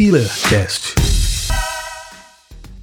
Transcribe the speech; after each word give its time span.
HealerCast. 0.00 0.94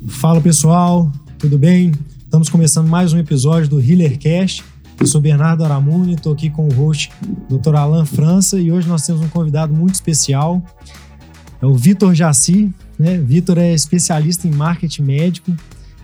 Fala 0.06 0.42
pessoal, 0.42 1.10
tudo 1.40 1.58
bem? 1.58 1.94
Estamos 2.18 2.50
começando 2.50 2.90
mais 2.90 3.14
um 3.14 3.18
episódio 3.18 3.70
do 3.70 3.80
HealerCast. 3.80 4.62
Eu 5.00 5.08
sou 5.08 5.22
Bernardo 5.22 5.64
Aramuni, 5.64 6.16
estou 6.16 6.34
aqui 6.34 6.50
com 6.50 6.68
o 6.68 6.74
host 6.74 7.14
Dr. 7.50 7.74
Alan 7.74 8.04
França 8.04 8.60
e 8.60 8.70
hoje 8.70 8.90
nós 8.90 9.06
temos 9.06 9.22
um 9.22 9.30
convidado 9.30 9.74
muito 9.74 9.94
especial. 9.94 10.62
É 11.62 11.66
o 11.66 11.74
Vitor 11.74 12.14
Jaci. 12.14 12.70
Né? 13.00 13.18
Vitor 13.18 13.60
é 13.60 13.74
especialista 13.74 14.46
em 14.46 14.52
marketing 14.52 15.04
médico, 15.04 15.56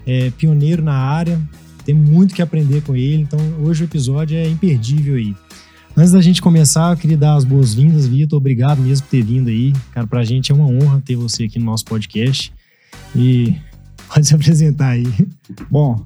é 0.07 0.29
pioneiro 0.29 0.81
na 0.81 0.95
área, 0.95 1.41
tem 1.83 1.93
muito 1.93 2.33
que 2.33 2.41
aprender 2.41 2.83
com 2.83 2.95
ele, 2.95 3.23
então 3.23 3.37
hoje 3.61 3.83
o 3.83 3.85
episódio 3.85 4.37
é 4.37 4.47
imperdível 4.47 5.15
aí. 5.15 5.35
Antes 6.01 6.11
da 6.11 6.19
gente 6.19 6.41
começar, 6.41 6.91
eu 6.91 6.97
queria 6.97 7.15
dar 7.15 7.35
as 7.35 7.43
boas-vindas, 7.45 8.07
Vitor. 8.07 8.35
Obrigado 8.35 8.81
mesmo 8.81 9.05
por 9.05 9.11
ter 9.11 9.21
vindo 9.21 9.49
aí. 9.49 9.71
Cara, 9.93 10.07
pra 10.07 10.23
gente 10.23 10.51
é 10.51 10.55
uma 10.55 10.65
honra 10.65 10.99
ter 11.05 11.15
você 11.15 11.43
aqui 11.43 11.59
no 11.59 11.65
nosso 11.65 11.85
podcast. 11.85 12.51
E 13.15 13.55
pode 14.11 14.27
se 14.27 14.33
apresentar 14.33 14.87
aí. 14.87 15.05
Bom, 15.69 16.03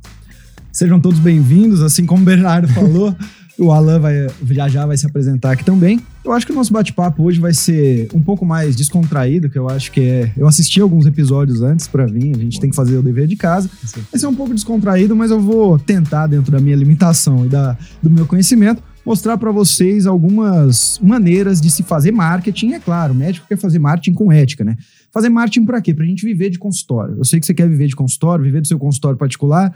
sejam 0.69 0.99
todos 0.99 1.17
bem-vindos. 1.17 1.81
Assim 1.81 2.05
como 2.05 2.23
o 2.23 2.25
Bernardo 2.25 2.67
falou, 2.73 3.15
o 3.57 3.71
Alan 3.71 4.01
vai, 4.01 4.27
já 4.51 4.67
já 4.67 4.85
vai 4.85 4.97
se 4.97 5.05
apresentar 5.05 5.53
aqui 5.53 5.63
também. 5.63 6.01
Eu 6.25 6.33
acho 6.33 6.45
que 6.45 6.51
o 6.51 6.55
nosso 6.55 6.73
bate-papo 6.73 7.23
hoje 7.23 7.39
vai 7.39 7.53
ser 7.53 8.09
um 8.13 8.21
pouco 8.21 8.45
mais 8.45 8.75
descontraído, 8.75 9.49
que 9.49 9.57
eu 9.57 9.69
acho 9.69 9.93
que 9.93 10.01
é. 10.01 10.33
Eu 10.35 10.45
assisti 10.45 10.81
alguns 10.81 11.05
episódios 11.05 11.61
antes 11.61 11.87
para 11.87 12.05
vir, 12.05 12.35
a 12.35 12.39
gente 12.39 12.59
tem 12.59 12.69
que 12.69 12.75
fazer 12.75 12.97
o 12.97 13.01
dever 13.01 13.27
de 13.27 13.37
casa. 13.37 13.69
Vai 14.11 14.19
ser 14.19 14.27
um 14.27 14.35
pouco 14.35 14.53
descontraído, 14.53 15.15
mas 15.15 15.31
eu 15.31 15.39
vou 15.39 15.79
tentar, 15.79 16.27
dentro 16.27 16.51
da 16.51 16.59
minha 16.59 16.75
limitação 16.75 17.45
e 17.45 17.47
da, 17.47 17.77
do 18.03 18.09
meu 18.09 18.25
conhecimento, 18.25 18.83
mostrar 19.05 19.37
para 19.37 19.51
vocês 19.51 20.07
algumas 20.07 20.99
maneiras 21.01 21.61
de 21.61 21.69
se 21.69 21.83
fazer 21.83 22.11
marketing. 22.11 22.73
É 22.73 22.79
claro, 22.79 23.13
o 23.13 23.15
médico 23.15 23.47
quer 23.47 23.57
fazer 23.57 23.77
marketing 23.77 24.13
com 24.13 24.31
ética, 24.31 24.63
né? 24.63 24.75
Fazer 25.11 25.29
marketing 25.29 25.65
para 25.65 25.81
quê? 25.81 25.93
Para 25.93 26.03
a 26.03 26.07
gente 26.07 26.25
viver 26.25 26.49
de 26.49 26.57
consultório. 26.57 27.17
Eu 27.17 27.23
sei 27.25 27.39
que 27.39 27.45
você 27.45 27.53
quer 27.53 27.69
viver 27.69 27.87
de 27.87 27.95
consultório, 27.95 28.43
viver 28.43 28.61
do 28.61 28.67
seu 28.67 28.79
consultório 28.79 29.17
particular, 29.17 29.73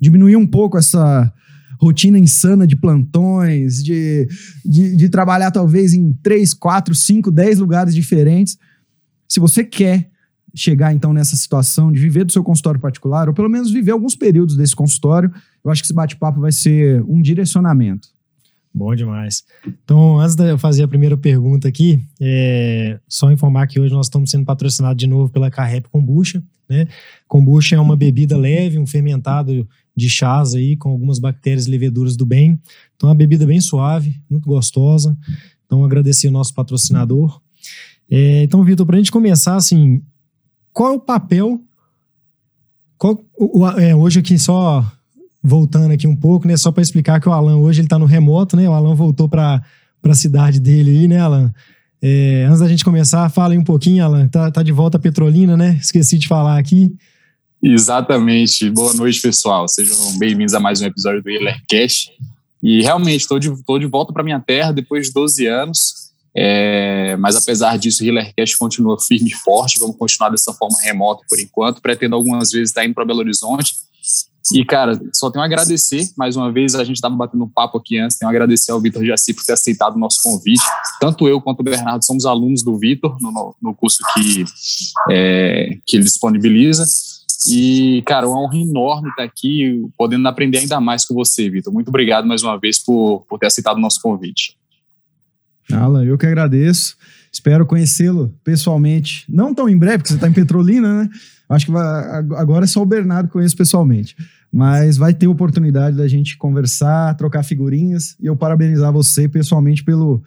diminuir 0.00 0.36
um 0.36 0.46
pouco 0.46 0.78
essa 0.78 1.32
rotina 1.80 2.18
insana 2.18 2.66
de 2.66 2.76
plantões, 2.76 3.82
de, 3.82 4.28
de, 4.64 4.96
de 4.96 5.08
trabalhar 5.08 5.50
talvez 5.50 5.94
em 5.94 6.12
três, 6.22 6.54
quatro, 6.54 6.94
cinco, 6.94 7.30
dez 7.30 7.58
lugares 7.58 7.94
diferentes. 7.94 8.56
Se 9.28 9.40
você 9.40 9.62
quer 9.64 10.08
chegar 10.54 10.92
então 10.92 11.12
nessa 11.12 11.36
situação 11.36 11.92
de 11.92 12.00
viver 12.00 12.24
do 12.24 12.32
seu 12.32 12.42
consultório 12.42 12.80
particular, 12.80 13.28
ou 13.28 13.34
pelo 13.34 13.48
menos 13.48 13.70
viver 13.70 13.92
alguns 13.92 14.16
períodos 14.16 14.56
desse 14.56 14.74
consultório, 14.74 15.30
eu 15.64 15.70
acho 15.70 15.82
que 15.82 15.86
esse 15.86 15.94
bate-papo 15.94 16.40
vai 16.40 16.50
ser 16.50 17.02
um 17.02 17.20
direcionamento. 17.20 18.08
Bom 18.78 18.94
demais. 18.94 19.42
Então, 19.66 20.20
antes 20.20 20.36
de 20.36 20.52
eu 20.52 20.56
fazer 20.56 20.84
a 20.84 20.88
primeira 20.88 21.16
pergunta 21.16 21.66
aqui, 21.66 22.00
é 22.20 23.00
só 23.08 23.28
informar 23.32 23.66
que 23.66 23.80
hoje 23.80 23.92
nós 23.92 24.06
estamos 24.06 24.30
sendo 24.30 24.44
patrocinados 24.44 24.96
de 24.96 25.08
novo 25.08 25.32
pela 25.32 25.50
Carrep 25.50 25.88
Kombucha. 25.88 26.40
Né? 26.68 26.86
Kombucha 27.26 27.74
é 27.74 27.80
uma 27.80 27.96
bebida 27.96 28.36
leve, 28.36 28.78
um 28.78 28.86
fermentado 28.86 29.68
de 29.96 30.08
chás 30.08 30.54
aí 30.54 30.76
com 30.76 30.90
algumas 30.90 31.18
bactérias 31.18 31.66
e 31.66 31.70
leveduras 31.72 32.16
do 32.16 32.24
bem. 32.24 32.60
Então, 32.94 33.08
é 33.08 33.10
uma 33.10 33.18
bebida 33.18 33.44
bem 33.44 33.60
suave, 33.60 34.14
muito 34.30 34.48
gostosa. 34.48 35.18
Então, 35.66 35.84
agradecer 35.84 36.28
o 36.28 36.32
nosso 36.32 36.54
patrocinador. 36.54 37.40
É, 38.08 38.44
então, 38.44 38.62
Vitor, 38.62 38.86
para 38.86 38.94
a 38.94 38.98
gente 39.00 39.10
começar, 39.10 39.56
assim, 39.56 40.00
qual 40.72 40.92
é 40.92 40.96
o 40.96 41.00
papel? 41.00 41.60
Qual, 42.96 43.20
o, 43.36 43.66
é, 43.66 43.96
hoje 43.96 44.20
aqui 44.20 44.38
só 44.38 44.86
voltando 45.48 45.92
aqui 45.92 46.06
um 46.06 46.14
pouco, 46.14 46.46
né? 46.46 46.56
Só 46.56 46.70
para 46.70 46.82
explicar 46.82 47.20
que 47.20 47.28
o 47.28 47.32
Alan 47.32 47.56
hoje 47.56 47.80
ele 47.80 47.88
tá 47.88 47.98
no 47.98 48.04
remoto, 48.04 48.56
né? 48.56 48.68
O 48.68 48.72
Alan 48.72 48.94
voltou 48.94 49.28
para 49.28 49.62
a 50.04 50.14
cidade 50.14 50.60
dele 50.60 50.90
aí, 50.90 51.08
né, 51.08 51.18
Alan? 51.18 51.52
É, 52.00 52.44
antes 52.46 52.60
da 52.60 52.68
gente 52.68 52.84
começar, 52.84 53.28
fala 53.30 53.54
aí 53.54 53.58
um 53.58 53.64
pouquinho, 53.64 54.04
Alan. 54.04 54.28
Tá, 54.28 54.50
tá 54.50 54.62
de 54.62 54.70
volta 54.70 54.98
a 54.98 55.00
Petrolina, 55.00 55.56
né? 55.56 55.78
Esqueci 55.80 56.18
de 56.18 56.28
falar 56.28 56.58
aqui. 56.58 56.94
Exatamente. 57.60 58.70
Boa 58.70 58.94
noite, 58.94 59.20
pessoal. 59.20 59.66
Sejam 59.66 59.96
bem-vindos 60.18 60.54
a 60.54 60.60
mais 60.60 60.80
um 60.80 60.86
episódio 60.86 61.22
do 61.22 61.30
Cash. 61.68 62.10
E 62.62 62.82
realmente, 62.82 63.22
estou 63.22 63.38
de, 63.38 63.50
de 63.50 63.86
volta 63.86 64.12
para 64.12 64.22
minha 64.22 64.38
terra 64.38 64.70
depois 64.70 65.08
de 65.08 65.12
12 65.12 65.46
anos. 65.46 66.08
É, 66.36 67.16
mas 67.16 67.34
apesar 67.34 67.76
disso, 67.78 68.04
o 68.04 68.34
Cash 68.36 68.54
continua 68.54 69.00
firme 69.00 69.30
e 69.30 69.34
forte. 69.34 69.80
Vamos 69.80 69.96
continuar 69.96 70.30
dessa 70.30 70.52
forma 70.52 70.76
remota 70.80 71.24
por 71.28 71.40
enquanto. 71.40 71.82
Pretendo 71.82 72.14
algumas 72.14 72.50
vezes 72.50 72.68
estar 72.68 72.84
indo 72.84 72.94
para 72.94 73.04
Belo 73.04 73.20
Horizonte 73.20 73.87
e, 74.52 74.64
cara, 74.64 74.98
só 75.12 75.30
tenho 75.30 75.42
a 75.42 75.46
agradecer, 75.46 76.08
mais 76.16 76.36
uma 76.36 76.50
vez, 76.50 76.74
a 76.74 76.84
gente 76.84 76.96
estava 76.96 77.14
batendo 77.14 77.44
um 77.44 77.48
papo 77.48 77.76
aqui 77.76 77.98
antes, 77.98 78.16
tenho 78.16 78.28
a 78.28 78.32
agradecer 78.32 78.72
ao 78.72 78.80
Vitor 78.80 79.04
Jaci 79.04 79.34
por 79.34 79.44
ter 79.44 79.52
aceitado 79.52 79.96
o 79.96 79.98
nosso 79.98 80.22
convite. 80.22 80.62
Tanto 81.00 81.28
eu 81.28 81.40
quanto 81.40 81.60
o 81.60 81.62
Bernardo 81.62 82.04
somos 82.04 82.24
alunos 82.24 82.62
do 82.62 82.78
Vitor, 82.78 83.16
no, 83.20 83.54
no 83.60 83.74
curso 83.74 83.98
que, 84.14 84.44
é, 85.10 85.78
que 85.86 85.96
ele 85.96 86.04
disponibiliza. 86.04 86.84
E, 87.46 88.02
cara, 88.06 88.26
é 88.26 88.28
uma 88.28 88.40
honra 88.40 88.56
enorme 88.56 89.10
estar 89.10 89.22
aqui, 89.22 89.86
podendo 89.96 90.26
aprender 90.26 90.58
ainda 90.58 90.80
mais 90.80 91.04
com 91.04 91.14
você, 91.14 91.48
Vitor. 91.50 91.72
Muito 91.72 91.88
obrigado 91.88 92.26
mais 92.26 92.42
uma 92.42 92.58
vez 92.58 92.78
por, 92.78 93.24
por 93.28 93.38
ter 93.38 93.46
aceitado 93.46 93.76
o 93.76 93.80
nosso 93.80 94.00
convite. 94.00 94.56
Alan, 95.70 96.04
eu 96.04 96.16
que 96.16 96.26
agradeço. 96.26 96.96
Espero 97.38 97.64
conhecê-lo 97.64 98.34
pessoalmente. 98.42 99.24
Não 99.28 99.54
tão 99.54 99.68
em 99.68 99.78
breve, 99.78 99.98
porque 99.98 100.08
você 100.08 100.16
está 100.16 100.26
em 100.28 100.32
Petrolina, 100.32 101.04
né? 101.04 101.10
Acho 101.48 101.66
que 101.66 101.70
vai, 101.70 102.16
agora 102.36 102.64
é 102.64 102.66
só 102.66 102.82
o 102.82 102.86
Bernardo 102.86 103.28
que 103.28 103.32
conheço 103.32 103.56
pessoalmente. 103.56 104.16
Mas 104.52 104.96
vai 104.96 105.14
ter 105.14 105.28
oportunidade 105.28 105.96
da 105.96 106.08
gente 106.08 106.36
conversar, 106.36 107.16
trocar 107.16 107.44
figurinhas. 107.44 108.16
E 108.18 108.26
eu 108.26 108.34
parabenizar 108.34 108.92
você 108.92 109.28
pessoalmente 109.28 109.84
pelo, 109.84 110.20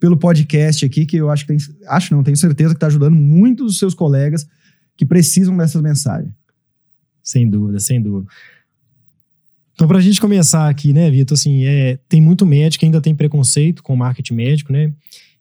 pelo 0.00 0.16
podcast 0.16 0.82
aqui, 0.82 1.04
que 1.04 1.18
eu 1.18 1.28
acho 1.30 1.46
que 1.46 1.54
tem. 1.54 1.58
Acho 1.88 2.14
não, 2.14 2.22
tenho 2.22 2.38
certeza 2.38 2.70
que 2.70 2.78
está 2.78 2.86
ajudando 2.86 3.14
muitos 3.14 3.66
dos 3.66 3.78
seus 3.78 3.92
colegas 3.92 4.48
que 4.96 5.04
precisam 5.04 5.54
dessas 5.58 5.82
mensagens. 5.82 6.32
Sem 7.22 7.50
dúvida, 7.50 7.80
sem 7.80 8.00
dúvida. 8.00 8.32
Então, 9.74 9.86
para 9.86 9.98
a 9.98 10.00
gente 10.00 10.18
começar 10.18 10.70
aqui, 10.70 10.94
né, 10.94 11.10
Vitor, 11.10 11.34
assim, 11.34 11.66
é, 11.66 11.98
tem 12.08 12.18
muito 12.18 12.46
médico 12.46 12.80
que 12.80 12.86
ainda 12.86 13.02
tem 13.02 13.14
preconceito 13.14 13.82
com 13.82 13.92
o 13.92 13.96
marketing 13.96 14.34
médico, 14.34 14.72
né? 14.72 14.90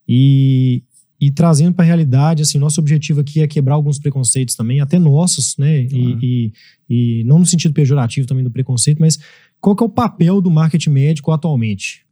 E, 0.08 0.84
e 1.20 1.32
trazendo 1.32 1.74
para 1.74 1.86
a 1.86 1.88
realidade, 1.88 2.44
assim, 2.44 2.60
nosso 2.60 2.80
objetivo 2.82 3.22
aqui 3.22 3.42
é 3.42 3.48
quebrar 3.48 3.76
alguns 3.76 3.98
preconceitos 3.98 4.56
também, 4.56 4.82
até 4.82 5.00
nossos, 5.00 5.56
né? 5.58 5.88
Uhum. 5.92 6.20
E, 6.22 6.54
e, 6.90 7.20
e, 7.20 7.24
não 7.24 7.40
no 7.40 7.46
sentido 7.46 7.74
pejorativo 7.74 8.28
também 8.28 8.44
do 8.44 8.52
preconceito, 8.52 9.00
mas 9.00 9.18
qual 9.62 9.76
que 9.76 9.84
é 9.84 9.86
o 9.86 9.90
papel 9.90 10.42
do 10.42 10.52
marketing 10.52 10.90
médico 10.90 11.32
atualmente? 11.32 12.06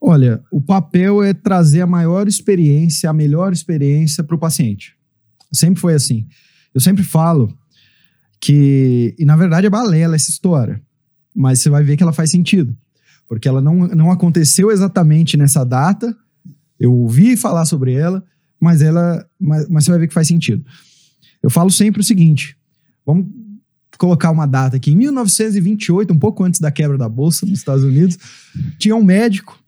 Olha, 0.00 0.42
o 0.50 0.60
papel 0.60 1.22
é 1.22 1.34
trazer 1.34 1.80
a 1.80 1.86
maior 1.86 2.28
experiência, 2.28 3.10
a 3.10 3.12
melhor 3.12 3.52
experiência 3.52 4.22
para 4.22 4.36
o 4.36 4.38
paciente. 4.38 4.94
Sempre 5.52 5.80
foi 5.80 5.94
assim. 5.94 6.26
Eu 6.72 6.80
sempre 6.80 7.02
falo 7.02 7.52
que, 8.40 9.14
e 9.18 9.24
na 9.24 9.36
verdade 9.36 9.66
é 9.66 9.70
balela 9.70 10.14
essa 10.14 10.30
história, 10.30 10.80
mas 11.34 11.60
você 11.60 11.70
vai 11.70 11.82
ver 11.82 11.96
que 11.96 12.02
ela 12.02 12.12
faz 12.12 12.30
sentido, 12.30 12.76
porque 13.28 13.48
ela 13.48 13.60
não, 13.60 13.88
não 13.88 14.10
aconteceu 14.10 14.70
exatamente 14.70 15.36
nessa 15.36 15.64
data. 15.64 16.14
Eu 16.78 16.92
ouvi 16.92 17.36
falar 17.36 17.64
sobre 17.64 17.94
ela, 17.94 18.22
mas 18.60 18.82
ela, 18.82 19.26
mas, 19.38 19.68
mas 19.68 19.84
você 19.84 19.90
vai 19.90 20.00
ver 20.00 20.08
que 20.08 20.14
faz 20.14 20.28
sentido. 20.28 20.64
Eu 21.42 21.50
falo 21.50 21.70
sempre 21.70 22.00
o 22.00 22.04
seguinte: 22.04 22.56
vamos 23.04 23.26
colocar 23.98 24.30
uma 24.30 24.46
data 24.46 24.76
aqui. 24.76 24.92
Em 24.92 24.96
1928, 24.96 26.12
um 26.12 26.18
pouco 26.18 26.44
antes 26.44 26.60
da 26.60 26.70
quebra 26.70 26.98
da 26.98 27.08
bolsa 27.08 27.46
nos 27.46 27.58
Estados 27.58 27.84
Unidos, 27.84 28.18
tinha 28.78 28.94
um 28.94 29.04
médico 29.04 29.58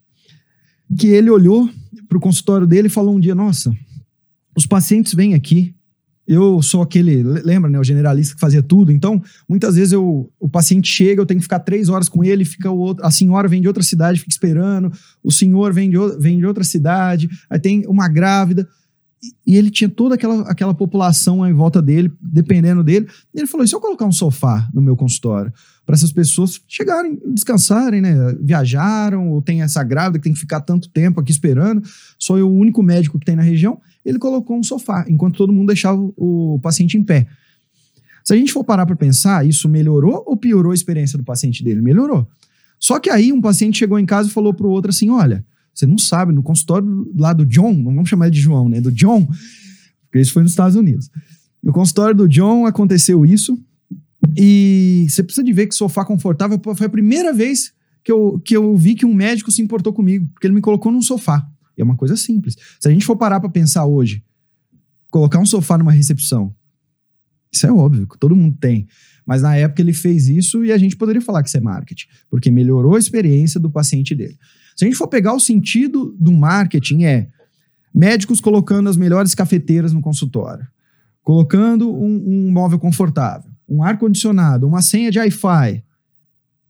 que 0.96 1.08
ele 1.08 1.30
olhou 1.30 1.68
para 2.08 2.18
o 2.18 2.20
consultório 2.20 2.66
dele 2.66 2.88
e 2.88 2.90
falou 2.90 3.14
um 3.14 3.20
dia: 3.20 3.34
Nossa, 3.34 3.74
os 4.56 4.66
pacientes 4.66 5.14
vêm 5.14 5.34
aqui. 5.34 5.74
Eu 6.28 6.60
sou 6.60 6.82
aquele, 6.82 7.22
lembra, 7.22 7.70
né? 7.70 7.80
O 7.80 7.84
generalista 7.84 8.34
que 8.34 8.40
fazia 8.40 8.62
tudo. 8.62 8.92
Então, 8.92 9.22
muitas 9.48 9.76
vezes 9.76 9.92
eu, 9.92 10.30
o 10.38 10.46
paciente 10.46 10.86
chega, 10.86 11.22
eu 11.22 11.26
tenho 11.26 11.40
que 11.40 11.44
ficar 11.44 11.60
três 11.60 11.88
horas 11.88 12.06
com 12.06 12.22
ele, 12.22 12.44
fica 12.44 12.70
outro, 12.70 13.04
a 13.04 13.10
senhora 13.10 13.48
vem 13.48 13.62
de 13.62 13.66
outra 13.66 13.82
cidade, 13.82 14.20
fica 14.20 14.30
esperando, 14.30 14.92
o 15.24 15.32
senhor 15.32 15.72
vem 15.72 15.88
de, 15.88 15.96
vem 16.18 16.38
de 16.38 16.44
outra 16.44 16.62
cidade, 16.64 17.30
aí 17.48 17.58
tem 17.58 17.86
uma 17.86 18.08
grávida 18.08 18.68
e 19.46 19.56
ele 19.56 19.70
tinha 19.70 19.88
toda 19.88 20.14
aquela, 20.14 20.42
aquela 20.42 20.74
população 20.74 21.46
em 21.46 21.52
volta 21.52 21.82
dele, 21.82 22.12
dependendo 22.20 22.84
dele. 22.84 23.08
E 23.34 23.40
ele 23.40 23.46
falou: 23.46 23.64
e 23.64 23.68
se 23.68 23.74
eu 23.74 23.80
colocar 23.80 24.04
um 24.04 24.12
sofá 24.12 24.68
no 24.72 24.80
meu 24.80 24.96
consultório? 24.96 25.52
Para 25.84 25.94
essas 25.94 26.12
pessoas 26.12 26.60
chegarem, 26.68 27.18
descansarem, 27.32 28.00
né? 28.00 28.14
Viajaram, 28.40 29.30
ou 29.30 29.42
tem 29.42 29.62
essa 29.62 29.82
grávida 29.82 30.18
que 30.18 30.24
tem 30.24 30.34
que 30.34 30.38
ficar 30.38 30.60
tanto 30.60 30.88
tempo 30.90 31.20
aqui 31.20 31.32
esperando, 31.32 31.82
sou 32.18 32.38
eu 32.38 32.48
o 32.48 32.54
único 32.54 32.82
médico 32.82 33.18
que 33.18 33.24
tem 33.24 33.34
na 33.34 33.42
região. 33.42 33.80
Ele 34.08 34.18
colocou 34.18 34.58
um 34.58 34.62
sofá, 34.62 35.04
enquanto 35.08 35.36
todo 35.36 35.52
mundo 35.52 35.68
deixava 35.68 36.00
o, 36.16 36.58
paciente 36.62 36.96
em 36.96 37.02
pé. 37.02 37.26
Se 38.24 38.32
a 38.32 38.36
gente 38.36 38.52
for 38.52 38.64
parar 38.64 38.86
para 38.86 38.96
pensar, 38.96 39.46
isso 39.46 39.68
melhorou 39.68 40.24
ou 40.26 40.36
piorou 40.36 40.72
a 40.72 40.74
experiência 40.74 41.18
do 41.18 41.24
paciente 41.24 41.62
dele? 41.62 41.80
Melhorou. 41.80 42.26
Só 42.78 42.98
que 42.98 43.10
aí 43.10 43.32
um 43.32 43.40
paciente 43.40 43.78
chegou 43.78 43.98
em 43.98 44.06
casa 44.06 44.28
e 44.28 44.32
falou 44.32 44.54
para 44.54 44.66
o 44.66 44.70
outro 44.70 44.90
assim: 44.90 45.10
olha 45.10 45.44
você 45.78 45.86
não 45.86 45.96
sabe, 45.96 46.32
no 46.32 46.42
consultório 46.42 47.08
lá 47.16 47.32
do 47.32 47.46
John, 47.46 47.72
não 47.72 47.94
vamos 47.94 48.08
chamar 48.08 48.26
ele 48.26 48.34
de 48.34 48.40
João, 48.40 48.68
né? 48.68 48.80
Do 48.80 48.90
John, 48.90 49.24
porque 50.06 50.18
isso 50.18 50.32
foi 50.32 50.42
nos 50.42 50.50
Estados 50.50 50.74
Unidos. 50.74 51.08
No 51.62 51.72
consultório 51.72 52.16
do 52.16 52.28
John 52.28 52.66
aconteceu 52.66 53.24
isso. 53.24 53.56
E 54.36 55.06
você 55.08 55.22
precisa 55.22 55.44
de 55.44 55.52
ver 55.52 55.68
que 55.68 55.76
sofá 55.76 56.04
confortável 56.04 56.60
foi 56.74 56.86
a 56.86 56.90
primeira 56.90 57.32
vez 57.32 57.72
que 58.02 58.10
eu, 58.10 58.40
que 58.44 58.56
eu 58.56 58.76
vi 58.76 58.96
que 58.96 59.06
um 59.06 59.14
médico 59.14 59.52
se 59.52 59.62
importou 59.62 59.92
comigo, 59.92 60.28
porque 60.32 60.48
ele 60.48 60.54
me 60.54 60.60
colocou 60.60 60.90
num 60.90 61.02
sofá. 61.02 61.48
É 61.80 61.84
uma 61.84 61.96
coisa 61.96 62.16
simples. 62.16 62.56
Se 62.80 62.88
a 62.88 62.90
gente 62.90 63.04
for 63.04 63.16
parar 63.16 63.40
para 63.40 63.48
pensar 63.48 63.86
hoje, 63.86 64.22
colocar 65.10 65.38
um 65.38 65.46
sofá 65.46 65.78
numa 65.78 65.92
recepção. 65.92 66.54
Isso 67.52 67.66
é 67.66 67.72
óbvio, 67.72 68.06
todo 68.18 68.36
mundo 68.36 68.56
tem. 68.60 68.86
Mas 69.26 69.42
na 69.42 69.56
época 69.56 69.82
ele 69.82 69.92
fez 69.92 70.28
isso 70.28 70.64
e 70.64 70.72
a 70.72 70.78
gente 70.78 70.96
poderia 70.96 71.20
falar 71.20 71.42
que 71.42 71.48
isso 71.48 71.56
é 71.56 71.60
marketing, 71.60 72.06
porque 72.30 72.50
melhorou 72.50 72.94
a 72.94 72.98
experiência 72.98 73.60
do 73.60 73.70
paciente 73.70 74.14
dele. 74.14 74.38
Se 74.76 74.84
a 74.84 74.88
gente 74.88 74.96
for 74.96 75.08
pegar 75.08 75.34
o 75.34 75.40
sentido 75.40 76.16
do 76.18 76.32
marketing, 76.32 77.04
é 77.04 77.28
médicos 77.94 78.40
colocando 78.40 78.88
as 78.88 78.96
melhores 78.96 79.34
cafeteiras 79.34 79.92
no 79.92 80.00
consultório, 80.00 80.66
colocando 81.22 81.92
um, 81.92 82.46
um 82.46 82.50
móvel 82.50 82.78
confortável, 82.78 83.50
um 83.68 83.82
ar-condicionado, 83.82 84.66
uma 84.66 84.80
senha 84.80 85.10
de 85.10 85.18
Wi-Fi. 85.18 85.84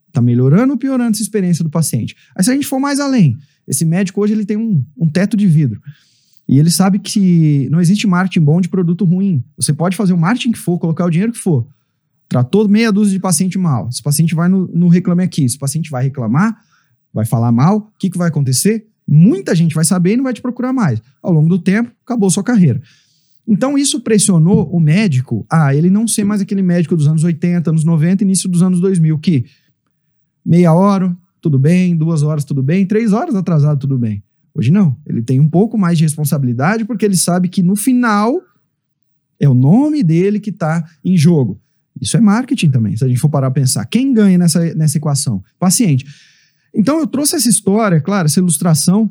Está 0.09 0.23
melhorando 0.23 0.73
ou 0.73 0.79
piorando 0.79 1.11
essa 1.11 1.23
experiência 1.23 1.63
do 1.63 1.71
paciente? 1.71 2.17
Aí 2.35 2.43
se 2.43 2.51
a 2.51 2.55
gente 2.55 2.67
for 2.67 2.81
mais 2.81 2.99
além, 2.99 3.37
esse 3.69 3.85
médico 3.85 4.21
hoje 4.21 4.33
ele 4.33 4.45
tem 4.45 4.57
um, 4.57 4.85
um 4.97 5.09
teto 5.09 5.37
de 5.37 5.47
vidro. 5.47 5.81
E 6.49 6.59
ele 6.59 6.71
sabe 6.71 6.99
que 6.99 7.69
não 7.71 7.81
existe 7.81 8.07
marketing 8.07 8.45
bom 8.45 8.61
de 8.61 8.69
produto 8.69 9.05
ruim. 9.05 9.45
Você 9.57 9.73
pode 9.73 9.97
fazer 9.97 10.15
o 10.15 10.19
marketing 10.19 10.53
que 10.53 10.59
for, 10.59 10.79
colocar 10.79 11.05
o 11.05 11.11
dinheiro 11.11 11.33
que 11.33 11.39
for. 11.39 11.67
Tratou 12.27 12.67
meia 12.67 12.91
dúzia 12.91 13.13
de 13.13 13.21
paciente 13.21 13.59
mal. 13.59 13.89
Esse 13.89 14.03
paciente 14.03 14.35
vai 14.35 14.49
no, 14.49 14.67
no 14.69 14.89
Reclame 14.89 15.23
Aqui. 15.23 15.45
Esse 15.45 15.59
paciente 15.59 15.91
vai 15.91 16.05
reclamar, 16.05 16.59
vai 17.13 17.27
falar 17.27 17.53
mal. 17.53 17.77
O 17.77 17.99
que, 17.99 18.09
que 18.09 18.17
vai 18.17 18.29
acontecer? 18.29 18.87
Muita 19.07 19.55
gente 19.55 19.75
vai 19.75 19.85
saber 19.85 20.15
e 20.15 20.17
não 20.17 20.25
vai 20.25 20.33
te 20.33 20.41
procurar 20.41 20.73
mais. 20.73 21.03
Ao 21.23 21.33
longo 21.33 21.49
do 21.49 21.59
tempo, 21.59 21.91
acabou 22.05 22.31
sua 22.31 22.43
carreira. 22.43 22.81
Então, 23.47 23.79
isso 23.79 24.01
pressionou 24.01 24.71
o 24.71 24.79
médico 24.79 25.47
a 25.51 25.75
ele 25.75 25.89
não 25.89 26.07
ser 26.07 26.25
mais 26.25 26.41
aquele 26.41 26.61
médico 26.61 26.95
dos 26.95 27.09
anos 27.09 27.25
80, 27.25 27.71
anos 27.71 27.85
90, 27.85 28.23
início 28.23 28.49
dos 28.49 28.63
anos 28.63 28.81
2000, 28.81 29.19
que 29.19 29.47
meia 30.45 30.73
hora, 30.75 31.17
tudo 31.41 31.59
bem, 31.59 31.97
duas 31.97 32.23
horas, 32.23 32.45
tudo 32.45 32.63
bem, 32.63 32.87
três 32.87 33.13
horas 33.13 33.35
atrasado, 33.35 33.79
tudo 33.79 33.99
bem. 33.99 34.23
Hoje 34.55 34.73
não. 34.73 34.97
Ele 35.07 35.23
tem 35.23 35.39
um 35.39 35.49
pouco 35.49 35.79
mais 35.79 35.99
de 35.99 36.05
responsabilidade 36.05 36.85
porque 36.85 37.05
ele 37.05 37.17
sabe 37.17 37.49
que 37.49 37.63
no 37.63 37.77
final 37.77 38.41
é 39.39 39.49
o 39.49 39.55
nome 39.55 40.03
dele 40.03 40.41
que 40.41 40.51
está 40.51 40.85
em 41.05 41.17
jogo. 41.17 41.61
Isso 42.01 42.17
é 42.17 42.21
marketing 42.21 42.71
também, 42.71 42.97
se 42.97 43.05
a 43.05 43.09
gente 43.09 43.21
for 43.21 43.29
parar 43.29 43.49
a 43.49 43.53
pensar. 43.53 43.85
Quem 43.87 44.13
ganha 44.13 44.39
nessa, 44.39 44.75
nessa 44.75 44.99
equação? 44.99 45.43
Paciente. 45.59 46.07
Então 46.75 46.99
eu 46.99 47.07
trouxe 47.07 47.37
essa 47.37 47.49
história, 47.49 48.01
claro, 48.01 48.27
essa 48.27 48.41
ilustração 48.41 49.11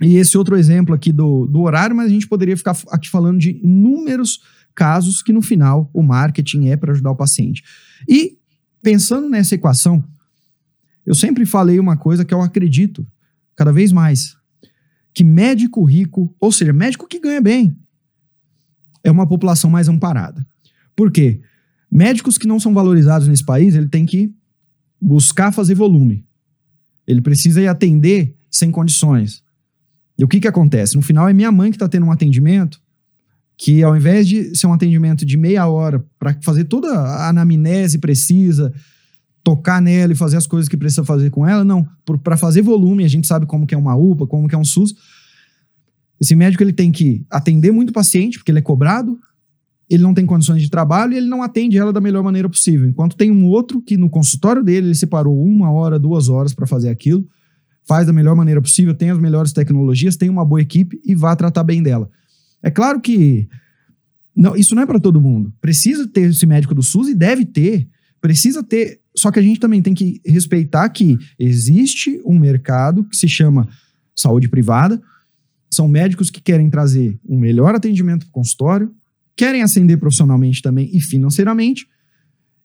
e 0.00 0.16
esse 0.16 0.38
outro 0.38 0.56
exemplo 0.56 0.94
aqui 0.94 1.12
do, 1.12 1.46
do 1.46 1.62
horário, 1.62 1.94
mas 1.94 2.06
a 2.06 2.10
gente 2.10 2.26
poderia 2.26 2.56
ficar 2.56 2.76
aqui 2.90 3.08
falando 3.08 3.38
de 3.38 3.60
inúmeros 3.62 4.40
casos 4.74 5.22
que 5.22 5.32
no 5.32 5.42
final 5.42 5.90
o 5.92 6.02
marketing 6.02 6.68
é 6.68 6.76
para 6.76 6.92
ajudar 6.92 7.10
o 7.10 7.16
paciente. 7.16 7.64
E 8.08 8.38
pensando 8.80 9.28
nessa 9.28 9.56
equação, 9.56 10.04
eu 11.08 11.14
sempre 11.14 11.46
falei 11.46 11.80
uma 11.80 11.96
coisa 11.96 12.22
que 12.22 12.34
eu 12.34 12.42
acredito 12.42 13.06
cada 13.56 13.72
vez 13.72 13.92
mais 13.92 14.36
que 15.14 15.24
médico 15.24 15.82
rico, 15.82 16.36
ou 16.38 16.52
seja, 16.52 16.70
médico 16.70 17.08
que 17.08 17.18
ganha 17.18 17.40
bem, 17.40 17.74
é 19.02 19.10
uma 19.10 19.26
população 19.26 19.70
mais 19.70 19.88
amparada. 19.88 20.46
Por 20.94 21.10
quê? 21.10 21.40
Médicos 21.90 22.36
que 22.36 22.46
não 22.46 22.60
são 22.60 22.74
valorizados 22.74 23.26
nesse 23.26 23.42
país, 23.42 23.74
ele 23.74 23.88
tem 23.88 24.04
que 24.04 24.30
buscar 25.00 25.50
fazer 25.50 25.74
volume. 25.74 26.26
Ele 27.06 27.22
precisa 27.22 27.62
ir 27.62 27.68
atender 27.68 28.36
sem 28.50 28.70
condições. 28.70 29.42
E 30.18 30.22
o 30.22 30.28
que, 30.28 30.40
que 30.40 30.46
acontece? 30.46 30.94
No 30.94 31.00
final, 31.00 31.26
é 31.26 31.32
minha 31.32 31.50
mãe 31.50 31.70
que 31.70 31.76
está 31.76 31.88
tendo 31.88 32.04
um 32.04 32.12
atendimento 32.12 32.82
que, 33.56 33.82
ao 33.82 33.96
invés 33.96 34.28
de 34.28 34.54
ser 34.54 34.66
um 34.66 34.74
atendimento 34.74 35.24
de 35.24 35.38
meia 35.38 35.66
hora 35.66 36.04
para 36.18 36.38
fazer 36.42 36.64
toda 36.64 36.92
a 36.92 37.30
anamnese 37.30 37.98
precisa, 37.98 38.74
tocar 39.48 39.80
nela 39.80 40.12
e 40.12 40.14
fazer 40.14 40.36
as 40.36 40.46
coisas 40.46 40.68
que 40.68 40.76
precisa 40.76 41.02
fazer 41.02 41.30
com 41.30 41.46
ela, 41.46 41.64
não. 41.64 41.88
Para 42.22 42.36
fazer 42.36 42.60
volume, 42.60 43.02
a 43.02 43.08
gente 43.08 43.26
sabe 43.26 43.46
como 43.46 43.66
que 43.66 43.74
é 43.74 43.78
uma 43.78 43.96
UPA, 43.96 44.26
como 44.26 44.46
que 44.46 44.54
é 44.54 44.58
um 44.58 44.64
SUS. 44.64 44.94
Esse 46.20 46.36
médico 46.36 46.62
ele 46.62 46.72
tem 46.72 46.92
que 46.92 47.24
atender 47.30 47.72
muito 47.72 47.90
paciente, 47.90 48.36
porque 48.36 48.50
ele 48.50 48.58
é 48.58 48.62
cobrado, 48.62 49.18
ele 49.88 50.02
não 50.02 50.12
tem 50.12 50.26
condições 50.26 50.60
de 50.60 50.68
trabalho 50.68 51.14
e 51.14 51.16
ele 51.16 51.28
não 51.28 51.42
atende 51.42 51.78
ela 51.78 51.94
da 51.94 52.00
melhor 52.00 52.22
maneira 52.22 52.46
possível. 52.46 52.86
Enquanto 52.86 53.16
tem 53.16 53.30
um 53.30 53.46
outro 53.46 53.80
que 53.80 53.96
no 53.96 54.10
consultório 54.10 54.62
dele 54.62 54.88
ele 54.88 54.94
separou 54.94 55.42
uma 55.42 55.72
hora, 55.72 55.98
duas 55.98 56.28
horas 56.28 56.52
para 56.52 56.66
fazer 56.66 56.90
aquilo, 56.90 57.26
faz 57.86 58.06
da 58.06 58.12
melhor 58.12 58.36
maneira 58.36 58.60
possível, 58.60 58.94
tem 58.94 59.08
as 59.08 59.18
melhores 59.18 59.54
tecnologias, 59.54 60.14
tem 60.14 60.28
uma 60.28 60.44
boa 60.44 60.60
equipe 60.60 61.00
e 61.06 61.14
vai 61.14 61.34
tratar 61.34 61.64
bem 61.64 61.82
dela. 61.82 62.10
É 62.62 62.70
claro 62.70 63.00
que 63.00 63.48
não, 64.36 64.54
isso 64.54 64.74
não 64.74 64.82
é 64.82 64.86
para 64.86 65.00
todo 65.00 65.22
mundo. 65.22 65.50
Precisa 65.58 66.06
ter 66.06 66.28
esse 66.28 66.44
médico 66.44 66.74
do 66.74 66.82
SUS 66.82 67.08
e 67.08 67.14
deve 67.14 67.46
ter. 67.46 67.88
Precisa 68.20 68.62
ter 68.62 69.00
só 69.18 69.32
que 69.32 69.38
a 69.40 69.42
gente 69.42 69.58
também 69.58 69.82
tem 69.82 69.94
que 69.94 70.20
respeitar 70.24 70.88
que 70.90 71.18
existe 71.38 72.20
um 72.24 72.38
mercado 72.38 73.04
que 73.04 73.16
se 73.16 73.28
chama 73.28 73.68
saúde 74.14 74.48
privada. 74.48 75.00
São 75.68 75.88
médicos 75.88 76.30
que 76.30 76.40
querem 76.40 76.70
trazer 76.70 77.18
um 77.28 77.38
melhor 77.38 77.74
atendimento 77.74 78.26
para 78.26 78.30
o 78.30 78.32
consultório, 78.32 78.94
querem 79.36 79.62
ascender 79.62 79.98
profissionalmente 79.98 80.62
também 80.62 80.88
e 80.92 81.00
financeiramente, 81.00 81.86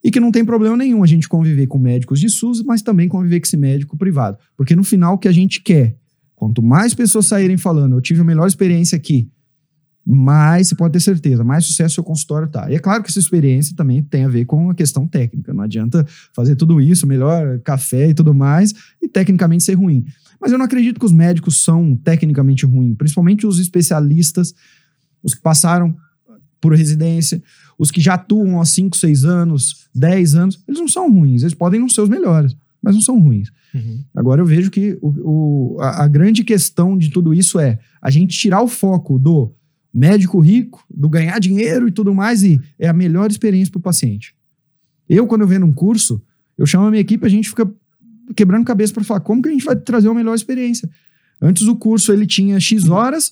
e 0.04 0.12
que 0.12 0.20
não 0.20 0.32
tem 0.32 0.46
problema 0.46 0.78
nenhum 0.78 1.04
a 1.04 1.08
gente 1.08 1.28
conviver 1.28 1.66
com 1.66 1.80
médicos 1.80 2.20
de 2.20 2.30
SUS, 2.30 2.62
mas 2.62 2.84
também 2.84 3.08
conviver 3.08 3.40
com 3.40 3.48
esse 3.48 3.58
médico 3.58 3.98
privado. 3.98 4.38
Porque 4.56 4.76
no 4.76 4.84
final 4.84 5.16
o 5.16 5.18
que 5.18 5.28
a 5.28 5.32
gente 5.32 5.60
quer, 5.60 5.98
quanto 6.36 6.62
mais 6.62 6.94
pessoas 6.94 7.26
saírem 7.26 7.58
falando, 7.58 7.96
eu 7.96 8.02
tive 8.02 8.22
a 8.22 8.26
melhor 8.26 8.48
experiência 8.48 8.96
aqui, 8.96 9.28
mais 10.06 10.68
você 10.68 10.76
pode 10.76 10.94
ter 10.94 11.00
certeza, 11.00 11.44
mais 11.44 11.66
sucesso 11.66 11.96
seu 11.96 12.04
consultório 12.04 12.50
tá. 12.50 12.70
E 12.70 12.76
é 12.76 12.80
claro 12.80 13.02
que 13.02 13.10
essa 13.10 13.20
experiência 13.20 13.76
também 13.76 14.04
tem 14.04 14.26
a 14.26 14.28
ver 14.28 14.46
com 14.46 14.70
a 14.70 14.76
questão 14.76 15.08
técnica. 15.08 15.54
Não 15.54 15.64
adianta 15.64 16.06
fazer 16.36 16.56
tudo 16.56 16.82
isso, 16.82 17.08
melhor 17.08 17.60
café 17.60 18.10
e 18.10 18.14
tudo 18.14 18.34
mais, 18.34 18.74
e 19.02 19.08
tecnicamente 19.08 19.64
ser 19.64 19.76
ruim. 19.76 20.06
Mas 20.42 20.52
eu 20.52 20.58
não 20.58 20.66
acredito 20.66 21.00
que 21.00 21.06
os 21.06 21.14
médicos 21.14 21.64
são 21.64 21.96
tecnicamente 21.96 22.66
ruins, 22.66 22.98
principalmente 22.98 23.48
os 23.48 23.60
especialistas, 23.60 24.54
os 25.24 25.34
que 25.34 25.42
passaram 25.42 25.96
por 26.60 26.74
residência, 26.74 27.42
os 27.78 27.90
que 27.90 28.02
já 28.02 28.16
atuam 28.16 28.60
há 28.60 28.66
5, 28.66 28.98
6 28.98 29.26
anos, 29.26 29.88
10 29.96 30.36
anos, 30.36 30.64
eles 30.68 30.80
não 30.80 30.88
são 30.88 31.10
ruins, 31.10 31.44
eles 31.44 31.54
podem 31.54 31.80
não 31.80 31.88
ser 31.88 32.02
os 32.02 32.10
melhores, 32.10 32.56
mas 32.82 32.94
não 32.94 33.02
são 33.02 33.20
ruins. 33.20 33.52
Uhum. 33.74 34.04
Agora 34.14 34.42
eu 34.42 34.46
vejo 34.46 34.70
que 34.70 34.98
o, 35.02 35.76
o 35.78 35.82
a, 35.82 36.04
a 36.04 36.08
grande 36.08 36.44
questão 36.44 36.98
de 36.98 37.10
tudo 37.10 37.34
isso 37.34 37.58
é 37.60 37.80
a 38.02 38.10
gente 38.10 38.38
tirar 38.38 38.62
o 38.62 38.68
foco 38.68 39.18
do 39.18 39.54
médico 39.94 40.40
rico, 40.40 40.84
do 40.90 41.08
ganhar 41.08 41.40
dinheiro 41.40 41.88
e 41.88 41.92
tudo 41.92 42.14
mais, 42.14 42.44
e 42.44 42.60
é 42.80 42.88
a 42.88 42.94
melhor 42.94 43.30
experiência 43.30 43.72
para 43.72 43.80
o 43.80 43.82
paciente. 43.82 44.36
Eu, 45.08 45.28
quando 45.28 45.42
eu 45.42 45.48
venho 45.48 45.62
num 45.62 45.74
curso, 45.74 46.22
eu 46.58 46.66
chamo 46.66 46.88
a 46.88 46.90
minha 46.90 47.02
equipe, 47.02 47.26
a 47.26 47.30
gente 47.30 47.50
fica 47.50 47.70
quebrando 48.36 48.66
cabeça 48.66 48.94
para 48.94 49.04
falar 49.04 49.20
como 49.20 49.42
que 49.42 49.50
a 49.50 49.52
gente 49.52 49.66
vai 49.66 49.76
trazer 49.76 50.08
uma 50.08 50.16
melhor 50.16 50.34
experiência. 50.34 50.90
Antes 51.42 51.68
o 51.68 51.76
curso 51.76 52.12
ele 52.12 52.26
tinha 52.26 52.60
X 52.60 52.90
horas 52.90 53.32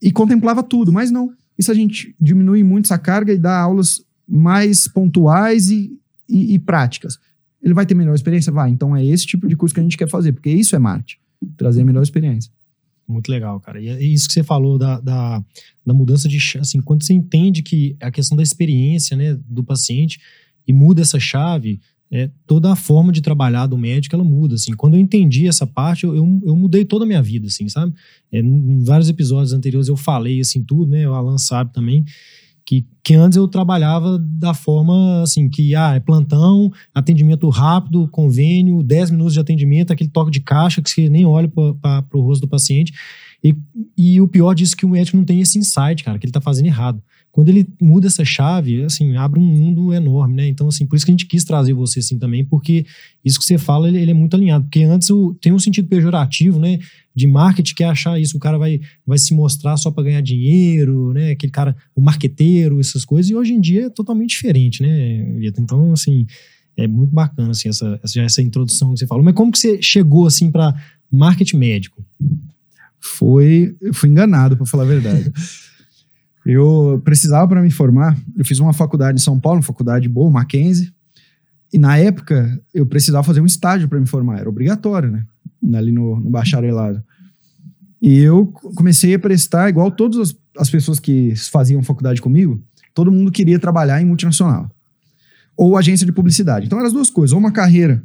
e 0.00 0.12
contemplava 0.12 0.62
tudo, 0.62 0.92
mas 0.92 1.10
não. 1.10 1.32
Isso 1.58 1.70
a 1.70 1.74
gente 1.74 2.14
diminui 2.20 2.62
muito 2.62 2.86
essa 2.86 2.98
carga 2.98 3.32
e 3.32 3.38
dá 3.38 3.58
aulas 3.58 4.04
mais 4.28 4.86
pontuais 4.86 5.70
e, 5.70 5.98
e, 6.28 6.54
e 6.54 6.58
práticas. 6.58 7.18
Ele 7.62 7.72
vai 7.72 7.86
ter 7.86 7.94
melhor 7.94 8.14
experiência? 8.14 8.52
Vai. 8.52 8.70
Então 8.70 8.94
é 8.94 9.04
esse 9.04 9.26
tipo 9.26 9.48
de 9.48 9.56
curso 9.56 9.74
que 9.74 9.80
a 9.80 9.82
gente 9.82 9.96
quer 9.96 10.08
fazer, 10.08 10.32
porque 10.32 10.50
isso 10.50 10.76
é 10.76 10.78
marketing, 10.78 11.18
trazer 11.56 11.80
a 11.80 11.84
melhor 11.84 12.02
experiência. 12.02 12.52
Muito 13.06 13.28
legal, 13.30 13.60
cara. 13.60 13.80
E 13.80 13.88
é 13.88 14.02
isso 14.02 14.26
que 14.26 14.32
você 14.32 14.42
falou 14.42 14.78
da, 14.78 14.98
da, 14.98 15.44
da, 15.84 15.94
mudança 15.94 16.28
de. 16.28 16.38
Assim, 16.58 16.80
quando 16.80 17.04
você 17.04 17.12
entende 17.12 17.62
que 17.62 17.96
a 18.00 18.10
questão 18.10 18.36
da 18.36 18.42
experiência 18.42 19.16
né, 19.16 19.38
do 19.46 19.62
paciente 19.62 20.18
e 20.66 20.72
muda 20.72 21.02
essa 21.02 21.20
chave, 21.20 21.80
é, 22.10 22.30
toda 22.46 22.72
a 22.72 22.76
forma 22.76 23.12
de 23.12 23.20
trabalhar 23.20 23.66
do 23.66 23.76
médico 23.76 24.14
ela 24.14 24.24
muda. 24.24 24.54
Assim. 24.54 24.72
Quando 24.74 24.94
eu 24.94 25.00
entendi 25.00 25.46
essa 25.46 25.66
parte, 25.66 26.04
eu, 26.04 26.16
eu, 26.16 26.40
eu 26.44 26.56
mudei 26.56 26.84
toda 26.84 27.04
a 27.04 27.06
minha 27.06 27.22
vida, 27.22 27.48
assim, 27.48 27.68
sabe? 27.68 27.92
É, 28.32 28.38
em 28.38 28.82
vários 28.82 29.08
episódios 29.08 29.52
anteriores 29.52 29.88
eu 29.88 29.96
falei 29.96 30.40
assim 30.40 30.62
tudo, 30.62 30.90
né? 30.90 31.08
O 31.08 31.12
Alan 31.12 31.38
sabe 31.38 31.72
também 31.72 32.04
que, 32.66 32.86
que 33.02 33.14
antes 33.14 33.36
eu 33.36 33.46
trabalhava 33.46 34.18
da 34.18 34.54
forma 34.54 35.22
assim, 35.22 35.48
que 35.48 35.74
ah, 35.74 35.94
é 35.94 36.00
plantão, 36.00 36.72
atendimento 36.94 37.48
rápido, 37.48 38.08
convênio, 38.08 38.82
10 38.82 39.10
minutos 39.10 39.34
de 39.34 39.40
atendimento, 39.40 39.92
aquele 39.92 40.10
toque 40.10 40.30
de 40.30 40.40
caixa 40.40 40.80
que 40.80 40.90
você 40.90 41.08
nem 41.08 41.26
olha 41.26 41.48
para 41.48 42.04
o 42.14 42.20
rosto 42.20 42.42
do 42.42 42.48
paciente. 42.48 42.92
E, 43.42 43.54
e 43.96 44.20
o 44.20 44.26
pior 44.26 44.54
disso 44.54 44.74
é 44.74 44.78
que 44.78 44.86
o 44.86 44.88
médico 44.88 45.18
não 45.18 45.24
tem 45.24 45.40
esse 45.40 45.58
insight, 45.58 46.02
cara, 46.02 46.18
que 46.18 46.24
ele 46.24 46.30
está 46.30 46.40
fazendo 46.40 46.66
errado. 46.66 47.02
Quando 47.34 47.48
ele 47.48 47.66
muda 47.82 48.06
essa 48.06 48.24
chave, 48.24 48.84
assim, 48.84 49.16
abre 49.16 49.40
um 49.40 49.44
mundo 49.44 49.92
enorme, 49.92 50.36
né? 50.36 50.46
Então, 50.46 50.68
assim, 50.68 50.86
por 50.86 50.94
isso 50.94 51.04
que 51.04 51.10
a 51.10 51.14
gente 51.14 51.26
quis 51.26 51.42
trazer 51.42 51.72
você 51.72 51.98
assim 51.98 52.16
também, 52.16 52.44
porque 52.44 52.86
isso 53.24 53.40
que 53.40 53.44
você 53.44 53.58
fala, 53.58 53.88
ele, 53.88 53.98
ele 53.98 54.12
é 54.12 54.14
muito 54.14 54.36
alinhado. 54.36 54.62
Porque 54.66 54.84
antes 54.84 55.10
o, 55.10 55.34
tem 55.40 55.52
um 55.52 55.58
sentido 55.58 55.88
pejorativo, 55.88 56.60
né? 56.60 56.78
De 57.12 57.26
marketing, 57.26 57.74
que 57.74 57.82
é 57.82 57.88
achar 57.88 58.20
isso, 58.20 58.36
o 58.36 58.40
cara 58.40 58.56
vai, 58.56 58.80
vai 59.04 59.18
se 59.18 59.34
mostrar 59.34 59.76
só 59.76 59.90
para 59.90 60.04
ganhar 60.04 60.20
dinheiro, 60.20 61.12
né? 61.12 61.32
Aquele 61.32 61.50
cara, 61.50 61.74
o 61.92 62.00
marqueteiro, 62.00 62.78
essas 62.78 63.04
coisas. 63.04 63.28
E 63.28 63.34
hoje 63.34 63.52
em 63.52 63.60
dia 63.60 63.86
é 63.86 63.90
totalmente 63.90 64.30
diferente, 64.30 64.80
né, 64.80 65.24
Vitor? 65.36 65.60
Então, 65.60 65.92
assim, 65.92 66.28
é 66.76 66.86
muito 66.86 67.12
bacana, 67.12 67.50
assim, 67.50 67.68
essa, 67.68 67.98
essa, 68.00 68.20
essa 68.20 68.42
introdução 68.42 68.92
que 68.92 69.00
você 69.00 69.08
falou. 69.08 69.24
Mas 69.24 69.34
como 69.34 69.50
que 69.50 69.58
você 69.58 69.82
chegou, 69.82 70.28
assim, 70.28 70.52
para 70.52 70.72
marketing 71.10 71.56
médico? 71.56 72.00
Foi, 73.00 73.74
eu 73.80 73.92
fui 73.92 74.08
enganado, 74.08 74.56
para 74.56 74.66
falar 74.66 74.84
a 74.84 74.86
verdade. 74.86 75.32
Eu 76.44 77.00
precisava 77.04 77.48
para 77.48 77.62
me 77.62 77.70
formar, 77.70 78.16
eu 78.36 78.44
fiz 78.44 78.58
uma 78.58 78.72
faculdade 78.72 79.18
em 79.18 79.22
São 79.22 79.40
Paulo, 79.40 79.58
uma 79.58 79.64
faculdade 79.64 80.08
boa, 80.08 80.30
Mackenzie, 80.30 80.92
e 81.72 81.78
na 81.78 81.96
época 81.96 82.60
eu 82.72 82.86
precisava 82.86 83.24
fazer 83.24 83.40
um 83.40 83.46
estágio 83.46 83.88
para 83.88 83.98
me 83.98 84.06
formar, 84.06 84.38
era 84.38 84.48
obrigatório, 84.48 85.10
né? 85.10 85.24
Ali 85.74 85.90
no, 85.90 86.20
no 86.20 86.30
bacharelado. 86.30 87.02
E 88.00 88.18
eu 88.18 88.46
comecei 88.76 89.14
a 89.14 89.18
prestar, 89.18 89.70
igual 89.70 89.90
todas 89.90 90.18
as, 90.18 90.36
as 90.58 90.70
pessoas 90.70 91.00
que 91.00 91.34
faziam 91.50 91.82
faculdade 91.82 92.20
comigo, 92.20 92.62
todo 92.92 93.10
mundo 93.10 93.32
queria 93.32 93.58
trabalhar 93.58 94.00
em 94.00 94.04
multinacional. 94.04 94.70
Ou 95.56 95.76
agência 95.76 96.04
de 96.04 96.12
publicidade. 96.12 96.66
Então 96.66 96.78
eram 96.78 96.86
as 96.86 96.92
duas 96.92 97.08
coisas. 97.08 97.32
Ou 97.32 97.38
uma 97.38 97.50
carreira 97.50 98.02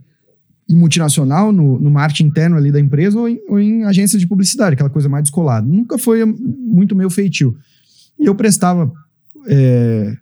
em 0.69 0.75
multinacional, 0.75 1.51
no, 1.51 1.79
no 1.79 1.91
marketing 1.91 2.27
interno 2.27 2.55
ali 2.55 2.71
da 2.71 2.79
empresa, 2.79 3.19
ou 3.19 3.27
em, 3.27 3.39
ou 3.49 3.59
em 3.59 3.83
agência 3.83 4.17
de 4.17 4.25
publicidade, 4.25 4.75
aquela 4.75 4.89
coisa 4.89 5.09
mais 5.09 5.23
descolada. 5.23 5.67
Nunca 5.67 5.97
foi 5.97 6.23
muito 6.23 6.95
meu 6.95 7.09
feitio. 7.09 7.57
E 8.19 8.25
eu 8.25 8.35
prestava 8.35 8.91
é, 9.47 10.17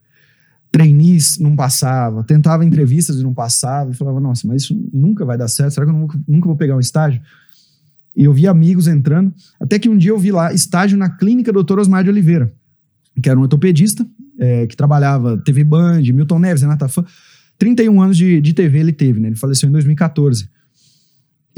trainees, 0.72 1.38
não 1.40 1.56
passava, 1.56 2.24
tentava 2.24 2.64
entrevistas 2.64 3.20
e 3.20 3.24
não 3.24 3.34
passava, 3.34 3.92
e 3.92 3.94
falava, 3.94 4.20
nossa, 4.20 4.48
mas 4.48 4.64
isso 4.64 4.90
nunca 4.94 5.26
vai 5.26 5.38
dar 5.38 5.48
certo, 5.48 5.74
será 5.74 5.86
que 5.86 5.92
eu 5.92 5.98
nunca, 5.98 6.20
nunca 6.28 6.48
vou 6.48 6.56
pegar 6.56 6.76
um 6.76 6.80
estágio? 6.80 7.22
E 8.16 8.24
eu 8.24 8.34
vi 8.34 8.48
amigos 8.48 8.88
entrando, 8.88 9.34
até 9.60 9.80
que 9.80 9.90
um 9.90 9.98
dia 9.98 10.12
eu 10.12 10.20
vi 10.20 10.32
lá 10.32 10.54
estágio 10.54 10.98
na 10.98 11.10
clínica 11.10 11.52
Dr. 11.52 11.80
Osmar 11.80 12.04
de 12.04 12.10
Oliveira, 12.10 12.52
que 13.22 13.30
era 13.30 13.38
um 13.38 13.44
ortopedista, 13.44 14.06
é, 14.40 14.68
que 14.68 14.76
trabalhava 14.76 15.38
TV 15.38 15.64
Band, 15.64 16.02
Milton 16.02 16.40
Neves, 16.40 16.62
Renata 16.62 16.88
Fã, 16.88 17.04
31 17.58 18.02
anos 18.02 18.18
de, 18.18 18.40
de 18.40 18.54
TV 18.54 18.80
ele 18.80 18.94
teve, 18.94 19.20
né? 19.20 19.30
Ele 19.30 19.36
faleceu 19.36 19.68
em 19.68 19.72
2014. 19.72 20.48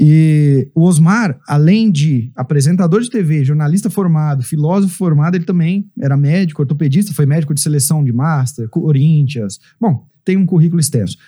E 0.02 0.70
o 0.74 0.84
Osmar, 0.84 1.38
além 1.46 1.92
de 1.92 2.32
apresentador 2.34 3.02
de 3.02 3.10
TV, 3.10 3.44
jornalista 3.44 3.90
formado, 3.90 4.42
filósofo 4.42 4.94
formado, 4.94 5.34
ele 5.34 5.44
também 5.44 5.90
era 6.00 6.16
médico, 6.16 6.62
ortopedista, 6.62 7.12
foi 7.12 7.26
médico 7.26 7.52
de 7.52 7.60
seleção 7.60 8.02
de 8.02 8.10
Master, 8.10 8.66
Corinthians. 8.70 9.60
Bom, 9.78 10.06
tem 10.24 10.38
um 10.38 10.46
currículo 10.46 10.80
extenso. 10.80 11.18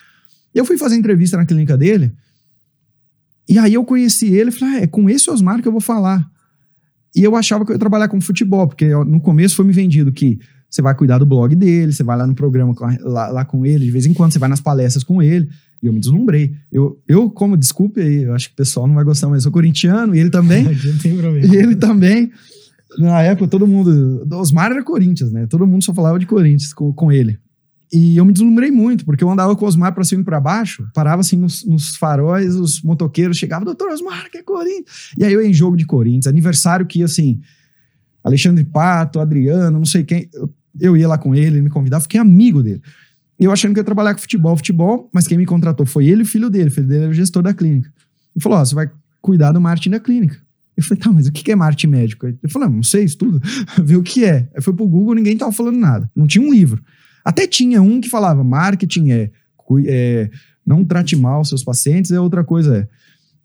Eu 0.55 0.65
fui 0.65 0.75
fazer 0.75 0.95
entrevista 0.95 1.37
na 1.37 1.45
clínica 1.45 1.77
dele, 1.77 2.13
e 3.47 3.59
aí 3.59 3.75
eu 3.75 3.85
conheci 3.85 4.33
ele 4.33 4.49
e 4.49 4.51
falei: 4.51 4.75
ah, 4.75 4.81
é 4.81 4.87
com 4.87 5.07
esse 5.07 5.29
Osmar 5.29 5.61
que 5.61 5.67
eu 5.67 5.71
vou 5.71 5.81
falar. 5.81 6.27
E 7.15 7.23
eu 7.23 7.35
achava 7.35 7.63
que 7.63 7.71
eu 7.71 7.75
ia 7.75 7.79
trabalhar 7.79 8.07
com 8.07 8.19
futebol, 8.19 8.67
porque 8.67 8.89
no 8.89 9.21
começo 9.21 9.55
foi 9.55 9.65
me 9.65 9.73
vendido 9.73 10.11
que 10.11 10.39
você 10.67 10.81
vai 10.81 10.95
cuidar 10.95 11.19
do 11.19 11.27
blog 11.27 11.55
dele, 11.55 11.93
você 11.93 12.01
vai 12.01 12.17
lá 12.17 12.25
no 12.25 12.33
programa 12.33 12.73
lá, 13.01 13.27
lá, 13.27 13.45
com 13.45 13.63
ele, 13.63 13.85
de 13.85 13.91
vez 13.91 14.07
em 14.07 14.15
quando 14.15 14.33
você 14.33 14.39
vai 14.39 14.49
nas 14.49 14.61
palestras 14.61 15.03
com 15.03 15.21
ele. 15.21 15.47
E 15.83 15.87
eu 15.87 15.91
me 15.91 15.99
deslumbrei. 15.99 16.55
Eu, 16.71 16.97
eu 17.05 17.29
como, 17.29 17.57
desculpe 17.57 17.99
aí, 17.99 18.23
eu 18.23 18.33
acho 18.33 18.47
que 18.47 18.53
o 18.53 18.55
pessoal 18.55 18.87
não 18.87 18.95
vai 18.95 19.03
gostar, 19.03 19.27
mas 19.27 19.39
eu 19.39 19.41
sou 19.43 19.51
corintiano, 19.51 20.15
e 20.15 20.19
ele 20.19 20.29
também. 20.29 20.63
não 20.63 20.97
tem 20.97 21.17
problema. 21.17 21.45
E 21.45 21.57
ele 21.57 21.75
também. 21.75 22.31
Na 22.97 23.21
época, 23.21 23.49
todo 23.49 23.67
mundo. 23.67 24.25
Osmar 24.31 24.71
era 24.71 24.81
Corinthians, 24.81 25.33
né? 25.33 25.45
Todo 25.45 25.67
mundo 25.67 25.83
só 25.83 25.93
falava 25.93 26.17
de 26.17 26.25
Corinthians 26.25 26.73
com, 26.73 26.93
com 26.93 27.11
ele. 27.11 27.37
E 27.91 28.15
eu 28.15 28.23
me 28.23 28.31
deslumbrei 28.31 28.71
muito, 28.71 29.05
porque 29.05 29.23
eu 29.23 29.29
andava 29.29 29.55
com 29.55 29.65
o 29.65 29.67
Osmar 29.67 29.93
pra 29.93 30.03
cima 30.03 30.21
e 30.21 30.25
pra 30.25 30.39
baixo, 30.39 30.87
parava 30.95 31.19
assim 31.19 31.37
nos, 31.37 31.63
nos 31.65 31.95
faróis, 31.97 32.55
os 32.55 32.81
motoqueiros 32.81 33.37
chegavam, 33.37 33.65
doutor 33.65 33.91
Osmar, 33.91 34.31
que 34.31 34.37
é 34.37 34.41
Corinthians. 34.41 35.11
E 35.15 35.23
aí 35.23 35.33
eu 35.33 35.43
ia 35.43 35.47
em 35.47 35.53
jogo 35.53 35.77
de 35.77 35.85
Corinthians, 35.85 36.25
aniversário 36.25 36.87
que 36.87 36.99
ia 36.99 37.05
assim, 37.05 37.39
Alexandre 38.23 38.63
Pato, 38.63 39.19
Adriano, 39.19 39.77
não 39.77 39.85
sei 39.85 40.03
quem. 40.03 40.27
Eu 40.33 40.49
eu 40.79 40.97
ia 40.97 41.07
lá 41.07 41.17
com 41.17 41.35
ele, 41.35 41.57
ele 41.57 41.61
me 41.61 41.69
convidava, 41.69 42.01
fiquei 42.01 42.19
amigo 42.19 42.63
dele. 42.63 42.81
Eu 43.39 43.51
achando 43.51 43.73
que 43.73 43.79
ia 43.79 43.83
trabalhar 43.83 44.13
com 44.13 44.21
futebol, 44.21 44.55
futebol, 44.55 45.09
mas 45.13 45.27
quem 45.27 45.37
me 45.37 45.45
contratou 45.45 45.85
foi 45.85 46.07
ele 46.07 46.21
e 46.21 46.23
o 46.23 46.27
filho 46.27 46.49
dele. 46.49 46.69
O 46.69 46.71
filho 46.71 46.87
dele 46.87 47.03
era 47.03 47.11
o 47.11 47.13
gestor 47.13 47.41
da 47.41 47.53
clínica. 47.53 47.91
Ele 48.35 48.41
falou: 48.41 48.57
Ó, 48.57 48.61
oh, 48.61 48.65
você 48.65 48.75
vai 48.75 48.89
cuidar 49.21 49.51
do 49.51 49.61
marketing 49.61 49.91
da 49.91 49.99
clínica. 49.99 50.37
Eu 50.75 50.83
falei, 50.83 51.01
tá, 51.01 51.11
mas 51.11 51.27
o 51.27 51.31
que 51.31 51.51
é 51.51 51.55
marketing 51.55 51.87
médico? 51.87 52.25
Ele 52.25 52.37
falou, 52.49 52.67
não, 52.67 52.77
não 52.77 52.83
sei, 52.83 53.03
estudo, 53.03 53.39
vê 53.81 53.95
o 53.95 54.03
que 54.03 54.25
é. 54.25 54.49
Aí 54.55 54.61
foi 54.61 54.73
pro 54.73 54.87
Google, 54.87 55.13
ninguém 55.13 55.37
tava 55.37 55.51
falando 55.51 55.77
nada. 55.77 56.09
Não 56.15 56.25
tinha 56.25 56.43
um 56.43 56.51
livro. 56.51 56.83
Até 57.23 57.47
tinha 57.47 57.81
um 57.81 58.01
que 58.01 58.09
falava, 58.09 58.43
marketing 58.43 59.11
é, 59.11 59.31
é 59.87 60.29
não 60.65 60.83
trate 60.83 61.15
mal 61.15 61.45
seus 61.45 61.63
pacientes, 61.63 62.11
é 62.11 62.19
outra 62.19 62.43
coisa 62.43 62.77
é, 62.77 62.87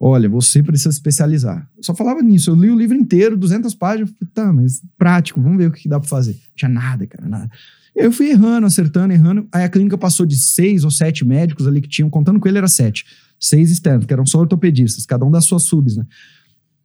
olha, 0.00 0.28
você 0.28 0.62
precisa 0.62 0.90
especializar. 0.90 1.68
Eu 1.76 1.82
só 1.82 1.94
falava 1.94 2.22
nisso, 2.22 2.50
eu 2.50 2.54
li 2.54 2.70
o 2.70 2.76
livro 2.76 2.96
inteiro, 2.96 3.36
200 3.36 3.74
páginas, 3.74 4.10
falei, 4.10 4.32
tá, 4.34 4.52
mas 4.52 4.82
prático, 4.96 5.40
vamos 5.40 5.58
ver 5.58 5.66
o 5.66 5.72
que 5.72 5.88
dá 5.88 6.00
para 6.00 6.08
fazer. 6.08 6.32
Não 6.32 6.56
tinha 6.56 6.68
nada, 6.68 7.06
cara, 7.06 7.28
nada. 7.28 7.50
Eu 7.94 8.12
fui 8.12 8.30
errando, 8.30 8.66
acertando, 8.66 9.12
errando. 9.12 9.48
Aí 9.52 9.64
a 9.64 9.68
clínica 9.68 9.98
passou 9.98 10.24
de 10.24 10.36
seis 10.36 10.84
ou 10.84 10.90
sete 10.90 11.24
médicos 11.24 11.66
ali 11.66 11.80
que 11.80 11.88
tinham, 11.88 12.08
contando 12.08 12.38
com 12.38 12.48
ele 12.48 12.58
era 12.58 12.68
sete. 12.68 13.04
Seis 13.40 13.70
externos, 13.70 14.06
que 14.06 14.12
eram 14.12 14.26
só 14.26 14.40
ortopedistas, 14.40 15.06
cada 15.06 15.24
um 15.24 15.30
das 15.30 15.44
suas 15.44 15.64
subs, 15.64 15.96
né? 15.96 16.04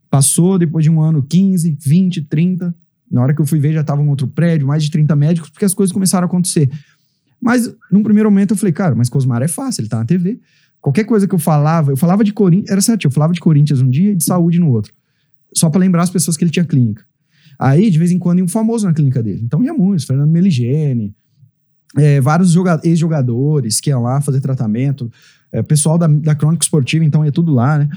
Passou 0.10 0.60
depois 0.60 0.86
de 0.86 0.92
um 0.92 1.02
ano 1.02 1.24
15, 1.24 1.78
20, 1.80 2.22
30. 2.24 2.76
Na 3.12 3.22
hora 3.22 3.34
que 3.34 3.42
eu 3.42 3.46
fui 3.46 3.60
ver, 3.60 3.74
já 3.74 3.82
estava 3.82 4.02
um 4.02 4.10
outro 4.10 4.28
prédio, 4.28 4.68
mais 4.68 4.84
de 4.84 4.92
30 4.92 5.16
médicos, 5.16 5.50
porque 5.50 5.66
as 5.66 5.74
coisas 5.74 5.92
começaram 5.92 6.26
a 6.26 6.28
acontecer. 6.28 6.70
Mas, 7.42 7.74
num 7.92 8.04
primeiro 8.04 8.30
momento, 8.32 8.52
eu 8.52 8.58
falei, 8.58 8.72
cara, 8.72 8.96
mas 8.96 9.10
Cosmar 9.10 9.42
é 9.42 9.48
fácil, 9.48 9.82
ele 9.82 9.90
tá 9.90 9.98
na 9.98 10.06
TV. 10.06 10.40
Qualquer 10.80 11.04
coisa 11.04 11.28
que 11.28 11.34
eu 11.34 11.40
falava, 11.40 11.92
eu 11.92 11.98
falava 11.98 12.24
de 12.24 12.32
Corinthians, 12.32 12.70
era 12.70 12.82
certo, 12.82 13.06
eu 13.06 13.12
falava 13.12 13.34
de 13.34 13.40
Corinthians 13.40 13.82
um 13.82 13.90
dia 13.90 14.12
e 14.12 14.16
de 14.16 14.24
saúde 14.24 14.60
no 14.60 14.70
outro. 14.70 14.94
Só 15.54 15.70
para 15.70 15.80
lembrar 15.80 16.04
as 16.04 16.10
pessoas 16.10 16.38
que 16.38 16.44
ele 16.44 16.52
tinha 16.52 16.66
clínica. 16.66 17.04
Aí, 17.58 17.90
de 17.90 17.98
vez 17.98 18.12
em 18.12 18.20
quando, 18.20 18.40
ia 18.40 18.46
um 18.46 18.48
famoso 18.48 18.86
na 18.86 18.94
clínica 18.94 19.22
dele. 19.22 19.42
Então 19.44 19.64
ia 19.64 19.74
muitos, 19.74 20.06
Fernando 20.06 20.30
Meligene, 20.30 21.16
é, 21.98 22.20
vários 22.20 22.56
ex-jogadores 22.84 23.80
que 23.80 23.90
iam 23.90 24.02
lá 24.02 24.20
fazer 24.22 24.42
tratamento, 24.42 25.12
é, 25.52 25.62
pessoal 25.62 25.98
da, 25.98 26.08
da 26.08 26.36
Crônica 26.36 26.64
Esportiva, 26.64 27.06
então 27.06 27.24
ia 27.24 27.32
tudo 27.32 27.54
lá, 27.54 27.78
né? 27.78 27.90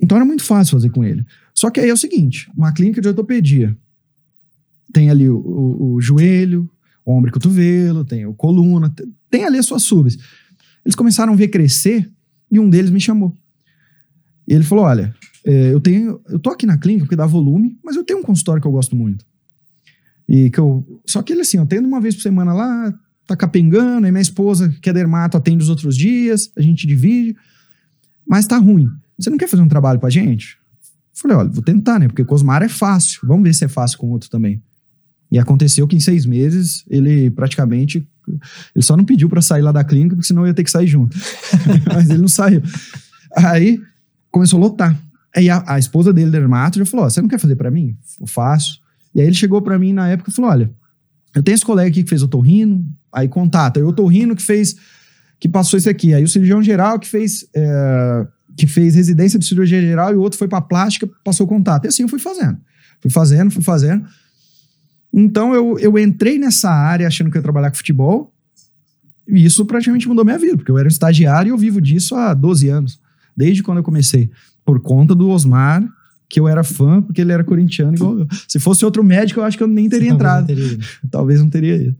Então 0.00 0.16
era 0.16 0.24
muito 0.24 0.44
fácil 0.44 0.72
fazer 0.72 0.90
com 0.90 1.04
ele. 1.04 1.24
Só 1.54 1.70
que 1.70 1.80
aí 1.80 1.88
é 1.88 1.92
o 1.92 1.96
seguinte: 1.96 2.50
uma 2.56 2.72
clínica 2.72 3.00
de 3.00 3.08
ortopedia 3.08 3.76
tem 4.92 5.10
ali 5.10 5.28
o, 5.28 5.36
o, 5.36 5.94
o 5.94 6.00
joelho, 6.00 6.68
ombro 7.04 7.30
e 7.30 7.32
cotovelo, 7.32 8.04
tem 8.04 8.26
o 8.26 8.34
coluna, 8.34 8.94
tem 9.30 9.44
ali 9.44 9.58
as 9.58 9.66
suas 9.66 9.82
subs. 9.82 10.18
Eles 10.84 10.94
começaram 10.94 11.32
a 11.32 11.36
ver 11.36 11.48
crescer 11.48 12.08
e 12.50 12.58
um 12.58 12.70
deles 12.70 12.90
me 12.90 13.00
chamou. 13.00 13.34
E 14.46 14.54
ele 14.54 14.64
falou: 14.64 14.84
Olha, 14.84 15.14
é, 15.48 15.72
eu 15.72 15.80
tenho, 15.80 16.20
eu 16.28 16.38
tô 16.38 16.50
aqui 16.50 16.66
na 16.66 16.76
clínica 16.76 17.06
porque 17.06 17.16
dá 17.16 17.24
volume, 17.24 17.78
mas 17.82 17.96
eu 17.96 18.04
tenho 18.04 18.18
um 18.18 18.22
consultório 18.22 18.60
que 18.60 18.68
eu 18.68 18.72
gosto 18.72 18.94
muito. 18.94 19.24
E 20.28 20.50
que 20.50 20.58
eu, 20.58 20.86
só 21.06 21.22
que 21.22 21.32
ele 21.32 21.40
assim, 21.40 21.56
eu 21.56 21.64
tenho 21.64 21.86
uma 21.86 22.02
vez 22.02 22.14
por 22.14 22.20
semana 22.20 22.52
lá, 22.52 22.92
tá 23.26 23.34
capengando, 23.34 24.06
e 24.06 24.10
minha 24.10 24.20
esposa, 24.20 24.68
que 24.82 24.90
é 24.90 24.92
dermato, 24.92 25.38
atende 25.38 25.62
os 25.62 25.70
outros 25.70 25.96
dias, 25.96 26.50
a 26.54 26.60
gente 26.60 26.86
divide, 26.86 27.34
mas 28.26 28.46
tá 28.46 28.58
ruim. 28.58 28.90
Você 29.18 29.30
não 29.30 29.38
quer 29.38 29.48
fazer 29.48 29.62
um 29.62 29.68
trabalho 29.68 29.98
pra 29.98 30.10
gente? 30.10 30.58
Falei, 31.14 31.38
olha, 31.38 31.48
vou 31.48 31.62
tentar, 31.62 31.98
né? 31.98 32.08
Porque 32.08 32.26
Cosmar 32.26 32.62
é 32.62 32.68
fácil. 32.68 33.20
Vamos 33.24 33.42
ver 33.42 33.54
se 33.54 33.64
é 33.64 33.68
fácil 33.68 33.96
com 33.96 34.10
outro 34.10 34.28
também. 34.28 34.62
E 35.32 35.38
aconteceu 35.38 35.88
que 35.88 35.96
em 35.96 36.00
seis 36.00 36.26
meses 36.26 36.84
ele 36.90 37.30
praticamente. 37.30 38.06
Ele 38.74 38.84
só 38.84 38.98
não 38.98 39.04
pediu 39.04 39.30
para 39.30 39.40
sair 39.40 39.62
lá 39.62 39.72
da 39.72 39.82
clínica, 39.82 40.14
porque 40.14 40.28
senão 40.28 40.42
eu 40.42 40.48
ia 40.48 40.54
ter 40.54 40.62
que 40.62 40.70
sair 40.70 40.86
junto. 40.86 41.16
Mas 41.92 42.10
ele 42.10 42.20
não 42.20 42.28
saiu. 42.28 42.62
Aí 43.34 43.80
começou 44.30 44.58
a 44.58 44.60
lotar. 44.60 45.07
Aí 45.38 45.48
a, 45.48 45.62
a 45.68 45.78
esposa 45.78 46.12
dele, 46.12 46.32
dermato, 46.32 46.80
já 46.80 46.84
falou: 46.84 47.08
Você 47.08 47.22
não 47.22 47.28
quer 47.28 47.38
fazer 47.38 47.54
para 47.54 47.70
mim? 47.70 47.96
Eu 48.20 48.26
faço. 48.26 48.80
E 49.14 49.20
aí 49.20 49.26
ele 49.28 49.36
chegou 49.36 49.62
para 49.62 49.78
mim 49.78 49.92
na 49.92 50.08
época 50.08 50.30
e 50.30 50.34
falou: 50.34 50.50
Olha, 50.50 50.68
eu 51.32 51.42
tenho 51.44 51.54
esse 51.54 51.64
colega 51.64 51.88
aqui 51.88 52.02
que 52.02 52.08
fez 52.08 52.24
o 52.24 52.28
torrino, 52.28 52.84
aí 53.12 53.28
contata. 53.28 53.84
O 53.86 53.92
torrino 53.92 54.34
que 54.34 54.42
fez, 54.42 54.74
que 55.38 55.48
passou 55.48 55.78
isso 55.78 55.88
aqui. 55.88 56.12
Aí 56.12 56.24
o 56.24 56.28
cirurgião 56.28 56.60
geral 56.60 56.98
que 56.98 57.06
fez, 57.06 57.46
é, 57.54 58.26
que 58.56 58.66
fez 58.66 58.96
residência 58.96 59.38
de 59.38 59.46
cirurgia 59.46 59.80
geral 59.80 60.12
e 60.12 60.16
o 60.16 60.20
outro 60.20 60.36
foi 60.36 60.48
para 60.48 60.60
plástica, 60.60 61.08
passou 61.22 61.46
contato. 61.46 61.84
E 61.84 61.88
assim 61.88 62.02
eu 62.02 62.08
fui 62.08 62.18
fazendo. 62.18 62.58
Fui 63.00 63.10
fazendo, 63.10 63.48
fui 63.52 63.62
fazendo. 63.62 64.04
Então 65.14 65.54
eu, 65.54 65.78
eu 65.78 65.96
entrei 66.00 66.36
nessa 66.36 66.68
área 66.68 67.06
achando 67.06 67.30
que 67.30 67.36
eu 67.36 67.38
ia 67.38 67.44
trabalhar 67.44 67.70
com 67.70 67.76
futebol. 67.76 68.34
E 69.28 69.44
isso 69.44 69.64
praticamente 69.64 70.08
mudou 70.08 70.24
minha 70.24 70.38
vida, 70.38 70.56
porque 70.56 70.72
eu 70.72 70.78
era 70.78 70.86
um 70.86 70.90
estagiário 70.90 71.50
e 71.50 71.52
eu 71.52 71.58
vivo 71.58 71.80
disso 71.80 72.16
há 72.16 72.34
12 72.34 72.68
anos, 72.68 73.00
desde 73.36 73.62
quando 73.62 73.78
eu 73.78 73.84
comecei, 73.84 74.30
por 74.68 74.80
conta 74.80 75.14
do 75.14 75.30
Osmar, 75.30 75.82
que 76.28 76.38
eu 76.38 76.46
era 76.46 76.62
fã, 76.62 77.00
porque 77.00 77.22
ele 77.22 77.32
era 77.32 77.42
corintiano 77.42 77.94
igual 77.94 78.18
eu. 78.18 78.28
Se 78.46 78.60
fosse 78.60 78.84
outro 78.84 79.02
médico, 79.02 79.40
eu 79.40 79.44
acho 79.44 79.56
que 79.56 79.62
eu 79.62 79.66
nem 79.66 79.88
teria 79.88 80.10
entrado. 80.10 80.40
Não 80.40 80.46
teria 80.46 80.78
Talvez 81.10 81.40
não 81.40 81.48
teria 81.48 81.76
ido. 81.76 81.96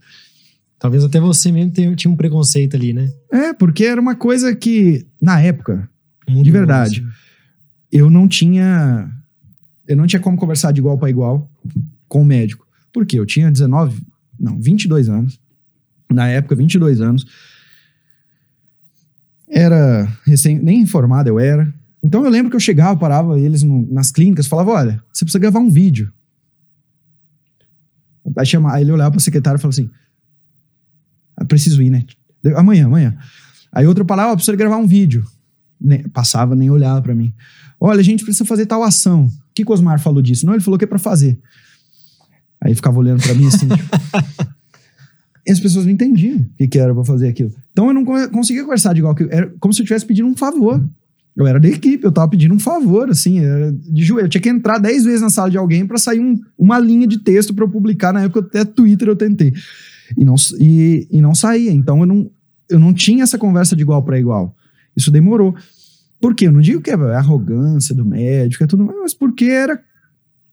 Talvez 0.79 1.03
até 1.03 1.19
você 1.19 1.51
mesmo 1.51 1.97
tinha 1.97 2.13
um 2.13 2.15
preconceito 2.15 2.77
ali, 2.77 2.93
né? 2.93 3.11
É, 3.33 3.55
porque 3.55 3.87
era 3.87 3.99
uma 3.99 4.15
coisa 4.15 4.55
que, 4.55 5.07
na 5.19 5.41
época, 5.41 5.89
de 6.29 6.51
verdade, 6.51 7.01
nosso. 7.01 7.17
eu 7.91 8.11
não 8.11 8.29
tinha. 8.29 9.11
Eu 9.87 9.97
não 9.97 10.07
tinha 10.07 10.21
como 10.21 10.37
conversar 10.37 10.71
de 10.71 10.81
igual 10.81 10.99
para 10.99 11.09
igual 11.09 11.51
com 12.07 12.21
o 12.21 12.25
médico. 12.27 12.67
Por 12.93 13.07
quê? 13.07 13.19
Eu 13.19 13.25
tinha 13.25 13.51
19, 13.51 13.99
não, 14.39 14.61
22 14.61 15.09
anos. 15.09 15.41
Na 16.13 16.29
época, 16.29 16.55
22 16.55 17.01
anos. 17.01 17.25
Era 19.49 20.07
recém, 20.27 20.59
nem 20.59 20.81
informado 20.81 21.31
eu 21.31 21.41
era. 21.41 21.78
Então 22.03 22.25
eu 22.25 22.31
lembro 22.31 22.51
que 22.51 22.57
eu 22.57 22.61
chegava, 22.61 22.99
parava 22.99 23.39
eles 23.39 23.63
no, 23.63 23.87
nas 23.93 24.11
clínicas, 24.11 24.47
falava: 24.47 24.71
olha, 24.73 25.03
você 25.13 25.25
precisa 25.25 25.39
gravar 25.39 25.61
um 25.61 25.71
vídeo. 25.71 26.13
Aí, 28.37 28.47
chama, 28.47 28.75
aí 28.75 28.83
ele 28.83 28.93
olhava 28.93 29.11
para 29.11 29.19
o 29.19 29.23
secretário 29.23 29.59
e 29.59 29.61
falava 29.61 29.75
assim: 29.75 29.91
ah, 31.37 31.45
preciso 31.45 31.83
ir, 31.83 31.91
né? 31.91 32.05
Amanhã, 32.57 32.87
amanhã. 32.87 33.17
Aí 33.73 33.87
outra 33.87 34.05
palavra, 34.05 34.37
precisa 34.37 34.57
gravar 34.57 34.77
um 34.77 34.87
vídeo. 34.87 35.27
Nem, 35.81 36.09
passava, 36.09 36.55
nem 36.57 36.71
olhava 36.71 37.01
para 37.03 37.15
mim. 37.15 37.33
Olha, 37.81 38.01
a 38.01 38.05
gente 38.05 38.25
precisa 38.25 38.45
fazer 38.45 38.67
tal 38.67 38.83
ação. 38.83 39.27
O 39.27 39.31
que 39.55 39.63
o 39.63 39.73
Osmar 39.73 40.01
falou 40.01 40.21
disso? 40.21 40.45
Não, 40.45 40.55
ele 40.55 40.63
falou 40.63 40.79
que 40.79 40.85
é 40.85 40.89
para 40.89 40.99
fazer. 40.99 41.39
Aí 42.61 42.75
ficava 42.75 42.99
olhando 42.99 43.23
para 43.23 43.35
mim 43.35 43.47
assim. 43.47 43.69
tipo, 43.69 44.49
e 45.47 45.53
as 45.53 45.61
pessoas 45.61 45.85
não 45.85 45.93
entendiam 45.93 46.39
o 46.39 46.57
que, 46.57 46.67
que 46.67 46.79
era 46.79 46.93
para 46.93 47.05
fazer 47.05 47.29
aquilo. 47.29 47.53
Então 47.73 47.89
eu 47.89 47.95
não 47.95 48.05
conseguia 48.31 48.63
conversar 48.63 48.95
de 48.95 49.01
igual 49.01 49.15
que. 49.15 49.29
Era 49.31 49.49
como 49.61 49.73
se 49.73 49.81
eu 49.81 49.85
estivesse 49.85 50.07
pedindo 50.07 50.29
um 50.29 50.37
favor. 50.37 50.85
Eu 51.39 51.47
era 51.47 51.61
da 51.61 51.69
equipe, 51.69 52.05
eu 52.05 52.11
tava 52.11 52.29
pedindo 52.29 52.53
um 52.53 52.59
favor, 52.59 53.09
assim, 53.09 53.41
de 53.89 54.03
joelho. 54.03 54.25
Eu 54.25 54.29
tinha 54.29 54.43
que 54.43 54.49
entrar 54.49 54.79
dez 54.79 55.05
vezes 55.05 55.21
na 55.21 55.31
sala 55.31 55.49
de 55.49 55.57
alguém 55.57 55.87
para 55.87 55.97
sair 55.97 56.19
um, 56.19 56.37
uma 56.59 56.81
linha 56.81 57.07
de 57.07 57.19
texto 57.19 57.55
para 57.55 57.65
eu 57.65 57.69
publicar. 57.69 58.13
Na 58.13 58.23
época, 58.23 58.41
até 58.41 58.65
Twitter 58.65 59.07
eu 59.07 59.15
tentei. 59.15 59.53
E 60.17 60.25
não, 60.25 60.35
e, 60.59 61.07
e 61.09 61.21
não 61.21 61.37
saía. 61.37 61.71
Então, 61.71 62.01
eu 62.01 62.07
não, 62.07 62.29
eu 62.69 62.81
não 62.81 62.93
tinha 62.93 63.23
essa 63.23 63.39
conversa 63.39 63.77
de 63.77 63.83
igual 63.83 64.03
para 64.03 64.19
igual. 64.19 64.53
Isso 64.97 65.13
demorou. 65.13 65.55
Por 66.21 66.35
quê? 66.35 66.49
Eu 66.49 66.53
não 66.53 66.61
digo 66.61 66.83
que 66.83 66.91
é 66.91 66.95
arrogância 66.95 67.95
do 67.95 68.05
médico, 68.05 68.65
é 68.65 68.67
tudo 68.67 68.85
mais, 68.85 68.99
mas 68.99 69.15
porque 69.15 69.45
era. 69.45 69.81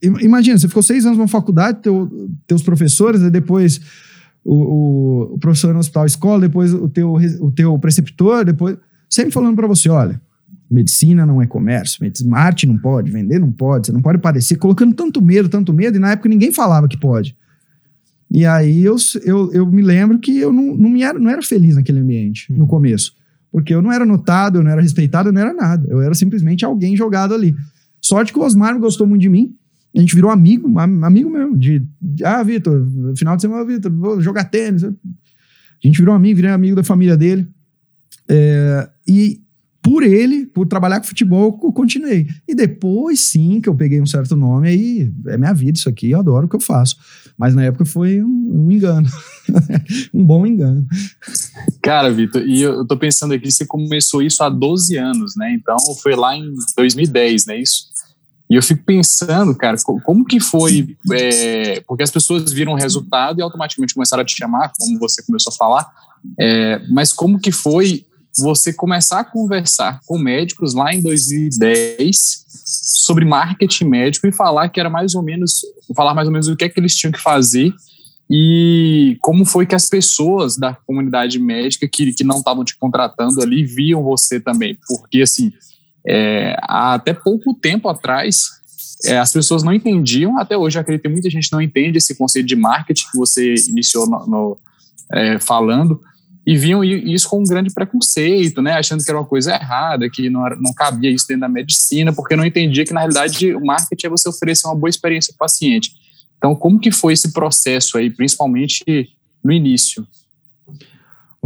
Imagina, 0.00 0.56
você 0.56 0.68
ficou 0.68 0.84
seis 0.84 1.04
anos 1.04 1.18
numa 1.18 1.26
faculdade, 1.26 1.82
teu, 1.82 2.08
teus 2.46 2.62
professores, 2.62 3.22
e 3.22 3.30
depois 3.30 3.80
o, 4.44 4.54
o, 4.54 5.34
o, 5.34 5.38
professor 5.38 5.74
no 5.74 5.80
hospital 5.80 6.06
escola, 6.06 6.42
depois 6.42 6.72
o 6.72 6.88
teu, 6.88 7.14
o 7.40 7.50
teu 7.50 7.76
preceptor, 7.80 8.44
depois. 8.44 8.76
Sempre 9.10 9.32
falando 9.32 9.56
para 9.56 9.66
você: 9.66 9.88
olha, 9.88 10.20
medicina 10.70 11.24
não 11.24 11.40
é 11.40 11.46
comércio, 11.46 12.04
arte 12.32 12.66
não 12.66 12.76
pode, 12.76 13.10
vender 13.10 13.38
não 13.38 13.52
pode, 13.52 13.86
você 13.86 13.92
não 13.92 14.02
pode 14.02 14.18
parecer, 14.18 14.56
colocando 14.56 14.94
tanto 14.94 15.22
medo, 15.22 15.48
tanto 15.48 15.72
medo, 15.72 15.96
e 15.96 16.00
na 16.00 16.12
época 16.12 16.28
ninguém 16.28 16.52
falava 16.52 16.88
que 16.88 16.96
pode. 16.96 17.36
E 18.30 18.44
aí 18.44 18.84
eu, 18.84 18.96
eu, 19.24 19.52
eu 19.52 19.66
me 19.66 19.82
lembro 19.82 20.18
que 20.18 20.36
eu 20.38 20.52
não, 20.52 20.76
não, 20.76 20.90
me 20.90 21.02
era, 21.02 21.18
não 21.18 21.30
era 21.30 21.42
feliz 21.42 21.76
naquele 21.76 22.00
ambiente, 22.00 22.52
no 22.52 22.62
uhum. 22.62 22.66
começo. 22.66 23.14
Porque 23.52 23.72
eu 23.72 23.80
não 23.80 23.92
era 23.92 24.04
notado, 24.04 24.58
eu 24.58 24.62
não 24.62 24.70
era 24.70 24.82
respeitado, 24.82 25.28
eu 25.28 25.32
não 25.32 25.40
era 25.40 25.54
nada. 25.54 25.86
Eu 25.88 26.02
era 26.02 26.14
simplesmente 26.14 26.64
alguém 26.64 26.96
jogado 26.96 27.32
ali. 27.32 27.54
Sorte 28.00 28.32
que 28.32 28.38
o 28.38 28.42
Osmar 28.42 28.78
gostou 28.78 29.06
muito 29.06 29.22
de 29.22 29.28
mim. 29.28 29.54
A 29.96 30.00
gente 30.00 30.14
virou 30.14 30.30
amigo, 30.30 30.68
amigo 30.78 31.30
mesmo. 31.30 31.56
De, 31.56 31.82
de 32.02 32.24
ah, 32.24 32.42
Vitor, 32.42 32.84
final 33.16 33.36
de 33.36 33.42
semana, 33.42 33.64
Vitor, 33.64 33.90
vou 33.90 34.20
jogar 34.20 34.44
tênis. 34.44 34.84
A 34.84 34.92
gente 35.80 35.98
virou 35.98 36.14
amigo, 36.14 36.36
virei 36.36 36.50
amigo 36.50 36.76
da 36.76 36.82
família 36.82 37.16
dele. 37.16 37.48
É, 38.28 38.88
e 39.08 39.40
por 39.86 40.02
ele, 40.02 40.46
por 40.46 40.66
trabalhar 40.66 40.98
com 40.98 41.06
futebol, 41.06 41.60
eu 41.62 41.72
continuei. 41.72 42.26
E 42.48 42.56
depois, 42.56 43.20
sim, 43.20 43.60
que 43.60 43.68
eu 43.68 43.74
peguei 43.74 44.00
um 44.00 44.06
certo 44.06 44.34
nome, 44.34 44.68
aí 44.68 45.12
é 45.28 45.36
minha 45.36 45.52
vida 45.52 45.78
isso 45.78 45.88
aqui, 45.88 46.10
eu 46.10 46.18
adoro 46.18 46.46
o 46.46 46.48
que 46.48 46.56
eu 46.56 46.60
faço. 46.60 46.96
Mas 47.38 47.54
na 47.54 47.62
época 47.62 47.84
foi 47.84 48.20
um, 48.20 48.64
um 48.66 48.72
engano. 48.72 49.08
um 50.12 50.24
bom 50.24 50.44
engano. 50.44 50.84
Cara, 51.80 52.10
Vitor, 52.10 52.42
e 52.42 52.62
eu 52.62 52.84
tô 52.84 52.96
pensando 52.96 53.32
aqui, 53.32 53.48
você 53.48 53.64
começou 53.64 54.22
isso 54.22 54.42
há 54.42 54.48
12 54.48 54.96
anos, 54.96 55.36
né? 55.36 55.52
Então 55.52 55.76
foi 56.02 56.16
lá 56.16 56.36
em 56.36 56.52
2010, 56.76 57.46
né? 57.46 57.60
Isso. 57.60 57.84
E 58.50 58.56
eu 58.56 58.62
fico 58.64 58.82
pensando, 58.84 59.54
cara, 59.54 59.76
como 60.04 60.24
que 60.24 60.40
foi? 60.40 60.96
É, 61.12 61.80
porque 61.86 62.02
as 62.02 62.10
pessoas 62.10 62.50
viram 62.50 62.72
o 62.72 62.76
resultado 62.76 63.38
e 63.38 63.42
automaticamente 63.42 63.94
começaram 63.94 64.22
a 64.22 64.26
te 64.26 64.36
chamar, 64.36 64.72
como 64.76 64.98
você 64.98 65.22
começou 65.22 65.52
a 65.52 65.56
falar. 65.56 65.88
É, 66.40 66.80
mas 66.88 67.12
como 67.12 67.38
que 67.38 67.52
foi 67.52 68.04
você 68.38 68.72
começar 68.72 69.20
a 69.20 69.24
conversar 69.24 70.00
com 70.06 70.18
médicos 70.18 70.74
lá 70.74 70.92
em 70.92 71.00
2010 71.00 72.46
sobre 72.64 73.24
marketing 73.24 73.84
médico 73.84 74.26
e 74.26 74.32
falar 74.32 74.68
que 74.68 74.80
era 74.80 74.90
mais 74.90 75.14
ou 75.14 75.22
menos, 75.22 75.62
falar 75.94 76.14
mais 76.14 76.28
ou 76.28 76.32
menos 76.32 76.48
o 76.48 76.56
que 76.56 76.64
é 76.64 76.68
que 76.68 76.78
eles 76.78 76.94
tinham 76.96 77.12
que 77.12 77.20
fazer 77.20 77.72
e 78.28 79.16
como 79.22 79.44
foi 79.44 79.66
que 79.66 79.74
as 79.74 79.88
pessoas 79.88 80.56
da 80.56 80.74
comunidade 80.74 81.38
médica 81.38 81.88
que, 81.88 82.12
que 82.12 82.24
não 82.24 82.38
estavam 82.38 82.64
te 82.64 82.76
contratando 82.76 83.40
ali 83.40 83.64
viam 83.64 84.02
você 84.02 84.40
também, 84.40 84.76
porque 84.86 85.22
assim, 85.22 85.52
é, 86.06 86.56
até 86.62 87.14
pouco 87.14 87.54
tempo 87.54 87.88
atrás 87.88 88.56
é, 89.04 89.18
as 89.18 89.32
pessoas 89.32 89.62
não 89.62 89.72
entendiam, 89.72 90.38
até 90.38 90.56
hoje 90.56 90.78
acredito 90.78 91.02
que 91.02 91.08
muita 91.08 91.30
gente 91.30 91.52
não 91.52 91.60
entende 91.60 91.98
esse 91.98 92.14
conceito 92.16 92.46
de 92.46 92.56
marketing 92.56 93.06
que 93.10 93.16
você 93.16 93.54
iniciou 93.68 94.08
no, 94.08 94.26
no 94.26 94.58
é, 95.12 95.38
falando, 95.38 96.00
e 96.46 96.56
viam 96.56 96.84
isso 96.84 97.28
com 97.28 97.40
um 97.40 97.44
grande 97.44 97.74
preconceito, 97.74 98.62
né, 98.62 98.74
achando 98.74 99.02
que 99.02 99.10
era 99.10 99.18
uma 99.18 99.26
coisa 99.26 99.52
errada, 99.52 100.08
que 100.08 100.30
não, 100.30 100.46
era, 100.46 100.54
não 100.54 100.72
cabia 100.72 101.10
isso 101.10 101.26
dentro 101.26 101.40
da 101.40 101.48
medicina, 101.48 102.12
porque 102.12 102.36
não 102.36 102.44
entendia 102.46 102.84
que, 102.84 102.92
na 102.92 103.00
realidade, 103.00 103.52
o 103.52 103.64
marketing 103.64 104.06
é 104.06 104.10
você 104.10 104.28
oferecer 104.28 104.68
uma 104.68 104.76
boa 104.76 104.88
experiência 104.88 105.34
para 105.36 105.44
o 105.44 105.48
paciente. 105.48 105.90
Então, 106.38 106.54
como 106.54 106.78
que 106.78 106.92
foi 106.92 107.14
esse 107.14 107.32
processo 107.32 107.98
aí, 107.98 108.10
principalmente 108.10 108.84
no 109.42 109.50
início? 109.50 110.06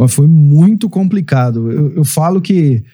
Foi 0.09 0.27
muito 0.27 0.91
complicado. 0.91 1.73
Eu, 1.73 1.97
eu 1.97 2.05
falo 2.05 2.41
que 2.41 2.85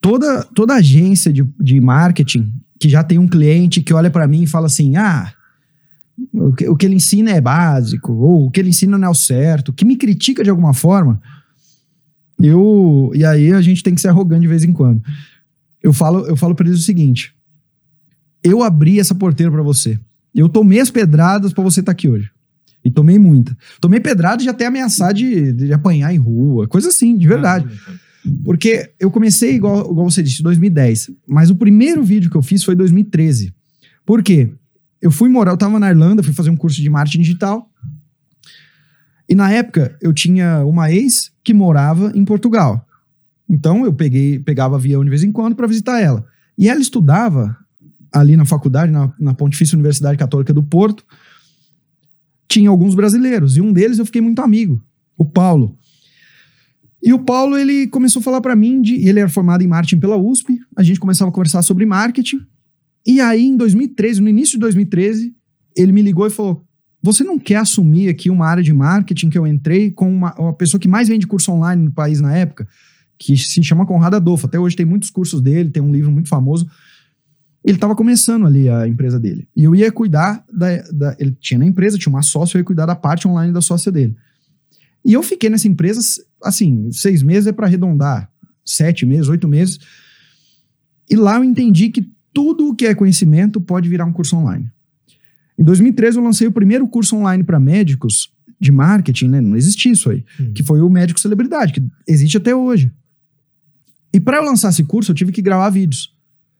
toda, 0.00 0.42
toda 0.54 0.74
agência 0.74 1.32
de, 1.32 1.44
de 1.60 1.80
marketing 1.80 2.52
que 2.80 2.88
já 2.88 3.04
tem 3.04 3.18
um 3.18 3.28
cliente 3.28 3.80
que 3.80 3.94
olha 3.94 4.10
para 4.10 4.26
mim 4.26 4.42
e 4.42 4.46
fala 4.48 4.66
assim, 4.66 4.96
ah, 4.96 5.32
o 6.32 6.52
que, 6.52 6.68
o 6.68 6.76
que 6.76 6.86
ele 6.86 6.96
ensina 6.96 7.30
é 7.30 7.40
básico, 7.40 8.12
ou 8.12 8.46
o 8.46 8.50
que 8.50 8.60
ele 8.60 8.70
ensina 8.70 8.96
não 8.96 9.08
é 9.08 9.10
o 9.10 9.14
certo, 9.14 9.72
que 9.72 9.84
me 9.84 9.96
critica 9.96 10.44
de 10.44 10.50
alguma 10.50 10.72
forma, 10.72 11.20
eu. 12.40 13.10
E 13.14 13.24
aí 13.24 13.52
a 13.52 13.60
gente 13.60 13.82
tem 13.82 13.94
que 13.94 14.00
ser 14.00 14.08
arrogante 14.08 14.42
de 14.42 14.48
vez 14.48 14.64
em 14.64 14.72
quando. 14.72 15.02
Eu 15.82 15.92
falo, 15.92 16.26
eu 16.26 16.36
falo 16.36 16.54
para 16.54 16.66
eles 16.66 16.80
o 16.80 16.84
seguinte: 16.84 17.34
eu 18.42 18.62
abri 18.62 19.00
essa 19.00 19.14
porteira 19.14 19.50
para 19.50 19.62
você. 19.62 19.98
Eu 20.34 20.48
tomei 20.48 20.80
as 20.80 20.90
pedradas 20.90 21.52
para 21.52 21.62
você 21.62 21.80
estar 21.80 21.90
tá 21.90 21.92
aqui 21.92 22.08
hoje. 22.08 22.30
E 22.84 22.90
tomei 22.90 23.18
muita. 23.18 23.56
Tomei 23.80 23.98
pedradas 23.98 24.42
de 24.42 24.50
até 24.50 24.66
ameaçar 24.66 25.14
de, 25.14 25.52
de 25.52 25.72
apanhar 25.72 26.12
em 26.12 26.18
rua, 26.18 26.68
coisa 26.68 26.88
assim, 26.88 27.16
de 27.16 27.26
verdade. 27.26 27.66
Porque 28.44 28.90
eu 29.00 29.10
comecei, 29.10 29.54
igual, 29.54 29.90
igual 29.90 30.10
você 30.10 30.22
disse, 30.22 30.40
em 30.40 30.44
2010. 30.44 31.10
Mas 31.26 31.50
o 31.50 31.56
primeiro 31.56 32.02
vídeo 32.02 32.30
que 32.30 32.36
eu 32.36 32.42
fiz 32.42 32.62
foi 32.62 32.74
em 32.74 32.78
2013. 32.78 33.54
Por 34.04 34.22
quê? 34.22 34.52
Eu 35.04 35.10
fui 35.10 35.28
morar, 35.28 35.52
eu 35.52 35.58
tava 35.58 35.78
na 35.78 35.90
Irlanda, 35.90 36.22
fui 36.22 36.32
fazer 36.32 36.48
um 36.48 36.56
curso 36.56 36.80
de 36.80 36.88
marketing 36.88 37.20
digital. 37.20 37.70
E 39.28 39.34
na 39.34 39.52
época 39.52 39.94
eu 40.00 40.14
tinha 40.14 40.64
uma 40.64 40.90
ex 40.90 41.30
que 41.44 41.52
morava 41.52 42.10
em 42.14 42.24
Portugal. 42.24 42.88
Então 43.46 43.84
eu 43.84 43.92
peguei, 43.92 44.38
pegava 44.38 44.76
avião 44.76 45.04
de 45.04 45.10
vez 45.10 45.22
em 45.22 45.30
quando 45.30 45.54
para 45.54 45.66
visitar 45.66 46.00
ela. 46.00 46.24
E 46.56 46.70
ela 46.70 46.80
estudava 46.80 47.54
ali 48.10 48.34
na 48.34 48.46
faculdade, 48.46 48.90
na, 48.90 49.12
na 49.20 49.34
Pontifícia 49.34 49.76
Universidade 49.76 50.16
Católica 50.16 50.54
do 50.54 50.62
Porto. 50.62 51.04
Tinha 52.48 52.70
alguns 52.70 52.94
brasileiros 52.94 53.58
e 53.58 53.60
um 53.60 53.74
deles 53.74 53.98
eu 53.98 54.06
fiquei 54.06 54.22
muito 54.22 54.40
amigo, 54.40 54.82
o 55.18 55.24
Paulo. 55.26 55.76
E 57.02 57.12
o 57.12 57.18
Paulo, 57.18 57.58
ele 57.58 57.88
começou 57.88 58.20
a 58.20 58.22
falar 58.22 58.40
para 58.40 58.56
mim 58.56 58.80
de. 58.80 59.06
Ele 59.06 59.20
era 59.20 59.28
formado 59.28 59.62
em 59.62 59.66
marketing 59.66 60.00
pela 60.00 60.16
USP. 60.16 60.58
A 60.74 60.82
gente 60.82 60.98
começava 60.98 61.28
a 61.28 61.34
conversar 61.34 61.60
sobre 61.60 61.84
marketing. 61.84 62.40
E 63.06 63.20
aí, 63.20 63.44
em 63.44 63.56
2013, 63.56 64.20
no 64.20 64.28
início 64.28 64.52
de 64.52 64.60
2013, 64.60 65.34
ele 65.76 65.92
me 65.92 66.02
ligou 66.02 66.26
e 66.26 66.30
falou: 66.30 66.64
Você 67.02 67.22
não 67.22 67.38
quer 67.38 67.56
assumir 67.56 68.08
aqui 68.08 68.30
uma 68.30 68.46
área 68.46 68.62
de 68.62 68.72
marketing 68.72 69.28
que 69.28 69.38
eu 69.38 69.46
entrei 69.46 69.90
com 69.90 70.10
uma, 70.12 70.34
uma 70.38 70.52
pessoa 70.52 70.80
que 70.80 70.88
mais 70.88 71.08
vende 71.08 71.26
curso 71.26 71.52
online 71.52 71.84
no 71.84 71.92
país 71.92 72.20
na 72.20 72.34
época, 72.34 72.66
que 73.18 73.36
se 73.36 73.62
chama 73.62 73.86
Conrado 73.86 74.16
Adolfo. 74.16 74.46
Até 74.46 74.58
hoje 74.58 74.76
tem 74.76 74.86
muitos 74.86 75.10
cursos 75.10 75.40
dele, 75.40 75.70
tem 75.70 75.82
um 75.82 75.92
livro 75.92 76.10
muito 76.10 76.28
famoso. 76.28 76.66
Ele 77.64 77.76
estava 77.76 77.94
começando 77.94 78.46
ali 78.46 78.68
a 78.68 78.86
empresa 78.86 79.18
dele. 79.18 79.48
E 79.56 79.64
eu 79.64 79.74
ia 79.74 79.90
cuidar 79.90 80.44
da, 80.52 80.82
da, 80.92 81.16
Ele 81.18 81.34
tinha 81.40 81.58
na 81.58 81.66
empresa, 81.66 81.98
tinha 81.98 82.12
uma 82.12 82.22
sócia, 82.22 82.56
eu 82.56 82.60
ia 82.60 82.64
cuidar 82.64 82.86
da 82.86 82.94
parte 82.94 83.26
online 83.26 83.52
da 83.52 83.62
sócia 83.62 83.90
dele. 83.90 84.14
E 85.04 85.12
eu 85.12 85.22
fiquei 85.22 85.50
nessa 85.50 85.68
empresa, 85.68 86.00
assim, 86.42 86.90
seis 86.92 87.22
meses 87.22 87.46
é 87.46 87.52
para 87.52 87.66
arredondar, 87.66 88.30
sete 88.64 89.04
meses, 89.04 89.28
oito 89.28 89.46
meses. 89.46 89.78
E 91.10 91.16
lá 91.16 91.36
eu 91.36 91.44
entendi 91.44 91.90
que 91.90 92.13
tudo 92.34 92.68
o 92.68 92.74
que 92.74 92.84
é 92.84 92.94
conhecimento 92.94 93.60
pode 93.60 93.88
virar 93.88 94.04
um 94.04 94.12
curso 94.12 94.36
online. 94.36 94.68
Em 95.56 95.62
2013, 95.62 96.18
eu 96.18 96.24
lancei 96.24 96.48
o 96.48 96.52
primeiro 96.52 96.86
curso 96.88 97.16
online 97.16 97.44
para 97.44 97.60
médicos 97.60 98.28
de 98.60 98.72
marketing, 98.72 99.28
né? 99.28 99.40
Não 99.40 99.56
existia 99.56 99.92
isso 99.92 100.10
aí. 100.10 100.24
Hum. 100.40 100.52
Que 100.52 100.64
foi 100.64 100.80
o 100.80 100.90
Médico 100.90 101.20
Celebridade, 101.20 101.72
que 101.72 101.82
existe 102.08 102.36
até 102.36 102.54
hoje. 102.54 102.90
E 104.12 104.18
para 104.18 104.38
eu 104.38 104.44
lançar 104.44 104.70
esse 104.70 104.82
curso, 104.82 105.12
eu 105.12 105.14
tive 105.14 105.30
que 105.30 105.40
gravar 105.40 105.70
vídeos. 105.70 106.12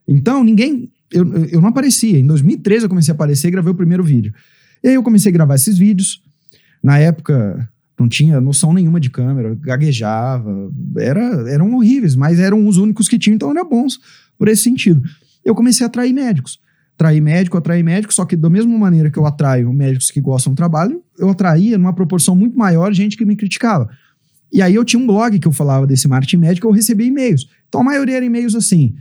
Então, 0.07 0.43
ninguém. 0.43 0.89
Eu, 1.11 1.45
eu 1.45 1.61
não 1.61 1.69
aparecia. 1.69 2.17
Em 2.17 2.25
2013, 2.25 2.85
eu 2.85 2.89
comecei 2.89 3.11
a 3.11 3.15
aparecer 3.15 3.49
e 3.49 3.51
gravei 3.51 3.71
o 3.71 3.75
primeiro 3.75 4.03
vídeo. 4.03 4.33
E 4.81 4.87
aí, 4.87 4.95
eu 4.95 5.03
comecei 5.03 5.29
a 5.29 5.33
gravar 5.33 5.55
esses 5.55 5.77
vídeos. 5.77 6.21
Na 6.81 6.97
época, 6.97 7.69
não 7.99 8.07
tinha 8.07 8.39
noção 8.39 8.73
nenhuma 8.73 8.99
de 8.99 9.09
câmera, 9.09 9.55
gaguejava. 9.55 10.71
Era, 10.97 11.51
eram 11.51 11.73
horríveis, 11.75 12.15
mas 12.15 12.39
eram 12.39 12.65
os 12.67 12.77
únicos 12.77 13.09
que 13.09 13.19
tinham, 13.19 13.35
então 13.35 13.51
eram 13.51 13.67
bons 13.67 13.99
por 14.37 14.47
esse 14.47 14.63
sentido 14.63 15.01
eu 15.45 15.55
comecei 15.55 15.85
a 15.85 15.87
atrair 15.87 16.11
médicos. 16.11 16.59
Atrair 16.95 17.21
médico, 17.21 17.57
atrair 17.57 17.83
médico, 17.83 18.13
só 18.13 18.25
que 18.25 18.35
da 18.35 18.49
mesma 18.49 18.77
maneira 18.77 19.11
que 19.11 19.19
eu 19.19 19.25
atraio 19.25 19.71
médicos 19.71 20.09
que 20.09 20.19
gostam 20.19 20.53
do 20.53 20.55
trabalho, 20.55 21.03
eu 21.19 21.29
atraía 21.29 21.77
numa 21.77 21.93
proporção 21.93 22.35
muito 22.35 22.57
maior 22.57 22.91
gente 22.93 23.15
que 23.15 23.25
me 23.25 23.35
criticava. 23.35 23.89
E 24.51 24.61
aí 24.61 24.73
eu 24.73 24.85
tinha 24.85 25.01
um 25.01 25.05
blog 25.05 25.37
que 25.37 25.47
eu 25.47 25.51
falava 25.51 25.85
desse 25.85 26.07
marketing 26.07 26.37
médico, 26.37 26.67
eu 26.67 26.71
recebia 26.71 27.05
e-mails. 27.05 27.47
Então 27.67 27.81
a 27.81 27.83
maioria 27.83 28.15
era 28.15 28.25
e-mails 28.25 28.55
assim, 28.55 28.95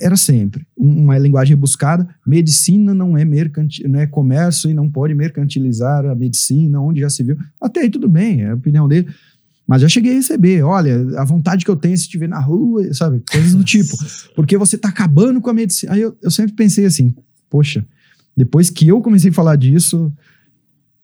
era 0.00 0.16
sempre 0.16 0.66
uma 0.76 1.16
linguagem 1.16 1.54
rebuscada. 1.54 2.08
Medicina 2.26 2.92
não 2.92 3.16
é 3.16 3.24
mercantil, 3.24 3.88
não 3.88 4.00
é 4.00 4.06
comércio 4.06 4.68
e 4.68 4.74
não 4.74 4.90
pode 4.90 5.14
mercantilizar 5.14 6.04
a 6.04 6.14
medicina, 6.14 6.80
onde 6.80 7.00
já 7.00 7.08
se 7.08 7.22
viu. 7.22 7.36
Até 7.60 7.80
aí 7.80 7.90
tudo 7.90 8.08
bem, 8.08 8.42
é 8.42 8.50
a 8.50 8.54
opinião 8.54 8.88
dele. 8.88 9.08
Mas 9.66 9.82
já 9.82 9.88
cheguei 9.88 10.12
a 10.12 10.14
receber, 10.14 10.62
olha, 10.62 11.18
a 11.18 11.24
vontade 11.24 11.64
que 11.64 11.70
eu 11.70 11.76
tenho 11.76 11.96
se 11.98 12.08
te 12.08 12.16
ver 12.16 12.28
na 12.28 12.38
rua, 12.38 12.92
sabe? 12.94 13.22
Coisas 13.30 13.54
do 13.54 13.64
tipo. 13.64 13.96
Porque 14.34 14.56
você 14.56 14.78
tá 14.78 14.88
acabando 14.88 15.40
com 15.40 15.50
a 15.50 15.52
medicina. 15.52 15.92
Aí 15.92 16.00
eu, 16.00 16.16
eu 16.22 16.30
sempre 16.30 16.52
pensei 16.52 16.84
assim, 16.84 17.12
poxa, 17.50 17.84
depois 18.36 18.70
que 18.70 18.86
eu 18.86 19.00
comecei 19.00 19.30
a 19.30 19.34
falar 19.34 19.56
disso, 19.56 20.12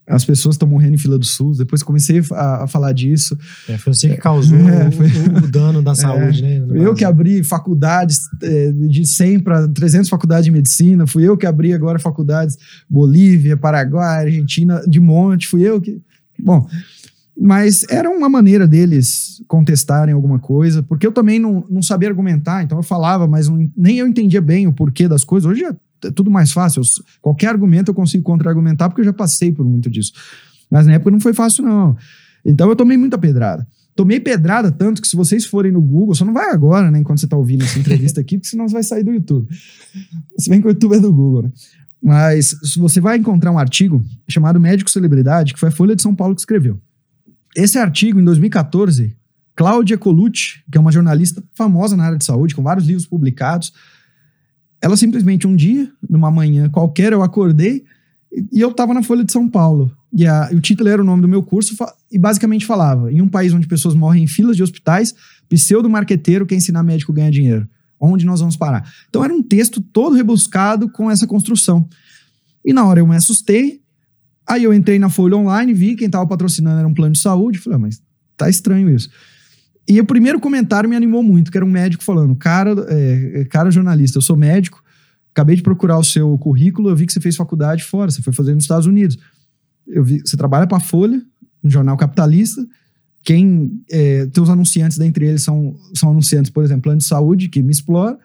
as 0.07 0.25
pessoas 0.25 0.55
estão 0.55 0.69
morrendo 0.69 0.95
em 0.95 0.99
fila 0.99 1.19
do 1.19 1.25
SUS. 1.25 1.59
Depois 1.59 1.83
comecei 1.83 2.23
a, 2.33 2.65
a 2.65 2.67
falar 2.67 2.93
disso. 2.93 3.37
É, 3.69 3.79
foi 3.79 3.95
você 3.95 4.11
que 4.11 4.17
causou 4.17 4.59
é, 4.69 4.91
foi... 4.91 5.07
o, 5.07 5.45
o, 5.45 5.49
dano 5.49 5.83
da 5.83 5.95
saúde, 5.97 6.45
é, 6.45 6.61
né? 6.61 6.87
Eu 6.87 6.95
que 6.95 7.05
abri 7.05 7.43
faculdades 7.43 8.21
é, 8.43 8.73
de 8.73 9.07
100 9.07 9.41
para 9.41 9.67
300 9.69 10.09
faculdades 10.09 10.45
de 10.45 10.51
medicina. 10.51 11.07
Fui 11.07 11.25
eu 11.27 11.37
que 11.37 11.47
abri 11.47 11.73
agora 11.73 11.99
faculdades 11.99 12.57
Bolívia, 12.89 13.57
Paraguai, 13.57 14.27
Argentina, 14.27 14.83
de 14.87 15.01
monte. 15.01 15.49
Fui 15.49 15.63
eu 15.63 15.81
que. 15.81 16.01
Bom, 16.39 16.67
mas 17.37 17.85
era 17.89 18.11
uma 18.11 18.29
maneira 18.29 18.67
deles 18.67 19.43
contestarem 19.49 20.15
alguma 20.15 20.39
coisa, 20.39 20.83
porque 20.83 21.07
eu 21.07 21.13
também 21.13 21.39
não, 21.39 21.65
não 21.69 21.83
sabia 21.83 22.09
argumentar, 22.09 22.63
então 22.63 22.79
eu 22.79 22.83
falava, 22.83 23.27
mas 23.27 23.49
não, 23.49 23.71
nem 23.77 23.99
eu 23.99 24.07
entendia 24.07 24.41
bem 24.41 24.67
o 24.67 24.73
porquê 24.73 25.09
das 25.09 25.25
coisas. 25.25 25.51
Hoje 25.51 25.65
é 25.65 25.75
é 26.07 26.11
tudo 26.11 26.31
mais 26.31 26.53
fácil. 26.53 26.83
Eu, 26.83 27.05
qualquer 27.21 27.49
argumento 27.49 27.91
eu 27.91 27.95
consigo 27.95 28.23
contra-argumentar 28.23 28.89
porque 28.89 29.01
eu 29.01 29.05
já 29.05 29.13
passei 29.13 29.53
por 29.53 29.65
muito 29.65 29.91
disso. 29.91 30.13
Mas 30.71 30.87
na 30.87 30.95
época 30.95 31.11
não 31.11 31.21
foi 31.21 31.33
fácil, 31.33 31.65
não. 31.65 31.97
Então 32.45 32.69
eu 32.69 32.77
tomei 32.77 32.97
muita 32.97 33.19
pedrada. 33.19 33.67
Tomei 33.95 34.19
pedrada 34.19 34.73
tanto 34.73 35.03
que 35.03 35.09
se 35.09 35.15
vocês 35.15 35.45
forem 35.45 35.71
no 35.71 35.81
Google, 35.81 36.15
só 36.15 36.25
não 36.25 36.33
vai 36.33 36.51
agora, 36.51 36.91
né, 36.91 36.99
enquanto 36.99 37.21
você 37.21 37.27
está 37.27 37.37
ouvindo 37.37 37.63
essa 37.63 37.79
entrevista 37.79 38.21
aqui, 38.21 38.39
porque 38.39 38.49
senão 38.49 38.67
você 38.67 38.75
vai 38.75 38.83
sair 38.83 39.05
do 39.05 39.13
YouTube. 39.13 39.47
Se 40.39 40.49
bem 40.49 40.61
que 40.61 40.67
o 40.67 40.71
YouTube 40.71 40.97
é 40.97 41.01
do 41.01 41.13
Google, 41.13 41.43
né? 41.43 41.53
Mas 42.03 42.57
você 42.77 43.01
vai 43.01 43.19
encontrar 43.19 43.53
um 43.53 43.59
artigo 43.59 44.03
chamado 44.29 44.59
Médico 44.59 44.91
Celebridade, 44.91 45.53
que 45.53 45.61
foi 45.61 45.69
a 45.69 45.73
Folha 45.73 45.95
de 45.95 46.03
São 46.03 46.15
Paulo 46.17 46.35
que 46.35 46.41
escreveu. 46.41 46.81
Esse 47.57 47.79
artigo, 47.79 48.21
em 48.21 48.25
2014, 48.25 49.17
Cláudia 49.55 49.99
Colucci, 49.99 50.63
que 50.71 50.79
é 50.79 50.81
uma 50.81 50.93
jornalista 50.93 51.43
famosa 51.55 51.97
na 51.97 52.05
área 52.05 52.19
de 52.19 52.25
saúde, 52.25 52.55
com 52.55 52.63
vários 52.63 52.87
livros 52.87 53.07
publicados, 53.07 53.73
ela 54.81 54.97
simplesmente, 54.97 55.47
um 55.47 55.55
dia, 55.55 55.91
numa 56.09 56.31
manhã 56.31 56.69
qualquer, 56.69 57.13
eu 57.13 57.23
acordei 57.23 57.85
e 58.51 58.61
eu 58.61 58.71
estava 58.71 58.95
na 58.95 59.03
Folha 59.03 59.25
de 59.25 59.31
São 59.31 59.49
Paulo. 59.49 59.95
E, 60.13 60.27
a, 60.27 60.49
e, 60.51 60.57
o 60.57 60.61
título 60.61 60.89
era 60.89 61.01
o 61.01 61.05
nome 61.05 61.23
do 61.23 61.29
meu 61.29 61.43
curso 61.43 61.77
e 62.11 62.19
basicamente 62.19 62.67
falava: 62.67 63.13
em 63.13 63.21
um 63.21 63.29
país 63.29 63.53
onde 63.53 63.67
pessoas 63.67 63.95
morrem 63.95 64.25
em 64.25 64.27
filas 64.27 64.57
de 64.57 64.63
hospitais, 64.63 65.15
pseudo-marqueteiro 65.49 66.47
quer 66.47 66.57
ensinar 66.57 66.83
médico 66.83 67.13
ganhar 67.13 67.31
dinheiro. 67.31 67.69
Onde 68.01 68.27
nós 68.27 68.41
vamos 68.41 68.57
parar? 68.57 68.91
Então 69.09 69.25
era 69.25 69.33
um 69.33 69.43
texto 69.43 69.81
todo 69.81 70.17
rebuscado 70.17 70.89
com 70.89 71.09
essa 71.09 71.27
construção. 71.27 71.89
E 72.65 72.73
na 72.73 72.85
hora 72.85 73.01
eu 73.01 73.07
me 73.07 73.15
assustei. 73.15 73.82
Aí 74.47 74.65
eu 74.65 74.75
entrei 74.75 74.99
na 74.99 75.09
Folha 75.09 75.37
Online, 75.37 75.73
vi 75.73 75.95
quem 75.95 76.07
estava 76.07 76.27
patrocinando 76.27 76.79
era 76.79 76.89
um 76.89 76.95
plano 76.95 77.13
de 77.13 77.21
saúde. 77.21 77.59
Falei, 77.59 77.77
ah, 77.77 77.79
mas 77.79 78.03
tá 78.37 78.49
estranho 78.49 78.91
isso. 78.91 79.09
E 79.89 80.01
o 80.01 80.07
primeiro 80.07 80.39
comentário 80.39 80.89
me 80.89 80.97
animou 80.97 81.23
muito, 81.23 81.51
que 81.51 81.57
era 81.57 81.65
um 81.65 81.71
médico 81.71 82.05
falando: 82.05 82.35
Cara, 82.37 82.75
é, 82.89 83.41
é, 83.41 83.45
cara 83.45 83.71
jornalista, 83.71 84.19
eu 84.19 84.23
sou 84.23 84.37
médico, 84.37 84.83
acabei 85.33 85.57
de 85.57 85.63
procurar 85.63 85.99
o 85.99 86.05
seu 86.05 86.37
currículo, 86.39 86.89
eu 86.89 86.97
vi 86.97 87.07
que 87.07 87.13
você 87.13 87.21
fez 87.21 87.37
faculdade 87.37 87.83
fora, 87.85 88.11
você 88.11 88.23
foi 88.23 88.33
fazer 88.33 88.55
nos 88.55 88.65
Estados 88.65 88.87
Unidos. 88.87 89.19
Eu 89.87 90.05
vi, 90.05 90.21
você 90.21 90.37
trabalha 90.37 90.67
para 90.67 90.77
a 90.79 90.81
Folha, 90.81 91.21
um 91.63 91.71
jornal 91.71 91.97
capitalista. 91.97 92.65
Quem 93.25 93.81
é, 93.91 94.27
teus 94.27 94.49
anunciantes 94.49 94.99
dentre 94.99 95.27
eles 95.27 95.43
são, 95.43 95.77
são 95.95 96.11
anunciantes, 96.11 96.51
por 96.51 96.65
exemplo, 96.65 96.83
plano 96.83 96.99
de 96.99 97.05
saúde, 97.05 97.49
que 97.49 97.63
me 97.63 97.71
explora. 97.71 98.19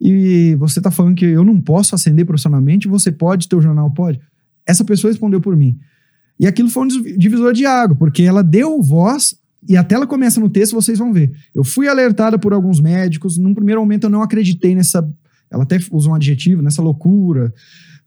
E 0.00 0.54
você 0.56 0.80
está 0.80 0.90
falando 0.90 1.16
que 1.16 1.24
eu 1.24 1.44
não 1.44 1.60
posso 1.60 1.94
ascender 1.94 2.26
profissionalmente, 2.26 2.88
você 2.88 3.10
pode, 3.10 3.48
teu 3.48 3.60
jornal 3.60 3.90
pode. 3.90 4.20
Essa 4.66 4.84
pessoa 4.84 5.10
respondeu 5.10 5.40
por 5.40 5.56
mim. 5.56 5.78
E 6.38 6.46
aquilo 6.46 6.68
foi 6.68 6.84
um 6.84 6.88
divisor 7.16 7.52
de 7.52 7.64
água, 7.64 7.96
porque 7.96 8.22
ela 8.22 8.42
deu 8.42 8.82
voz 8.82 9.36
e 9.68 9.76
a 9.76 9.84
tela 9.84 10.06
começa 10.06 10.40
no 10.40 10.48
texto, 10.48 10.74
vocês 10.74 10.98
vão 10.98 11.12
ver. 11.12 11.32
Eu 11.54 11.64
fui 11.64 11.88
alertada 11.88 12.38
por 12.38 12.52
alguns 12.52 12.80
médicos, 12.80 13.38
num 13.38 13.54
primeiro 13.54 13.80
momento 13.80 14.04
eu 14.04 14.10
não 14.10 14.22
acreditei 14.22 14.74
nessa. 14.74 15.08
Ela 15.50 15.62
até 15.62 15.78
usou 15.90 16.12
um 16.12 16.14
adjetivo, 16.16 16.60
nessa 16.60 16.82
loucura, 16.82 17.52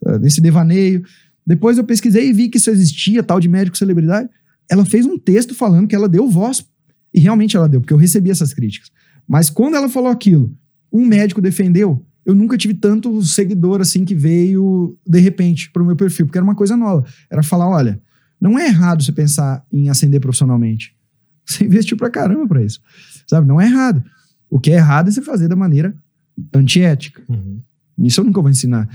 uh, 0.05 0.19
nesse 0.19 0.39
devaneio. 0.39 1.03
Depois 1.45 1.77
eu 1.77 1.83
pesquisei 1.83 2.29
e 2.29 2.33
vi 2.33 2.49
que 2.49 2.57
isso 2.57 2.69
existia, 2.69 3.23
tal 3.23 3.39
de 3.39 3.47
médico 3.47 3.77
celebridade. 3.77 4.29
Ela 4.69 4.85
fez 4.85 5.05
um 5.05 5.17
texto 5.17 5.55
falando 5.55 5.87
que 5.87 5.95
ela 5.95 6.09
deu 6.09 6.29
voz. 6.29 6.65
E 7.13 7.19
realmente 7.19 7.55
ela 7.55 7.69
deu, 7.69 7.79
porque 7.79 7.93
eu 7.93 7.97
recebi 7.97 8.29
essas 8.29 8.53
críticas. 8.53 8.91
Mas 9.27 9.49
quando 9.49 9.75
ela 9.75 9.89
falou 9.89 10.11
aquilo, 10.11 10.55
um 10.91 11.05
médico 11.05 11.41
defendeu, 11.41 12.05
eu 12.27 12.35
nunca 12.35 12.57
tive 12.57 12.73
tanto 12.73 13.23
seguidor 13.23 13.79
assim 13.79 14.03
que 14.03 14.13
veio 14.13 14.97
de 15.07 15.17
repente 15.17 15.71
para 15.71 15.81
o 15.81 15.85
meu 15.85 15.95
perfil, 15.95 16.25
porque 16.25 16.37
era 16.37 16.43
uma 16.43 16.55
coisa 16.55 16.75
nova. 16.75 17.07
Era 17.31 17.41
falar: 17.41 17.69
olha, 17.69 18.01
não 18.39 18.59
é 18.59 18.67
errado 18.67 19.01
você 19.01 19.13
pensar 19.13 19.65
em 19.71 19.89
ascender 19.89 20.19
profissionalmente. 20.19 20.93
Você 21.45 21.63
investiu 21.63 21.95
pra 21.95 22.09
caramba 22.09 22.45
pra 22.45 22.61
isso. 22.61 22.81
Sabe? 23.25 23.47
Não 23.47 23.61
é 23.61 23.65
errado. 23.65 24.03
O 24.49 24.59
que 24.59 24.69
é 24.69 24.75
errado 24.75 25.07
é 25.07 25.11
você 25.11 25.21
fazer 25.21 25.47
da 25.47 25.55
maneira 25.55 25.95
antiética. 26.53 27.23
Uhum. 27.29 27.61
Isso 27.99 28.19
eu 28.19 28.25
nunca 28.25 28.41
vou 28.41 28.51
ensinar. 28.51 28.89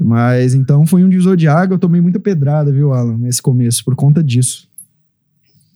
Mas 0.00 0.54
então 0.54 0.86
foi 0.86 1.02
um 1.02 1.08
divisor 1.08 1.36
de 1.36 1.48
água. 1.48 1.74
Eu 1.74 1.80
tomei 1.80 2.00
muita 2.00 2.20
pedrada, 2.20 2.70
viu, 2.70 2.92
Alan, 2.92 3.18
nesse 3.18 3.42
começo, 3.42 3.84
por 3.84 3.96
conta 3.96 4.22
disso. 4.22 4.68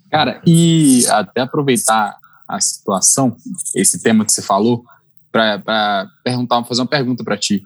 Cara, 0.09 0.41
e 0.47 1.05
até 1.09 1.41
aproveitar 1.41 2.17
a 2.47 2.61
situação, 2.61 3.37
esse 3.75 4.01
tema 4.01 4.25
que 4.25 4.31
você 4.33 4.43
falou, 4.43 4.85
para 5.31 6.09
perguntar, 6.25 6.65
fazer 6.65 6.81
uma 6.81 6.87
pergunta 6.87 7.23
para 7.25 7.37
ti. 7.37 7.63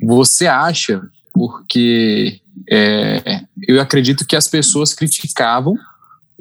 Você 0.00 0.46
acha, 0.46 1.02
porque 1.32 2.40
é, 2.70 3.42
eu 3.66 3.80
acredito 3.80 4.26
que 4.26 4.36
as 4.36 4.48
pessoas 4.48 4.92
criticavam 4.92 5.76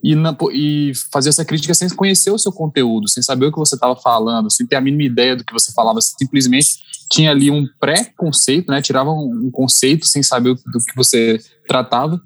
e, 0.03 0.15
e 0.51 0.91
fazer 1.12 1.29
essa 1.29 1.45
crítica 1.45 1.73
sem 1.73 1.88
conhecer 1.89 2.31
o 2.31 2.38
seu 2.38 2.51
conteúdo, 2.51 3.07
sem 3.07 3.23
saber 3.23 3.45
o 3.45 3.51
que 3.51 3.59
você 3.59 3.75
estava 3.75 3.95
falando, 3.95 4.51
sem 4.51 4.67
ter 4.67 4.75
a 4.75 4.81
mínima 4.81 5.03
ideia 5.03 5.36
do 5.36 5.45
que 5.45 5.53
você 5.53 5.71
falava, 5.71 6.01
simplesmente 6.01 6.79
tinha 7.09 7.31
ali 7.31 7.49
um 7.49 7.65
pré-conceito, 7.79 8.71
né? 8.71 8.81
Tirava 8.81 9.12
um, 9.12 9.49
conceito 9.51 10.05
sem 10.07 10.21
saber 10.23 10.55
do 10.55 10.79
que 10.79 10.95
você 10.95 11.39
tratava. 11.67 12.21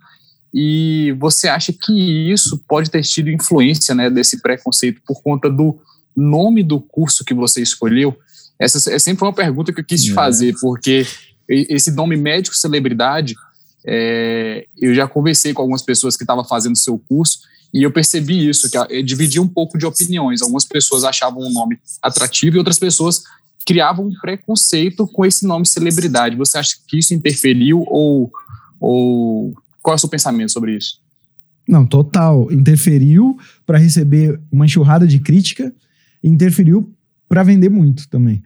E 0.53 1.15
você 1.19 1.47
acha 1.47 1.71
que 1.73 2.31
isso 2.31 2.63
pode 2.67 2.89
ter 2.89 3.03
tido 3.03 3.29
influência, 3.29 3.93
né, 3.93 4.09
desse 4.09 4.41
pré-conceito 4.41 5.01
por 5.05 5.21
conta 5.21 5.49
do 5.49 5.77
nome 6.15 6.63
do 6.63 6.79
curso 6.79 7.23
que 7.23 7.33
você 7.33 7.61
escolheu? 7.61 8.17
Essa 8.59 8.93
é 8.93 8.99
sempre 8.99 9.23
uma 9.23 9.33
pergunta 9.33 9.71
que 9.71 9.79
eu 9.79 9.85
quis 9.85 10.03
te 10.03 10.11
é. 10.11 10.13
fazer, 10.13 10.55
porque 10.59 11.05
esse 11.47 11.91
nome 11.91 12.15
médico 12.17 12.55
celebridade, 12.55 13.35
é, 13.85 14.67
eu 14.77 14.93
já 14.93 15.07
conversei 15.07 15.53
com 15.53 15.61
algumas 15.61 15.81
pessoas 15.81 16.17
que 16.17 16.23
estavam 16.23 16.43
fazendo 16.43 16.77
seu 16.77 16.97
curso 16.97 17.39
e 17.73 17.83
eu 17.83 17.91
percebi 17.91 18.47
isso, 18.47 18.69
que 18.69 18.77
eh, 18.77 19.01
dividia 19.01 19.41
um 19.41 19.47
pouco 19.47 19.77
de 19.77 19.85
opiniões. 19.85 20.41
Algumas 20.41 20.65
pessoas 20.65 21.03
achavam 21.03 21.41
o 21.41 21.51
nome 21.51 21.77
atrativo 22.01 22.55
e 22.55 22.59
outras 22.59 22.79
pessoas 22.79 23.21
criavam 23.65 24.07
um 24.07 24.13
preconceito 24.21 25.05
com 25.07 25.25
esse 25.25 25.45
nome 25.45 25.65
celebridade. 25.67 26.37
Você 26.37 26.57
acha 26.57 26.75
que 26.87 26.97
isso 26.97 27.13
interferiu 27.13 27.83
ou, 27.87 28.31
ou 28.79 29.53
qual 29.81 29.93
é 29.93 29.97
o 29.97 29.99
seu 29.99 30.09
pensamento 30.09 30.51
sobre 30.51 30.77
isso? 30.77 30.99
Não, 31.67 31.85
total. 31.85 32.49
Interferiu 32.51 33.37
para 33.65 33.77
receber 33.77 34.39
uma 34.49 34.65
enxurrada 34.65 35.05
de 35.05 35.19
crítica, 35.19 35.73
interferiu 36.23 36.89
para 37.27 37.43
vender 37.43 37.69
muito 37.69 38.07
também. 38.09 38.41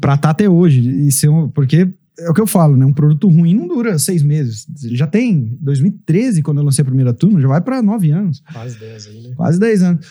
Para 0.00 0.14
estar 0.14 0.28
tá 0.28 0.30
até 0.30 0.48
hoje. 0.48 0.80
E 0.80 1.10
ser 1.10 1.28
um, 1.28 1.48
porque 1.48 1.88
é 2.18 2.30
o 2.30 2.34
que 2.34 2.40
eu 2.40 2.46
falo, 2.46 2.76
né? 2.76 2.84
Um 2.84 2.92
produto 2.92 3.28
ruim 3.28 3.54
não 3.54 3.66
dura 3.66 3.98
seis 3.98 4.22
meses. 4.22 4.66
Ele 4.82 4.96
já 4.96 5.06
tem 5.06 5.56
2013, 5.60 6.42
quando 6.42 6.58
eu 6.58 6.64
lancei 6.64 6.82
a 6.82 6.86
primeira 6.86 7.14
turma, 7.14 7.40
já 7.40 7.48
vai 7.48 7.60
para 7.60 7.82
nove 7.82 8.10
anos. 8.10 8.42
Quase 8.52 8.78
dez 8.78 9.06
aí, 9.06 9.22
né? 9.22 9.34
Quase 9.34 9.58
dez 9.58 9.82
anos. 9.82 10.06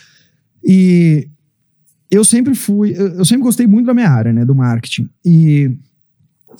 E 0.64 1.30
eu 2.10 2.24
sempre 2.24 2.56
fui, 2.56 2.94
eu 2.98 3.24
sempre 3.24 3.44
gostei 3.44 3.68
muito 3.68 3.86
da 3.86 3.94
minha 3.94 4.10
área, 4.10 4.34
né? 4.34 4.44
Do 4.44 4.56
marketing. 4.56 5.08
E 5.24 5.78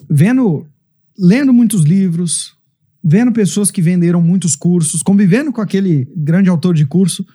vendo, 0.10 0.68
lendo 1.18 1.52
muitos 1.52 1.84
livros, 1.84 2.56
vendo 3.04 3.32
pessoas 3.32 3.72
que 3.72 3.82
venderam 3.82 4.22
muitos 4.22 4.56
cursos, 4.56 5.02
convivendo 5.02 5.52
com 5.52 5.62
aquele 5.62 6.08
grande 6.16 6.50
autor 6.50 6.76
de 6.76 6.86
curso, 6.86 7.26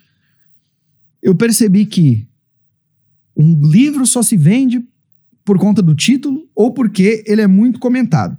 eu 1.21 1.35
percebi 1.35 1.85
que 1.85 2.27
um 3.35 3.59
livro 3.67 4.05
só 4.05 4.21
se 4.21 4.37
vende 4.37 4.83
por 5.43 5.59
conta 5.59 5.81
do 5.81 5.93
título 5.93 6.47
ou 6.55 6.73
porque 6.73 7.23
ele 7.27 7.41
é 7.41 7.47
muito 7.47 7.79
comentado. 7.79 8.37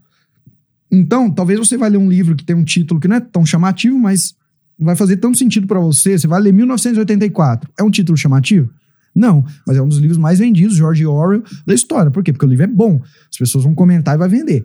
Então, 0.91 1.31
talvez 1.31 1.59
você 1.59 1.77
vai 1.77 1.91
ler 1.91 1.99
um 1.99 2.09
livro 2.09 2.35
que 2.35 2.45
tem 2.45 2.57
um 2.57 2.65
título 2.65 3.01
que 3.01 3.09
não 3.09 3.17
é 3.17 3.21
tão 3.21 3.45
chamativo, 3.45 3.99
mas 3.99 4.35
vai 4.79 4.97
fazer 4.97 5.17
tanto 5.17 5.39
sentido 5.39 5.67
para 5.67 5.81
você. 5.81 6.19
Você 6.19 6.27
vai 6.27 6.41
ler 6.41 6.53
1984. 6.53 7.71
É 7.79 7.83
um 7.83 7.91
título 7.91 8.17
chamativo? 8.17 8.71
Não, 9.15 9.45
mas 9.67 9.77
é 9.77 9.83
um 9.83 9.89
dos 9.89 9.99
livros 9.99 10.19
mais 10.19 10.39
vendidos, 10.39 10.77
George 10.77 11.07
Orwell, 11.07 11.43
da 11.67 11.73
história. 11.73 12.11
Por 12.11 12.23
quê? 12.23 12.33
Porque 12.33 12.45
o 12.45 12.49
livro 12.49 12.65
é 12.65 12.69
bom. 12.69 13.01
As 13.31 13.39
pessoas 13.39 13.65
vão 13.65 13.75
comentar 13.75 14.15
e 14.15 14.19
vai 14.19 14.29
vender. 14.29 14.65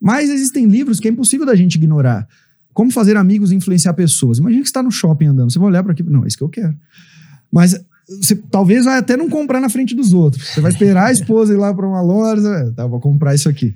Mas 0.00 0.28
existem 0.28 0.66
livros 0.66 0.98
que 0.98 1.08
é 1.08 1.10
impossível 1.10 1.46
da 1.46 1.54
gente 1.54 1.76
ignorar. 1.76 2.26
Como 2.72 2.90
fazer 2.90 3.16
amigos 3.16 3.52
influenciar 3.52 3.94
pessoas. 3.94 4.38
Imagina 4.38 4.60
que 4.60 4.68
você 4.68 4.70
está 4.70 4.82
no 4.82 4.90
shopping 4.90 5.26
andando. 5.26 5.50
Você 5.52 5.58
vai 5.58 5.68
olhar 5.68 5.82
para 5.82 5.92
aqui. 5.92 6.02
Não, 6.02 6.24
é 6.24 6.26
isso 6.26 6.36
que 6.36 6.44
eu 6.44 6.48
quero. 6.48 6.76
Mas 7.50 7.80
você 8.08 8.36
talvez 8.36 8.84
vai 8.84 8.98
até 8.98 9.16
não 9.16 9.28
comprar 9.28 9.60
na 9.60 9.68
frente 9.68 9.94
dos 9.94 10.12
outros. 10.12 10.48
Você 10.48 10.60
vai 10.60 10.70
esperar 10.70 11.06
a 11.06 11.12
esposa 11.12 11.52
ir 11.52 11.56
lá 11.56 11.74
para 11.74 11.86
uma 11.86 12.00
loja, 12.00 12.48
é, 12.48 12.70
tá, 12.70 12.86
vou 12.86 13.00
comprar 13.00 13.34
isso 13.34 13.48
aqui. 13.48 13.74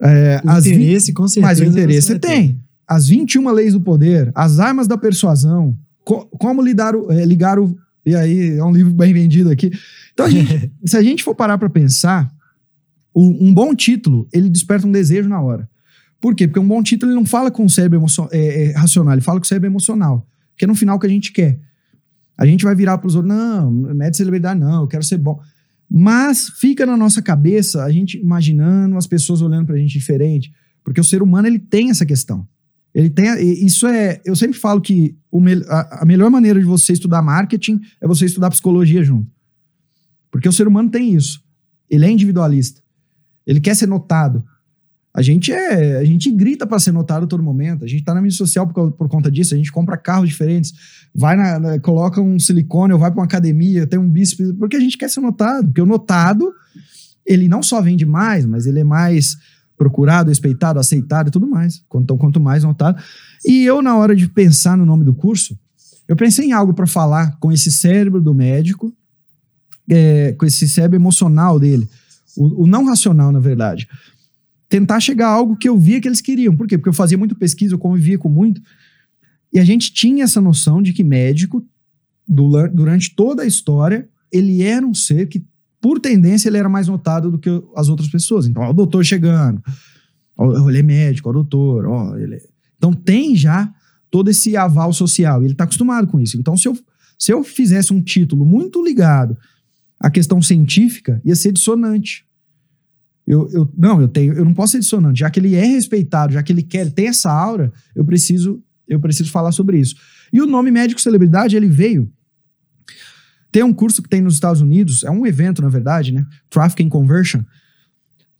É, 0.00 0.40
o 0.44 0.58
interesse, 0.58 1.06
20, 1.06 1.12
com 1.12 1.28
certeza. 1.28 1.46
Mas 1.46 1.60
o 1.60 1.64
interesse 1.64 2.08
você 2.08 2.18
tem. 2.18 2.60
As 2.86 3.06
21 3.08 3.50
leis 3.50 3.72
do 3.72 3.80
poder, 3.80 4.30
as 4.34 4.58
armas 4.58 4.86
da 4.86 4.96
persuasão, 4.98 5.76
co 6.04 6.26
como 6.38 6.62
lidar 6.62 6.94
o, 6.94 7.10
é, 7.10 7.24
ligar 7.24 7.58
o. 7.58 7.76
E 8.04 8.14
aí, 8.14 8.58
é 8.58 8.64
um 8.64 8.72
livro 8.72 8.92
bem 8.92 9.12
vendido 9.14 9.50
aqui. 9.50 9.70
Então, 10.12 10.26
a 10.26 10.30
gente, 10.30 10.70
se 10.84 10.96
a 10.96 11.02
gente 11.02 11.22
for 11.24 11.34
parar 11.34 11.56
para 11.56 11.70
pensar, 11.70 12.30
um, 13.14 13.48
um 13.48 13.54
bom 13.54 13.74
título, 13.74 14.28
ele 14.32 14.50
desperta 14.50 14.86
um 14.86 14.92
desejo 14.92 15.28
na 15.28 15.40
hora. 15.40 15.68
Por 16.20 16.34
quê? 16.34 16.46
Porque 16.46 16.60
um 16.60 16.66
bom 16.66 16.82
título 16.82 17.12
ele 17.12 17.18
não 17.18 17.26
fala 17.26 17.50
com 17.50 17.64
o 17.64 17.70
cérebro 17.70 18.04
é, 18.30 18.64
é, 18.64 18.72
racional, 18.72 19.12
ele 19.12 19.20
fala 19.20 19.38
com 19.38 19.44
o 19.44 19.48
cérebro 19.48 19.68
emocional. 19.68 20.26
Que 20.56 20.64
é 20.64 20.68
no 20.68 20.74
final 20.74 20.98
que 20.98 21.06
a 21.06 21.10
gente 21.10 21.32
quer. 21.32 21.58
A 22.36 22.46
gente 22.46 22.64
vai 22.64 22.74
virar 22.74 22.98
para 22.98 23.06
os 23.06 23.14
outros, 23.14 23.34
não, 23.34 23.70
mede 23.70 24.16
celebridade, 24.16 24.58
não, 24.58 24.82
eu 24.82 24.88
quero 24.88 25.04
ser 25.04 25.18
bom. 25.18 25.40
Mas 25.88 26.48
fica 26.58 26.84
na 26.84 26.96
nossa 26.96 27.22
cabeça 27.22 27.84
a 27.84 27.90
gente 27.90 28.18
imaginando 28.18 28.96
as 28.96 29.06
pessoas 29.06 29.42
olhando 29.42 29.66
pra 29.66 29.76
gente 29.76 29.92
diferente. 29.92 30.52
Porque 30.82 31.00
o 31.00 31.04
ser 31.04 31.22
humano 31.22 31.46
ele 31.46 31.58
tem 31.58 31.90
essa 31.90 32.04
questão. 32.04 32.46
Ele 32.94 33.10
tem. 33.10 33.26
Isso 33.64 33.86
é. 33.86 34.20
Eu 34.24 34.36
sempre 34.36 34.58
falo 34.58 34.80
que 34.80 35.16
o 35.30 35.40
a, 35.68 36.02
a 36.02 36.04
melhor 36.04 36.30
maneira 36.30 36.60
de 36.60 36.64
você 36.64 36.92
estudar 36.92 37.22
marketing 37.22 37.80
é 38.00 38.06
você 38.06 38.24
estudar 38.26 38.50
psicologia 38.50 39.02
junto. 39.02 39.28
Porque 40.30 40.48
o 40.48 40.52
ser 40.52 40.68
humano 40.68 40.90
tem 40.90 41.14
isso. 41.14 41.42
Ele 41.88 42.04
é 42.04 42.10
individualista. 42.10 42.82
Ele 43.46 43.60
quer 43.60 43.74
ser 43.74 43.86
notado. 43.86 44.44
A 45.16 45.22
gente 45.22 45.52
é, 45.52 45.98
a 45.98 46.04
gente 46.04 46.28
grita 46.32 46.66
para 46.66 46.78
ser 46.80 46.90
notado 46.90 47.22
a 47.24 47.26
todo 47.26 47.40
momento. 47.42 47.84
A 47.84 47.88
gente 47.88 48.02
tá 48.02 48.12
na 48.12 48.20
mídia 48.20 48.36
social 48.36 48.66
por, 48.66 48.90
por 48.90 49.08
conta 49.08 49.30
disso. 49.30 49.54
A 49.54 49.56
gente 49.56 49.70
compra 49.70 49.96
carros 49.96 50.28
diferentes, 50.28 50.72
vai 51.14 51.36
na, 51.36 51.58
na- 51.60 51.78
coloca 51.78 52.20
um 52.20 52.36
silicone, 52.38 52.92
ou 52.92 52.98
vai 52.98 53.12
para 53.12 53.20
uma 53.20 53.24
academia, 53.24 53.86
tem 53.86 53.98
um 53.98 54.08
bíceps, 54.10 54.52
porque 54.58 54.76
a 54.76 54.80
gente 54.80 54.98
quer 54.98 55.08
ser 55.08 55.20
notado. 55.20 55.66
Porque 55.66 55.80
o 55.80 55.86
notado, 55.86 56.52
ele 57.24 57.46
não 57.48 57.62
só 57.62 57.80
vende 57.80 58.04
mais, 58.04 58.44
mas 58.44 58.66
ele 58.66 58.80
é 58.80 58.84
mais 58.84 59.36
procurado, 59.76 60.30
respeitado, 60.30 60.80
aceitado 60.80 61.28
e 61.28 61.30
tudo 61.30 61.46
mais. 61.46 61.82
Então, 61.94 62.18
quanto 62.18 62.40
mais 62.40 62.64
notado. 62.64 63.00
E 63.46 63.64
eu, 63.64 63.80
na 63.82 63.96
hora 63.96 64.16
de 64.16 64.28
pensar 64.28 64.76
no 64.76 64.84
nome 64.84 65.04
do 65.04 65.14
curso, 65.14 65.56
eu 66.08 66.16
pensei 66.16 66.46
em 66.46 66.52
algo 66.52 66.74
para 66.74 66.86
falar 66.88 67.38
com 67.38 67.52
esse 67.52 67.70
cérebro 67.70 68.20
do 68.20 68.34
médico, 68.34 68.92
é, 69.88 70.32
com 70.32 70.44
esse 70.44 70.68
cérebro 70.68 70.96
emocional 70.98 71.60
dele, 71.60 71.88
o, 72.36 72.64
o 72.64 72.66
não 72.66 72.84
racional, 72.86 73.30
na 73.30 73.38
verdade. 73.38 73.86
Tentar 74.68 75.00
chegar 75.00 75.28
a 75.28 75.32
algo 75.32 75.56
que 75.56 75.68
eu 75.68 75.78
via 75.78 76.00
que 76.00 76.08
eles 76.08 76.20
queriam. 76.20 76.56
Por 76.56 76.66
quê? 76.66 76.76
Porque 76.78 76.88
eu 76.88 76.94
fazia 76.94 77.18
muito 77.18 77.34
pesquisa, 77.36 77.74
eu 77.74 77.78
convivia 77.78 78.18
com 78.18 78.28
muito. 78.28 78.60
E 79.52 79.58
a 79.58 79.64
gente 79.64 79.92
tinha 79.92 80.24
essa 80.24 80.40
noção 80.40 80.82
de 80.82 80.92
que 80.92 81.04
médico, 81.04 81.64
durante 82.26 83.14
toda 83.14 83.42
a 83.42 83.46
história, 83.46 84.08
ele 84.32 84.62
era 84.62 84.84
um 84.84 84.94
ser 84.94 85.28
que, 85.28 85.44
por 85.80 86.00
tendência, 86.00 86.48
ele 86.48 86.56
era 86.56 86.68
mais 86.68 86.88
notado 86.88 87.30
do 87.30 87.38
que 87.38 87.48
as 87.76 87.88
outras 87.88 88.08
pessoas. 88.08 88.46
Então, 88.46 88.62
ó, 88.62 88.70
o 88.70 88.72
doutor 88.72 89.04
chegando, 89.04 89.62
ó, 90.36 90.68
ele 90.68 90.78
é 90.78 90.82
médico, 90.82 91.28
ó, 91.28 91.30
o 91.30 91.34
doutor, 91.34 91.86
ó, 91.86 92.16
ele 92.16 92.34
é- 92.36 92.42
Então, 92.76 92.92
tem 92.92 93.36
já 93.36 93.72
todo 94.10 94.28
esse 94.30 94.56
aval 94.56 94.92
social, 94.92 95.42
ele 95.42 95.52
está 95.52 95.64
acostumado 95.64 96.06
com 96.06 96.18
isso. 96.20 96.36
Então, 96.38 96.56
se 96.56 96.66
eu, 96.68 96.76
se 97.18 97.32
eu 97.32 97.44
fizesse 97.44 97.92
um 97.92 98.02
título 98.02 98.44
muito 98.44 98.82
ligado 98.84 99.36
à 100.00 100.10
questão 100.10 100.42
científica, 100.42 101.20
ia 101.24 101.36
ser 101.36 101.52
dissonante. 101.52 102.24
Eu, 103.26 103.48
eu, 103.52 103.72
não, 103.76 104.00
eu 104.00 104.08
tenho, 104.08 104.34
eu 104.34 104.44
não 104.44 104.52
posso 104.52 104.72
ser 104.72 104.80
dissonante. 104.80 105.20
Já 105.20 105.30
que 105.30 105.40
ele 105.40 105.54
é 105.54 105.64
respeitado, 105.64 106.32
já 106.32 106.42
que 106.42 106.52
ele 106.52 106.62
quer, 106.62 106.90
tem 106.90 107.08
essa 107.08 107.32
aura, 107.32 107.72
eu 107.94 108.04
preciso, 108.04 108.62
eu 108.86 109.00
preciso 109.00 109.30
falar 109.30 109.52
sobre 109.52 109.78
isso. 109.78 109.96
E 110.32 110.40
o 110.40 110.46
nome 110.46 110.70
médico 110.70 111.00
celebridade, 111.00 111.56
ele 111.56 111.68
veio. 111.68 112.10
Tem 113.50 113.62
um 113.62 113.72
curso 113.72 114.02
que 114.02 114.08
tem 114.08 114.20
nos 114.20 114.34
Estados 114.34 114.60
Unidos, 114.60 115.04
é 115.04 115.10
um 115.10 115.24
evento, 115.24 115.62
na 115.62 115.68
verdade, 115.68 116.12
né? 116.12 116.26
Trafficking 116.50 116.88
Conversion. 116.88 117.42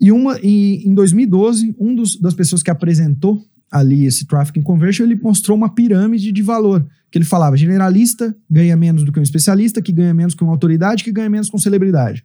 E 0.00 0.10
uma, 0.10 0.38
e, 0.42 0.86
em 0.86 0.92
2012, 0.92 1.74
um 1.78 1.94
dos, 1.94 2.20
das 2.20 2.34
pessoas 2.34 2.62
que 2.62 2.70
apresentou 2.70 3.40
ali 3.70 4.04
esse 4.06 4.26
Trafficking 4.26 4.62
Conversion, 4.62 5.04
ele 5.04 5.14
mostrou 5.16 5.56
uma 5.56 5.72
pirâmide 5.72 6.30
de 6.30 6.42
valor. 6.42 6.86
Que 7.10 7.18
ele 7.18 7.24
falava: 7.24 7.56
generalista 7.56 8.36
ganha 8.50 8.76
menos 8.76 9.04
do 9.04 9.12
que 9.12 9.20
um 9.20 9.22
especialista, 9.22 9.80
que 9.80 9.92
ganha 9.92 10.12
menos 10.12 10.34
que 10.34 10.42
uma 10.42 10.52
autoridade, 10.52 11.04
que 11.04 11.12
ganha 11.12 11.30
menos 11.30 11.48
com 11.48 11.58
celebridade. 11.58 12.24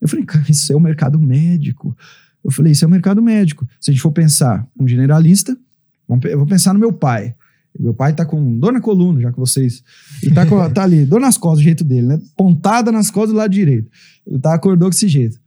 Eu 0.00 0.08
falei, 0.08 0.24
cara, 0.24 0.44
isso 0.48 0.72
é 0.72 0.76
o 0.76 0.80
mercado 0.80 1.18
médico. 1.18 1.96
Eu 2.42 2.50
falei, 2.50 2.72
isso 2.72 2.84
é 2.84 2.88
o 2.88 2.90
mercado 2.90 3.20
médico. 3.22 3.66
Se 3.80 3.90
a 3.90 3.92
gente 3.92 4.02
for 4.02 4.12
pensar 4.12 4.66
um 4.78 4.88
generalista, 4.88 5.56
eu 6.24 6.38
vou 6.38 6.46
pensar 6.46 6.72
no 6.72 6.80
meu 6.80 6.92
pai. 6.92 7.34
Meu 7.78 7.94
pai 7.94 8.12
tá 8.12 8.24
com 8.24 8.58
dor 8.58 8.72
na 8.72 8.80
coluna, 8.80 9.20
já 9.20 9.32
que 9.32 9.38
vocês. 9.38 9.82
Ele 10.22 10.34
tá, 10.34 10.44
com, 10.44 10.70
tá 10.70 10.82
ali, 10.82 11.04
dor 11.04 11.20
nas 11.20 11.38
costas, 11.38 11.60
do 11.60 11.64
jeito 11.64 11.84
dele, 11.84 12.06
né? 12.06 12.20
Pontada 12.36 12.90
nas 12.90 13.10
costas 13.10 13.32
do 13.32 13.36
lado 13.36 13.50
direito. 13.50 13.88
Ele 14.26 14.38
tá 14.38 14.54
acordou 14.54 14.90
desse 14.90 15.06
jeito. 15.06 15.38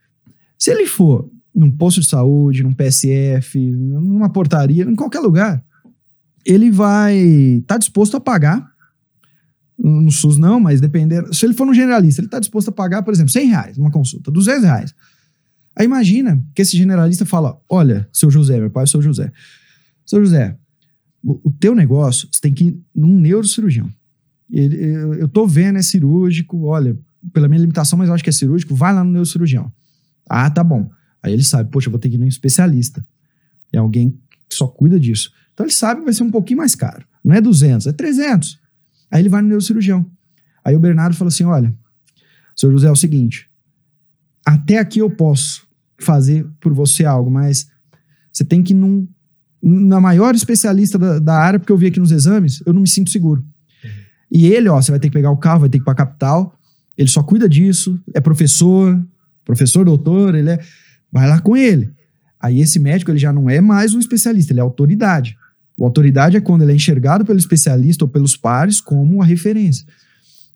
Se 0.58 0.72
ele 0.72 0.86
for 0.86 1.30
num 1.54 1.70
posto 1.70 2.00
de 2.00 2.08
saúde, 2.08 2.64
num 2.64 2.74
PSF, 2.74 3.60
numa 3.60 4.30
portaria, 4.30 4.84
em 4.86 4.96
qualquer 4.96 5.20
lugar, 5.20 5.64
ele 6.46 6.72
vai 6.72 7.16
estar 7.16 7.78
disposto 7.78 8.16
a 8.18 8.22
pagar. 8.22 8.73
No 9.78 10.12
SUS 10.12 10.38
não, 10.38 10.60
mas 10.60 10.80
dependendo. 10.80 11.34
Se 11.34 11.46
ele 11.46 11.54
for 11.54 11.66
no 11.66 11.74
generalista, 11.74 12.22
ele 12.22 12.28
está 12.28 12.40
disposto 12.40 12.70
a 12.70 12.72
pagar, 12.72 13.02
por 13.04 13.14
exemplo, 13.14 13.32
100 13.32 13.48
reais 13.48 13.78
numa 13.78 13.92
consulta, 13.92 14.32
200 14.32 14.64
reais. 14.64 14.96
Aí 15.76 15.86
imagina 15.86 16.44
que 16.54 16.62
esse 16.62 16.78
generalista 16.78 17.26
fala: 17.26 17.60
Olha, 17.68 18.08
seu 18.12 18.30
José, 18.30 18.60
meu 18.60 18.70
pai 18.70 18.84
é 18.84 18.86
o 18.86 18.88
seu 18.88 19.02
José. 19.02 19.32
Seu 20.06 20.24
José, 20.24 20.56
o, 21.24 21.50
o 21.50 21.52
teu 21.52 21.74
negócio, 21.74 22.28
você 22.32 22.42
tem 22.42 22.54
que 22.54 22.66
ir 22.66 22.82
num 22.94 23.20
neurocirurgião. 23.20 23.90
Ele, 24.52 24.76
eu, 24.76 25.14
eu 25.16 25.28
tô 25.28 25.48
vendo, 25.48 25.80
é 25.80 25.82
cirúrgico, 25.82 26.66
olha, 26.66 26.98
pela 27.32 27.48
minha 27.48 27.62
limitação, 27.62 27.98
mas 27.98 28.08
eu 28.08 28.14
acho 28.14 28.24
que 28.24 28.30
é 28.30 28.34
cirúrgico, 28.34 28.76
vai 28.76 28.94
lá 28.94 29.04
no 29.04 29.12
neurocirurgião. 29.12 29.72
Ah, 30.30 30.50
tá 30.50 30.64
bom. 30.64 30.90
Aí 31.22 31.34
ele 31.34 31.44
sabe, 31.44 31.72
poxa, 31.72 31.88
eu 31.88 31.92
vou 31.92 32.00
ter 32.00 32.10
que 32.10 32.16
ir 32.16 32.20
num 32.20 32.28
especialista. 32.28 33.06
É 33.72 33.78
alguém 33.78 34.12
que 34.50 34.56
só 34.56 34.68
cuida 34.68 35.00
disso. 35.00 35.32
Então 35.54 35.66
ele 35.66 35.74
sabe 35.74 36.02
que 36.02 36.06
vai 36.06 36.14
ser 36.14 36.24
um 36.24 36.32
pouquinho 36.32 36.58
mais 36.58 36.76
caro. 36.76 37.06
Não 37.24 37.34
é 37.34 37.42
200, 37.42 37.88
é 37.88 37.92
300. 37.94 38.60
Aí 39.14 39.22
ele 39.22 39.30
vai 39.30 39.44
no 39.44 39.48
neurocirurgião. 39.48 40.04
Aí 40.66 40.76
o 40.76 40.80
Bernardo 40.80 41.16
falou 41.16 41.28
assim: 41.28 41.44
olha, 41.44 41.72
seu 42.56 42.72
José, 42.72 42.88
é 42.88 42.92
o 42.92 42.96
seguinte, 42.96 43.48
até 44.44 44.80
aqui 44.80 44.98
eu 44.98 45.10
posso 45.12 45.68
fazer 46.00 46.48
por 46.60 46.74
você 46.74 47.06
algo, 47.06 47.30
mas 47.30 47.68
você 48.32 48.44
tem 48.44 48.64
que 48.64 48.74
ir 48.74 48.76
num, 48.76 49.08
na 49.62 50.02
maior 50.02 50.34
especialista 50.34 50.98
da, 50.98 51.20
da 51.20 51.38
área, 51.38 51.60
porque 51.60 51.72
eu 51.72 51.78
vi 51.78 51.86
aqui 51.86 52.00
nos 52.00 52.12
exames, 52.12 52.64
eu 52.66 52.74
não 52.74 52.82
me 52.82 52.90
sinto 52.90 53.12
seguro. 53.12 53.46
E 54.32 54.48
ele, 54.48 54.68
ó, 54.68 54.82
você 54.82 54.90
vai 54.90 55.00
ter 55.00 55.10
que 55.10 55.14
pegar 55.14 55.30
o 55.30 55.38
carro, 55.38 55.60
vai 55.60 55.70
ter 55.70 55.78
que 55.78 55.84
ir 55.84 55.86
pra 55.86 55.94
capital, 55.94 56.60
ele 56.98 57.08
só 57.08 57.22
cuida 57.22 57.48
disso, 57.48 58.00
é 58.16 58.20
professor, 58.20 59.00
professor, 59.46 59.86
doutor, 59.86 60.34
ele 60.34 60.50
é. 60.50 60.60
Vai 61.12 61.28
lá 61.28 61.40
com 61.40 61.56
ele. 61.56 61.94
Aí 62.40 62.60
esse 62.60 62.80
médico, 62.80 63.12
ele 63.12 63.20
já 63.20 63.32
não 63.32 63.48
é 63.48 63.62
mais 63.62 63.94
um 63.94 64.00
especialista, 64.00 64.52
ele 64.52 64.60
é 64.60 64.64
autoridade. 64.64 65.38
O 65.78 65.86
autoridade 65.86 66.38
é 66.38 66.42
quando 66.42 66.62
ele 66.62 66.72
é 66.72 66.76
enxergado 66.76 67.26
pelo 67.26 67.40
especialista 67.40 68.06
ou 68.06 68.10
pelos 68.10 68.38
pares 68.38 68.80
como 68.80 69.22
a 69.22 69.26
referência. 69.26 69.86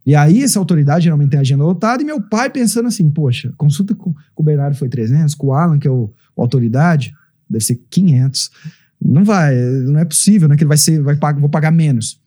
E 0.06 0.16
aí, 0.16 0.42
essa 0.42 0.58
autoridade 0.58 1.04
geralmente 1.04 1.32
tem 1.32 1.38
a 1.38 1.42
agenda 1.42 1.64
lotada, 1.64 2.02
e 2.02 2.06
meu 2.06 2.22
pai 2.22 2.50
pensando 2.50 2.88
assim: 2.88 3.10
poxa, 3.10 3.54
consulta 3.58 3.94
com, 3.94 4.14
com 4.14 4.42
o 4.42 4.46
Bernardo 4.46 4.78
foi 4.78 4.88
300, 4.88 5.36
com 5.36 5.48
o 5.48 5.54
Alan, 5.54 5.78
que 5.78 5.88
é 5.88 5.92
o, 5.92 6.10
o 6.36 6.42
autoridade, 6.42 7.14
deve 7.50 7.66
ser 7.66 7.76
500. 7.90 8.50
Não 9.02 9.26
vai, 9.26 9.54
não 9.56 10.00
é 10.00 10.06
possível, 10.06 10.48
né? 10.48 10.56
Que 10.56 10.64
ele 10.64 10.70
vai 10.70 10.78
ser, 10.78 11.02
vai 11.02 11.16
pagar, 11.16 11.40
vou 11.40 11.50
pagar 11.50 11.72
menos. 11.72 12.22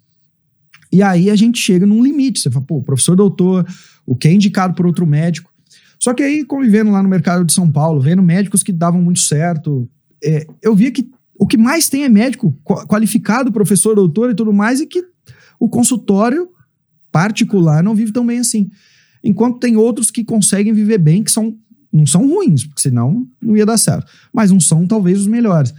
E 0.92 1.02
aí 1.02 1.30
a 1.30 1.36
gente 1.36 1.58
chega 1.58 1.86
num 1.86 2.02
limite. 2.02 2.40
Você 2.40 2.50
fala, 2.50 2.64
pô, 2.64 2.82
professor 2.82 3.16
doutor, 3.16 3.66
o 4.04 4.14
que 4.14 4.28
é 4.28 4.32
indicado 4.32 4.74
por 4.74 4.86
outro 4.86 5.06
médico. 5.06 5.50
Só 5.98 6.12
que 6.12 6.22
aí, 6.22 6.44
convivendo 6.44 6.90
lá 6.90 7.02
no 7.02 7.08
mercado 7.08 7.44
de 7.44 7.52
São 7.52 7.70
Paulo, 7.70 8.00
vendo 8.00 8.22
médicos 8.22 8.62
que 8.62 8.72
davam 8.72 9.00
muito 9.00 9.20
certo, 9.20 9.88
é, 10.22 10.46
eu 10.62 10.74
via 10.74 10.90
que 10.90 11.10
o 11.40 11.46
que 11.46 11.56
mais 11.56 11.88
tem 11.88 12.04
é 12.04 12.08
médico 12.08 12.54
qua- 12.62 12.86
qualificado, 12.86 13.50
professor, 13.50 13.94
doutor 13.94 14.30
e 14.30 14.34
tudo 14.34 14.52
mais, 14.52 14.78
e 14.78 14.86
que 14.86 15.02
o 15.58 15.70
consultório 15.70 16.50
particular 17.10 17.82
não 17.82 17.94
vive 17.94 18.12
tão 18.12 18.26
bem 18.26 18.40
assim. 18.40 18.70
Enquanto 19.24 19.58
tem 19.58 19.74
outros 19.74 20.10
que 20.10 20.22
conseguem 20.22 20.74
viver 20.74 20.98
bem, 20.98 21.22
que 21.22 21.32
são, 21.32 21.56
não 21.90 22.06
são 22.06 22.28
ruins, 22.28 22.66
porque 22.66 22.82
senão 22.82 23.26
não 23.40 23.56
ia 23.56 23.64
dar 23.64 23.78
certo. 23.78 24.06
Mas 24.30 24.50
não 24.50 24.60
são 24.60 24.86
talvez 24.86 25.18
os 25.18 25.26
melhores. 25.26 25.72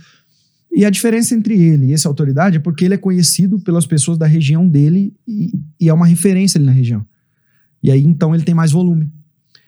E 0.73 0.83
a 0.83 0.89
diferença 0.89 1.35
entre 1.35 1.61
ele 1.61 1.87
e 1.87 1.93
essa 1.93 2.07
autoridade 2.07 2.57
é 2.57 2.59
porque 2.59 2.83
ele 2.83 2.95
é 2.95 2.97
conhecido 2.97 3.59
pelas 3.59 3.85
pessoas 3.85 4.17
da 4.17 4.25
região 4.25 4.67
dele 4.67 5.13
e, 5.27 5.51
e 5.79 5.89
é 5.89 5.93
uma 5.93 6.07
referência 6.07 6.57
ali 6.57 6.65
na 6.65 6.71
região. 6.71 7.05
E 7.83 7.91
aí, 7.91 8.03
então, 8.03 8.33
ele 8.33 8.43
tem 8.43 8.55
mais 8.55 8.71
volume. 8.71 9.11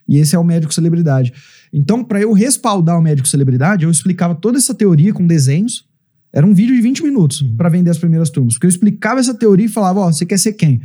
E 0.07 0.17
esse 0.17 0.35
é 0.35 0.39
o 0.39 0.43
médico 0.43 0.73
celebridade. 0.73 1.33
Então, 1.73 2.03
para 2.03 2.21
eu 2.21 2.31
respaldar 2.33 2.97
o 2.99 3.01
médico 3.01 3.27
celebridade, 3.27 3.83
eu 3.83 3.89
explicava 3.89 4.35
toda 4.35 4.59
essa 4.59 4.75
teoria 4.75 5.11
com 5.11 5.25
desenhos. 5.25 5.85
Era 6.31 6.45
um 6.45 6.53
vídeo 6.53 6.75
de 6.75 6.81
20 6.81 7.01
minutos 7.03 7.41
para 7.57 7.67
vender 7.67 7.89
as 7.89 7.97
primeiras 7.97 8.29
turmas. 8.29 8.53
Porque 8.53 8.67
eu 8.67 8.69
explicava 8.69 9.19
essa 9.19 9.33
teoria 9.33 9.65
e 9.65 9.69
falava: 9.69 10.01
Ó, 10.01 10.11
você 10.11 10.25
quer 10.25 10.37
ser 10.37 10.53
quem? 10.53 10.81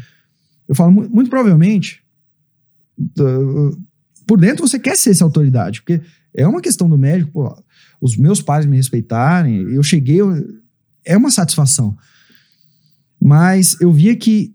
Eu 0.67 0.75
falo, 0.75 0.91
mu- 0.91 1.09
muito 1.11 1.29
provavelmente, 1.29 2.03
por 4.27 4.39
dentro 4.41 4.67
você 4.67 4.79
quer 4.79 4.97
ser 4.97 5.11
essa 5.11 5.25
autoridade. 5.25 5.81
Porque 5.83 6.01
é 6.35 6.47
uma 6.47 6.61
questão 6.61 6.89
do 6.89 6.97
médico, 6.99 7.33
pô, 7.33 7.65
os 8.01 8.17
meus 8.17 8.41
pais 8.41 8.67
me 8.67 8.77
respeitarem, 8.77 9.61
eu 9.73 9.83
cheguei, 9.83 10.19
é 11.05 11.17
uma 11.17 11.31
satisfação. 11.31 11.97
Mas 13.21 13.79
eu 13.81 13.93
via 13.93 14.15
que 14.17 14.55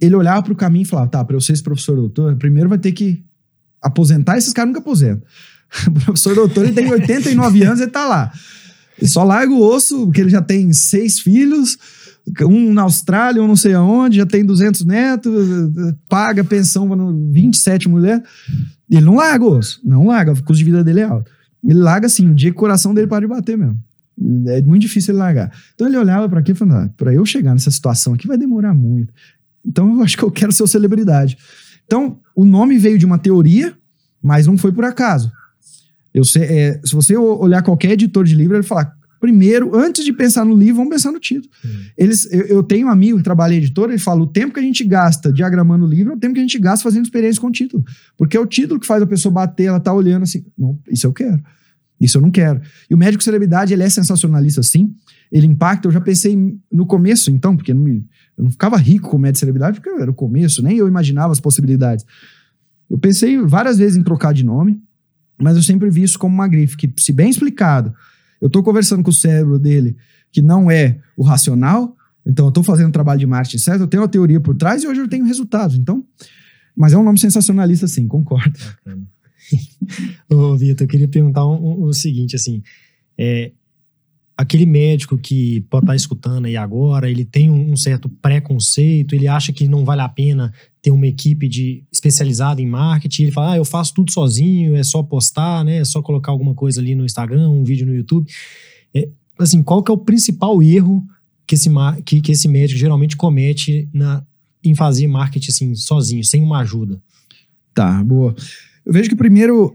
ele 0.00 0.14
olhava 0.14 0.42
para 0.42 0.52
o 0.52 0.56
caminho 0.56 0.82
e 0.82 0.86
falava: 0.88 1.08
tá, 1.08 1.24
para 1.24 1.36
eu 1.36 1.40
ser 1.40 1.52
esse 1.52 1.62
professor 1.62 1.96
doutor, 1.96 2.36
primeiro 2.36 2.68
vai 2.68 2.78
ter 2.78 2.92
que 2.92 3.24
aposentar, 3.80 4.38
esses 4.38 4.52
caras 4.52 4.68
nunca 4.68 4.80
aposentam. 4.80 5.26
Professor 6.04 6.34
doutor, 6.34 6.64
ele 6.64 6.72
tem 6.72 6.90
89 6.90 7.62
anos, 7.64 7.80
ele 7.80 7.90
tá 7.90 8.06
lá. 8.06 8.32
Ele 8.98 9.10
só 9.10 9.24
larga 9.24 9.52
o 9.52 9.60
osso, 9.60 10.06
porque 10.06 10.20
ele 10.20 10.30
já 10.30 10.40
tem 10.40 10.72
seis 10.72 11.18
filhos, 11.18 11.76
um 12.42 12.72
na 12.72 12.82
Austrália, 12.82 13.42
um 13.42 13.48
não 13.48 13.56
sei 13.56 13.74
aonde, 13.74 14.18
já 14.18 14.26
tem 14.26 14.44
200 14.44 14.84
netos, 14.84 15.32
paga 16.08 16.44
pensão 16.44 16.88
para 16.88 16.98
27 17.32 17.88
mulheres. 17.88 18.22
Ele 18.90 19.04
não 19.04 19.16
larga 19.16 19.44
o 19.44 19.58
osso, 19.58 19.80
não 19.84 20.06
larga, 20.06 20.32
o 20.32 20.36
custo 20.36 20.54
de 20.54 20.64
vida 20.64 20.84
dele 20.84 21.00
é 21.00 21.04
alto. 21.04 21.30
Ele 21.62 21.78
larga 21.78 22.06
assim, 22.06 22.30
o 22.30 22.34
dia 22.34 22.50
que 22.50 22.56
o 22.56 22.60
coração 22.60 22.94
dele 22.94 23.06
para 23.06 23.26
de 23.26 23.26
bater 23.26 23.56
mesmo. 23.56 23.78
É 24.46 24.62
muito 24.62 24.82
difícil 24.82 25.12
ele 25.12 25.18
largar. 25.18 25.50
Então 25.74 25.88
ele 25.88 25.96
olhava 25.96 26.28
para 26.28 26.38
aqui 26.38 26.52
e 26.52 26.54
falava: 26.54 26.84
ah, 26.84 26.90
para 26.96 27.12
eu 27.12 27.26
chegar 27.26 27.52
nessa 27.52 27.70
situação 27.70 28.14
aqui 28.14 28.28
vai 28.28 28.38
demorar 28.38 28.72
muito. 28.72 29.12
Então 29.66 29.92
eu 29.94 30.02
acho 30.02 30.16
que 30.16 30.22
eu 30.22 30.30
quero 30.30 30.52
ser 30.52 30.66
celebridade. 30.68 31.36
Então 31.84 32.18
o 32.36 32.44
nome 32.44 32.78
veio 32.78 32.96
de 32.96 33.04
uma 33.04 33.18
teoria, 33.18 33.74
mas 34.22 34.46
não 34.46 34.56
foi 34.56 34.70
por 34.70 34.84
acaso. 34.84 35.32
Eu 36.14 36.24
sei, 36.24 36.44
é, 36.44 36.80
se 36.84 36.94
você 36.94 37.16
olhar 37.16 37.62
qualquer 37.62 37.90
editor 37.90 38.24
de 38.24 38.36
livro, 38.36 38.56
ele 38.56 38.62
fala: 38.62 38.94
primeiro, 39.20 39.74
antes 39.74 40.04
de 40.04 40.12
pensar 40.12 40.44
no 40.44 40.54
livro, 40.54 40.76
vamos 40.76 40.90
pensar 40.90 41.10
no 41.10 41.18
título. 41.18 41.50
Eles, 41.96 42.30
eu, 42.30 42.42
eu, 42.42 42.62
tenho 42.62 42.86
um 42.86 42.90
amigo 42.90 43.18
que 43.18 43.24
trabalha 43.24 43.54
em 43.54 43.56
editora, 43.56 43.90
ele 43.90 43.98
fala: 43.98 44.22
o 44.22 44.26
tempo 44.26 44.54
que 44.54 44.60
a 44.60 44.62
gente 44.62 44.84
gasta 44.84 45.32
diagramando 45.32 45.84
o 45.84 45.88
livro 45.88 46.12
é 46.12 46.16
o 46.16 46.18
tempo 46.18 46.34
que 46.34 46.40
a 46.40 46.42
gente 46.42 46.58
gasta 46.58 46.84
fazendo 46.84 47.04
experiência 47.04 47.40
com 47.40 47.48
o 47.48 47.50
título. 47.52 47.82
Porque 48.16 48.36
é 48.36 48.40
o 48.40 48.46
título 48.46 48.78
que 48.78 48.86
faz 48.86 49.02
a 49.02 49.06
pessoa 49.06 49.32
bater, 49.32 49.64
ela 49.64 49.80
tá 49.80 49.92
olhando 49.92 50.22
assim: 50.22 50.44
não, 50.56 50.78
isso 50.88 51.06
eu 51.06 51.12
quero. 51.12 51.42
Isso 52.00 52.18
eu 52.18 52.22
não 52.22 52.30
quero. 52.30 52.60
E 52.90 52.94
o 52.94 52.98
médico 52.98 53.22
celebridade, 53.22 53.72
ele 53.72 53.82
é 53.82 53.88
sensacionalista, 53.88 54.62
sim. 54.62 54.94
Ele 55.32 55.46
impacta. 55.46 55.88
Eu 55.88 55.92
já 55.92 56.00
pensei 56.00 56.36
no 56.70 56.84
começo, 56.84 57.30
então, 57.30 57.56
porque 57.56 57.72
não 57.72 57.82
me, 57.82 58.04
eu 58.36 58.44
não 58.44 58.50
ficava 58.50 58.76
rico 58.76 59.08
com 59.08 59.16
o 59.16 59.20
médico 59.20 59.40
celebridade, 59.40 59.80
porque 59.80 60.02
era 60.02 60.10
o 60.10 60.14
começo, 60.14 60.62
nem 60.62 60.76
eu 60.76 60.86
imaginava 60.86 61.32
as 61.32 61.40
possibilidades. 61.40 62.04
Eu 62.90 62.98
pensei 62.98 63.38
várias 63.38 63.78
vezes 63.78 63.96
em 63.96 64.02
trocar 64.02 64.34
de 64.34 64.44
nome, 64.44 64.82
mas 65.38 65.56
eu 65.56 65.62
sempre 65.62 65.90
vi 65.90 66.02
isso 66.02 66.18
como 66.18 66.34
uma 66.34 66.48
grife, 66.48 66.76
que, 66.76 66.92
se 66.98 67.12
bem 67.12 67.30
explicado, 67.30 67.94
eu 68.40 68.46
estou 68.46 68.62
conversando 68.62 69.02
com 69.02 69.10
o 69.10 69.12
cérebro 69.12 69.58
dele, 69.58 69.96
que 70.30 70.42
não 70.42 70.70
é 70.70 70.98
o 71.16 71.22
racional, 71.22 71.96
então 72.26 72.46
eu 72.46 72.48
estou 72.48 72.64
fazendo 72.64 72.88
um 72.88 72.92
trabalho 72.92 73.20
de 73.20 73.26
marketing 73.26 73.58
certo, 73.58 73.80
eu 73.82 73.86
tenho 73.86 74.02
uma 74.02 74.08
teoria 74.08 74.40
por 74.40 74.56
trás 74.56 74.82
e 74.82 74.88
hoje 74.88 75.00
eu 75.00 75.08
tenho 75.08 75.24
resultados. 75.24 75.76
Então, 75.76 76.04
mas 76.76 76.92
é 76.92 76.98
um 76.98 77.04
nome 77.04 77.18
sensacionalista, 77.18 77.86
sim, 77.86 78.08
concordo. 78.08 78.58
Bacana. 78.58 79.06
Ô, 80.30 80.56
Vitor, 80.56 80.84
eu 80.84 80.88
queria 80.88 81.08
perguntar 81.08 81.46
um, 81.46 81.54
um, 81.54 81.82
o 81.84 81.92
seguinte, 81.92 82.34
assim, 82.34 82.62
é, 83.16 83.52
aquele 84.36 84.66
médico 84.66 85.16
que 85.16 85.60
pode 85.70 85.84
estar 85.84 85.96
escutando 85.96 86.46
aí 86.46 86.56
agora, 86.56 87.10
ele 87.10 87.24
tem 87.24 87.50
um 87.50 87.76
certo 87.76 88.08
preconceito, 88.08 89.14
ele 89.14 89.28
acha 89.28 89.52
que 89.52 89.68
não 89.68 89.84
vale 89.84 90.00
a 90.00 90.08
pena 90.08 90.52
ter 90.82 90.90
uma 90.90 91.06
equipe 91.06 91.48
de 91.48 91.84
especializada 92.04 92.60
em 92.60 92.66
marketing, 92.66 93.24
ele 93.24 93.32
fala, 93.32 93.52
ah, 93.52 93.56
eu 93.56 93.64
faço 93.64 93.94
tudo 93.94 94.12
sozinho, 94.12 94.76
é 94.76 94.82
só 94.82 95.02
postar, 95.02 95.64
né, 95.64 95.78
é 95.78 95.84
só 95.84 96.02
colocar 96.02 96.30
alguma 96.30 96.54
coisa 96.54 96.80
ali 96.80 96.94
no 96.94 97.04
Instagram, 97.04 97.48
um 97.48 97.64
vídeo 97.64 97.86
no 97.86 97.94
YouTube. 97.94 98.30
É, 98.94 99.08
assim, 99.38 99.62
qual 99.62 99.82
que 99.82 99.90
é 99.90 99.94
o 99.94 99.98
principal 99.98 100.62
erro 100.62 101.04
que 101.46 101.54
esse, 101.54 101.70
que, 102.04 102.20
que 102.20 102.32
esse 102.32 102.46
médico 102.46 102.78
geralmente 102.78 103.16
comete 103.16 103.88
na, 103.92 104.22
em 104.62 104.74
fazer 104.74 105.06
marketing 105.06 105.50
assim, 105.50 105.74
sozinho, 105.74 106.22
sem 106.24 106.42
uma 106.42 106.60
ajuda? 106.60 107.00
Tá, 107.74 108.04
boa. 108.04 108.34
Eu 108.84 108.92
vejo 108.92 109.08
que 109.08 109.16
primeiro, 109.16 109.74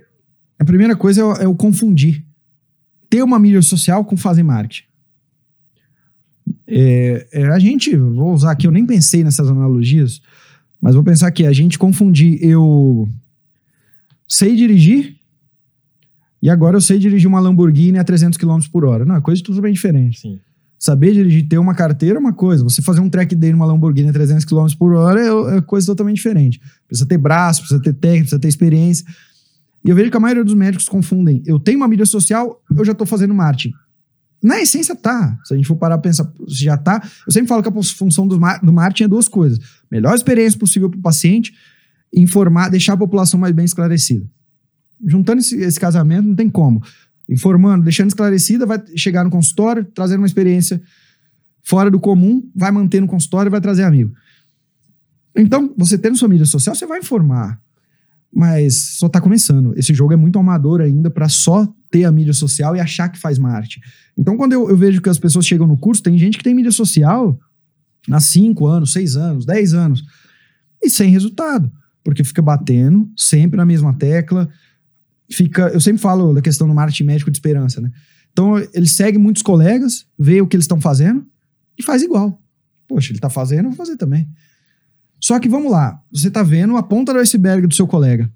a 0.58 0.64
primeira 0.64 0.96
coisa 0.96 1.22
é, 1.22 1.44
é 1.44 1.48
o 1.48 1.56
confundir. 1.56 2.24
Ter 3.10 3.24
uma 3.24 3.40
mídia 3.40 3.62
social 3.64 4.06
com 4.06 4.16
fazer 4.16 4.44
marketing. 4.44 4.84
É, 6.68 7.28
é, 7.34 7.48
a 7.48 7.58
gente, 7.58 7.96
vou 7.96 8.34
usar 8.34 8.52
aqui, 8.52 8.68
eu 8.68 8.72
nem 8.72 8.86
pensei 8.86 9.24
nessas 9.24 9.50
analogias, 9.50 10.22
mas 10.82 10.96
vou 10.96 11.04
pensar 11.04 11.28
aqui, 11.28 11.46
a 11.46 11.54
gente 11.54 11.78
confundir 11.78 12.44
eu 12.44 13.08
sei 14.28 14.56
dirigir 14.56 15.18
e 16.42 16.50
agora 16.50 16.78
eu 16.78 16.82
sei 16.82 16.98
dirigir 16.98 17.28
uma 17.28 17.40
Lamborghini 17.40 17.98
a 17.98 18.04
300 18.04 18.38
km 18.38 18.60
por 18.72 18.86
hora. 18.86 19.04
Não, 19.04 19.16
é 19.16 19.22
coisa 19.22 19.44
totalmente 19.44 19.76
diferente. 19.76 20.22
Sim. 20.22 20.40
Saber 20.78 21.14
dirigir, 21.14 21.46
ter 21.50 21.58
uma 21.58 21.76
carteira 21.76 22.18
é 22.18 22.20
uma 22.20 22.32
coisa. 22.32 22.64
Você 22.64 22.82
fazer 22.82 23.02
um 23.02 23.10
track 23.10 23.36
day 23.36 23.52
numa 23.52 23.66
Lamborghini 23.66 24.10
a 24.10 24.14
300 24.14 24.46
km 24.46 24.68
por 24.78 24.94
hora 24.94 25.20
é, 25.20 25.58
é 25.58 25.62
coisa 25.62 25.88
totalmente 25.88 26.16
diferente. 26.16 26.62
Precisa 26.88 27.06
ter 27.06 27.18
braço, 27.18 27.62
precisa 27.62 27.82
ter 27.82 27.94
técnica, 27.94 28.22
precisa 28.22 28.40
ter 28.40 28.48
experiência. 28.48 29.06
E 29.84 29.90
eu 29.90 29.96
vejo 29.96 30.10
que 30.10 30.16
a 30.16 30.20
maioria 30.20 30.44
dos 30.44 30.54
médicos 30.54 30.88
confundem. 30.88 31.44
Eu 31.46 31.60
tenho 31.60 31.78
uma 31.78 31.88
mídia 31.88 32.06
social, 32.06 32.62
eu 32.74 32.86
já 32.86 32.94
estou 32.94 33.06
fazendo 33.06 33.34
marketing. 33.34 33.74
Na 34.42 34.62
essência, 34.62 34.96
tá. 34.96 35.38
Se 35.44 35.54
a 35.54 35.58
gente 35.58 35.68
for 35.68 35.76
parar 35.76 35.98
pra 35.98 36.10
pensar, 36.10 36.32
já 36.48 36.78
tá. 36.78 37.02
Eu 37.28 37.34
sempre 37.34 37.48
falo 37.48 37.62
que 37.62 37.70
a 37.70 37.84
função 37.84 38.28
do, 38.28 38.38
do 38.38 38.74
marketing 38.74 39.04
é 39.04 39.08
duas 39.08 39.28
coisas: 39.28 39.60
melhor 39.92 40.16
experiência 40.16 40.58
possível 40.58 40.90
para 40.90 41.00
o 41.00 41.02
paciente, 41.02 41.54
informar, 42.14 42.70
deixar 42.70 42.94
a 42.94 42.98
população 42.98 43.40
mais 43.40 43.54
bem 43.54 43.66
esclarecida. 43.66 44.26
Juntando 45.06 45.40
esse, 45.40 45.56
esse 45.58 45.80
casamento, 45.80 46.28
não 46.28 46.36
tem 46.36 46.50
como 46.50 46.82
informando, 47.30 47.84
deixando 47.84 48.08
esclarecida, 48.08 48.66
vai 48.66 48.82
chegar 48.96 49.24
no 49.24 49.30
consultório, 49.30 49.86
trazendo 49.86 50.22
uma 50.22 50.28
experiência 50.28 50.82
fora 51.64 51.92
do 51.92 52.00
comum, 52.00 52.42
vai 52.56 52.72
manter 52.72 53.00
no 53.00 53.08
consultório 53.08 53.50
e 53.50 53.52
vai 53.52 53.62
trazer 53.62 53.84
amigo. 53.84 54.12
Então, 55.36 55.74
você 55.78 55.98
tendo 55.98 56.18
sua 56.18 56.28
mídia 56.28 56.46
social, 56.46 56.76
você 56.76 56.88
vai 56.88 57.00
informar. 57.00 57.62
Mas 58.34 58.98
só 58.98 59.06
está 59.06 59.22
começando. 59.22 59.78
Esse 59.78 59.94
jogo 59.94 60.12
é 60.12 60.16
muito 60.16 60.40
amador 60.40 60.82
ainda 60.82 61.10
para 61.10 61.30
só 61.30 61.72
ter 61.90 62.06
a 62.06 62.12
mídia 62.12 62.34
social 62.34 62.76
e 62.76 62.80
achar 62.80 63.10
que 63.10 63.20
faz 63.20 63.38
marketing. 63.38 63.82
Então, 64.18 64.38
quando 64.38 64.54
eu, 64.54 64.70
eu, 64.70 64.78
vejo 64.78 65.02
que 65.02 65.10
as 65.10 65.18
pessoas 65.18 65.46
chegam 65.46 65.66
no 65.66 65.78
curso, 65.78 66.04
tem 66.04 66.18
gente 66.18 66.38
que 66.38 66.44
tem 66.44 66.54
mídia 66.54 66.72
social 66.72 67.40
há 68.10 68.20
5 68.20 68.66
anos, 68.68 68.94
6 68.94 69.16
anos, 69.16 69.46
10 69.46 69.74
anos, 69.74 70.04
e 70.82 70.90
sem 70.90 71.10
resultado. 71.10 71.72
Porque 72.04 72.24
fica 72.24 72.42
batendo 72.42 73.10
sempre 73.16 73.58
na 73.58 73.66
mesma 73.66 73.94
tecla, 73.94 74.50
fica. 75.32 75.68
Eu 75.70 75.82
sempre 75.82 76.02
falo 76.02 76.34
da 76.34 76.42
questão 76.42 76.68
do 76.68 76.74
marketing 76.74 77.04
médico 77.04 77.32
de 77.32 77.38
esperança, 77.38 77.82
né? 77.82 77.92
Então, 78.32 78.58
ele 78.74 78.88
segue 78.88 79.18
muitos 79.18 79.42
colegas, 79.42 80.06
vê 80.18 80.42
o 80.42 80.48
que 80.48 80.56
eles 80.56 80.64
estão 80.64 80.80
fazendo 80.80 81.26
e 81.78 81.84
faz 81.84 82.02
igual. 82.02 82.42
Poxa, 82.88 83.12
ele 83.12 83.18
está 83.18 83.30
fazendo, 83.30 83.66
eu 83.66 83.70
vou 83.72 83.78
fazer 83.78 83.98
também. 83.98 84.30
Só 85.20 85.38
que 85.40 85.50
vamos 85.50 85.72
lá, 85.72 86.02
você 86.12 86.30
está 86.30 86.42
vendo 86.42 86.78
a 86.78 86.84
ponta 86.84 87.12
do 87.12 87.20
iceberg 87.20 87.68
do 87.68 87.74
seu 87.74 87.86
colega. 87.86 88.32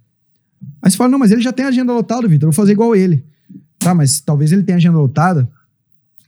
Aí 0.81 0.91
você 0.91 0.97
fala, 0.97 1.09
não, 1.09 1.19
mas 1.19 1.31
ele 1.31 1.41
já 1.41 1.51
tem 1.51 1.65
agenda 1.65 1.93
lotada, 1.93 2.27
Vitor, 2.27 2.47
eu 2.47 2.51
vou 2.51 2.55
fazer 2.55 2.73
igual 2.73 2.95
ele. 2.95 3.25
Tá, 3.83 3.93
mas 3.93 4.21
talvez 4.21 4.51
ele 4.51 4.63
tenha 4.63 4.77
agenda 4.77 4.97
lotada, 4.97 5.49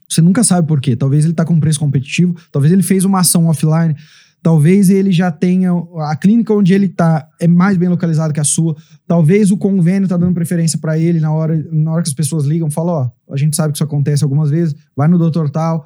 você 0.10 0.22
nunca 0.22 0.44
sabe 0.44 0.68
por 0.68 0.82
quê. 0.82 0.96
Talvez 0.96 1.24
ele 1.24 1.34
está 1.34 1.46
com 1.46 1.60
preço 1.60 1.80
competitivo, 1.80 2.36
talvez 2.52 2.72
ele 2.74 2.84
fez 2.84 3.06
uma 3.06 3.22
ação 3.22 3.48
offline, 3.48 3.96
Talvez 4.46 4.92
ele 4.92 5.12
já 5.12 5.32
tenha. 5.32 5.72
A 6.02 6.16
clínica 6.16 6.54
onde 6.54 6.72
ele 6.72 6.86
está 6.86 7.28
é 7.42 7.48
mais 7.48 7.78
bem 7.78 7.90
localizada 7.90 8.32
que 8.32 8.40
a 8.40 8.44
sua. 8.44 8.76
Talvez 9.08 9.50
o 9.50 9.58
convênio 9.58 10.04
está 10.04 10.18
dando 10.18 10.36
preferência 10.36 10.78
para 10.78 11.00
ele 11.00 11.20
na 11.20 11.34
hora, 11.34 11.68
na 11.72 11.92
hora 11.92 12.04
que 12.04 12.10
as 12.10 12.14
pessoas 12.14 12.46
ligam. 12.46 12.70
Fala: 12.70 12.92
Ó, 12.92 13.34
a 13.34 13.38
gente 13.38 13.56
sabe 13.56 13.74
que 13.74 13.78
isso 13.78 13.84
acontece 13.84 14.24
algumas 14.24 14.52
vezes. 14.52 14.76
Vai 14.96 15.08
no 15.08 15.18
doutor 15.18 15.50
tal. 15.50 15.84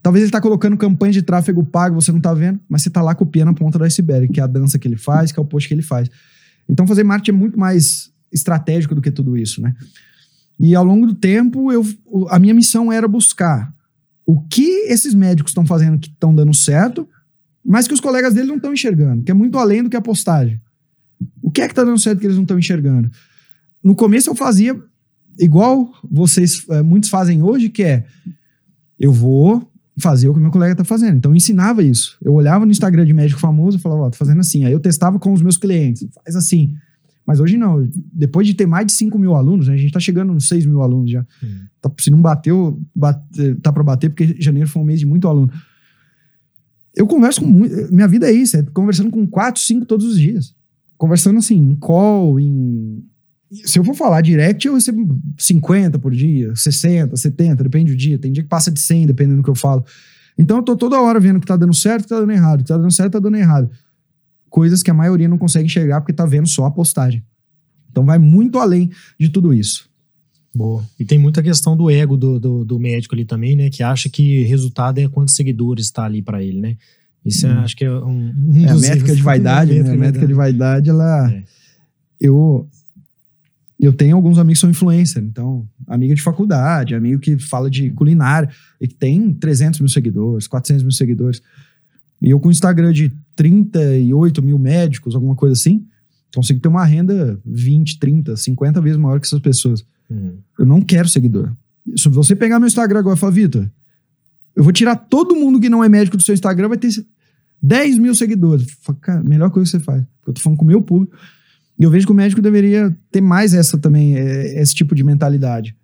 Talvez 0.00 0.22
ele 0.22 0.28
está 0.28 0.40
colocando 0.40 0.76
campanha 0.76 1.12
de 1.12 1.22
tráfego 1.22 1.64
pago, 1.64 2.00
você 2.00 2.12
não 2.12 2.18
está 2.18 2.32
vendo, 2.32 2.60
mas 2.68 2.82
você 2.82 2.88
está 2.88 3.02
lá 3.02 3.16
copiando 3.16 3.48
a 3.48 3.52
ponta 3.52 3.76
do 3.76 3.82
iceberg, 3.82 4.28
que 4.28 4.38
é 4.38 4.44
a 4.44 4.46
dança 4.46 4.78
que 4.78 4.86
ele 4.86 4.96
faz, 4.96 5.32
que 5.32 5.40
é 5.40 5.42
o 5.42 5.44
post 5.44 5.66
que 5.66 5.74
ele 5.74 5.82
faz. 5.82 6.08
Então, 6.68 6.86
fazer 6.86 7.02
marketing 7.02 7.36
é 7.36 7.40
muito 7.40 7.58
mais 7.58 8.12
estratégico 8.32 8.94
do 8.94 9.02
que 9.02 9.10
tudo 9.10 9.36
isso, 9.36 9.60
né? 9.60 9.74
E 10.58 10.74
ao 10.74 10.84
longo 10.84 11.06
do 11.06 11.14
tempo, 11.14 11.70
eu, 11.70 11.84
a 12.28 12.38
minha 12.38 12.54
missão 12.54 12.90
era 12.90 13.06
buscar 13.06 13.74
o 14.24 14.40
que 14.40 14.86
esses 14.88 15.14
médicos 15.14 15.50
estão 15.50 15.66
fazendo 15.66 15.98
que 15.98 16.08
estão 16.08 16.34
dando 16.34 16.54
certo 16.54 17.08
mas 17.66 17.88
que 17.88 17.94
os 17.94 18.00
colegas 18.00 18.32
dele 18.32 18.46
não 18.46 18.56
estão 18.56 18.72
enxergando, 18.72 19.24
que 19.24 19.30
é 19.30 19.34
muito 19.34 19.58
além 19.58 19.82
do 19.82 19.90
que 19.90 19.96
a 19.96 20.00
postagem. 20.00 20.60
O 21.42 21.50
que 21.50 21.60
é 21.60 21.66
que 21.66 21.72
está 21.72 21.82
dando 21.82 21.98
certo 21.98 22.20
que 22.20 22.26
eles 22.26 22.36
não 22.36 22.44
estão 22.44 22.58
enxergando? 22.58 23.10
No 23.82 23.96
começo 23.96 24.30
eu 24.30 24.36
fazia 24.36 24.80
igual 25.38 25.92
vocês, 26.08 26.64
é, 26.70 26.80
muitos 26.80 27.10
fazem 27.10 27.42
hoje, 27.42 27.68
que 27.68 27.82
é 27.82 28.04
eu 28.98 29.12
vou 29.12 29.68
fazer 29.98 30.28
o 30.28 30.34
que 30.34 30.40
meu 30.40 30.50
colega 30.50 30.72
está 30.72 30.84
fazendo. 30.84 31.16
Então 31.16 31.32
eu 31.32 31.36
ensinava 31.36 31.82
isso. 31.82 32.16
Eu 32.22 32.34
olhava 32.34 32.64
no 32.64 32.70
Instagram 32.70 33.04
de 33.04 33.12
médico 33.12 33.40
famoso 33.40 33.78
e 33.78 33.80
falava, 33.80 34.02
ó, 34.02 34.06
oh, 34.06 34.10
tô 34.10 34.16
fazendo 34.16 34.40
assim. 34.40 34.64
Aí 34.64 34.72
eu 34.72 34.80
testava 34.80 35.18
com 35.18 35.32
os 35.32 35.42
meus 35.42 35.56
clientes, 35.56 36.06
faz 36.24 36.36
assim. 36.36 36.74
Mas 37.26 37.40
hoje 37.40 37.56
não. 37.56 37.88
Depois 38.12 38.46
de 38.46 38.54
ter 38.54 38.66
mais 38.66 38.86
de 38.86 38.92
5 38.92 39.18
mil 39.18 39.34
alunos, 39.34 39.66
né, 39.66 39.74
a 39.74 39.76
gente 39.76 39.88
está 39.88 39.98
chegando 39.98 40.32
nos 40.32 40.48
6 40.48 40.64
mil 40.64 40.80
alunos 40.80 41.10
já. 41.10 41.26
Hum. 41.42 41.66
Tá, 41.80 41.90
se 41.98 42.10
não 42.10 42.22
bateu, 42.22 42.80
bate, 42.94 43.54
tá 43.62 43.72
para 43.72 43.82
bater, 43.82 44.10
porque 44.10 44.36
janeiro 44.38 44.68
foi 44.68 44.80
um 44.80 44.84
mês 44.84 45.00
de 45.00 45.06
muito 45.06 45.26
aluno. 45.26 45.50
Eu 46.94 47.06
converso 47.06 47.40
com 47.40 47.46
muito. 47.46 47.92
Minha 47.92 48.06
vida 48.06 48.28
é 48.28 48.32
isso, 48.32 48.56
é 48.56 48.62
conversando 48.72 49.10
com 49.10 49.26
quatro, 49.26 49.60
cinco 49.60 49.84
todos 49.84 50.06
os 50.06 50.18
dias. 50.18 50.54
Conversando 50.96 51.38
assim, 51.38 51.56
em 51.56 51.74
call, 51.74 52.38
em. 52.38 53.04
Se 53.50 53.78
eu 53.78 53.84
for 53.84 53.94
falar 53.94 54.22
direct, 54.22 54.66
eu 54.66 54.74
recebo 54.74 55.18
50 55.38 55.98
por 55.98 56.12
dia, 56.12 56.54
60, 56.54 57.16
70, 57.16 57.62
depende 57.62 57.92
do 57.92 57.96
dia. 57.96 58.18
Tem 58.18 58.32
dia 58.32 58.42
que 58.42 58.48
passa 58.48 58.70
de 58.70 58.80
100, 58.80 59.06
dependendo 59.06 59.36
do 59.36 59.42
que 59.42 59.50
eu 59.50 59.54
falo. 59.54 59.84
Então 60.38 60.58
eu 60.58 60.62
tô 60.62 60.76
toda 60.76 61.00
hora 61.00 61.20
vendo 61.20 61.38
que 61.38 61.46
tá 61.46 61.56
dando 61.56 61.74
certo, 61.74 62.04
que 62.04 62.08
tá 62.08 62.20
dando 62.20 62.32
errado, 62.32 62.62
que 62.62 62.68
tá 62.68 62.76
dando 62.76 62.90
certo, 62.90 63.12
tá 63.12 63.18
dando 63.18 63.36
errado. 63.36 63.70
Coisas 64.56 64.82
que 64.82 64.90
a 64.90 64.94
maioria 64.94 65.28
não 65.28 65.36
consegue 65.36 65.66
enxergar 65.66 66.00
porque 66.00 66.14
tá 66.14 66.24
vendo 66.24 66.48
só 66.48 66.64
a 66.64 66.70
postagem. 66.70 67.22
Então 67.90 68.06
vai 68.06 68.18
muito 68.18 68.58
além 68.58 68.90
de 69.20 69.28
tudo 69.28 69.52
isso. 69.52 69.86
Boa. 70.54 70.82
E 70.98 71.04
tem 71.04 71.18
muita 71.18 71.42
questão 71.42 71.76
do 71.76 71.90
ego 71.90 72.16
do, 72.16 72.40
do, 72.40 72.64
do, 72.64 72.78
médico 72.78 73.14
ali 73.14 73.26
também, 73.26 73.54
né? 73.54 73.68
Que 73.68 73.82
acha 73.82 74.08
que 74.08 74.44
resultado 74.44 74.98
é 74.98 75.06
quantos 75.08 75.34
seguidores 75.34 75.84
está 75.84 76.06
ali 76.06 76.22
para 76.22 76.42
ele, 76.42 76.58
né? 76.58 76.78
Isso 77.22 77.46
hum. 77.46 77.50
é, 77.50 77.52
acho 77.58 77.76
que 77.76 77.84
é 77.84 77.90
um, 77.90 78.32
um 78.34 78.64
é, 78.64 78.70
a 78.70 78.76
métrica 78.80 79.14
de 79.14 79.20
vaidade, 79.20 79.82
né? 79.82 79.92
A 79.92 79.94
métrica 79.94 80.26
de 80.26 80.32
vaidade, 80.32 80.88
ela... 80.88 81.30
É. 81.30 81.44
Eu, 82.18 82.66
eu 83.78 83.92
tenho 83.92 84.16
alguns 84.16 84.38
amigos 84.38 84.58
que 84.58 84.60
são 84.62 84.70
influencer, 84.70 85.22
então, 85.22 85.68
amigo 85.86 86.14
de 86.14 86.22
faculdade, 86.22 86.94
amigo 86.94 87.20
que 87.20 87.38
fala 87.38 87.68
de 87.68 87.90
culinária, 87.90 88.48
e 88.80 88.88
que 88.88 88.94
tem 88.94 89.34
300 89.34 89.80
mil 89.80 89.90
seguidores, 89.90 90.46
400 90.46 90.82
mil 90.82 90.92
seguidores. 90.92 91.42
E 92.22 92.30
eu 92.30 92.40
com 92.40 92.50
Instagram 92.50 92.90
de 92.90 93.12
38 93.36 94.42
mil 94.42 94.58
médicos, 94.58 95.14
alguma 95.14 95.34
coisa 95.34 95.52
assim, 95.52 95.86
consigo 96.34 96.60
ter 96.60 96.68
uma 96.68 96.84
renda 96.84 97.38
20, 97.44 97.98
30, 97.98 98.36
50 98.36 98.80
vezes 98.80 98.98
maior 98.98 99.20
que 99.20 99.26
essas 99.26 99.40
pessoas. 99.40 99.84
Uhum. 100.10 100.38
Eu 100.58 100.66
não 100.66 100.80
quero 100.80 101.08
seguidor. 101.08 101.52
Se 101.96 102.08
você 102.08 102.34
pegar 102.34 102.58
meu 102.58 102.66
Instagram 102.66 102.98
agora 102.98 103.16
e 103.16 103.18
falar, 103.18 103.32
Vitor, 103.32 103.68
eu 104.54 104.64
vou 104.64 104.72
tirar 104.72 104.96
todo 104.96 105.36
mundo 105.36 105.60
que 105.60 105.68
não 105.68 105.84
é 105.84 105.88
médico 105.88 106.16
do 106.16 106.22
seu 106.22 106.34
Instagram, 106.34 106.68
vai 106.68 106.78
ter 106.78 106.90
10 107.62 107.98
mil 107.98 108.14
seguidores. 108.14 108.66
Falo, 108.80 108.98
cara, 109.00 109.22
melhor 109.22 109.50
coisa 109.50 109.70
que 109.70 109.78
você 109.78 109.84
faz. 109.84 110.02
Eu 110.26 110.32
tô 110.32 110.40
falando 110.40 110.58
com 110.58 110.64
o 110.64 110.68
meu 110.68 110.82
público. 110.82 111.16
E 111.78 111.84
eu 111.84 111.90
vejo 111.90 112.06
que 112.06 112.12
o 112.12 112.14
médico 112.14 112.40
deveria 112.42 112.94
ter 113.10 113.20
mais 113.20 113.54
essa 113.54 113.78
também, 113.78 114.16
é, 114.16 114.60
esse 114.60 114.74
tipo 114.74 114.94
de 114.94 115.04
mentalidade. 115.04 115.76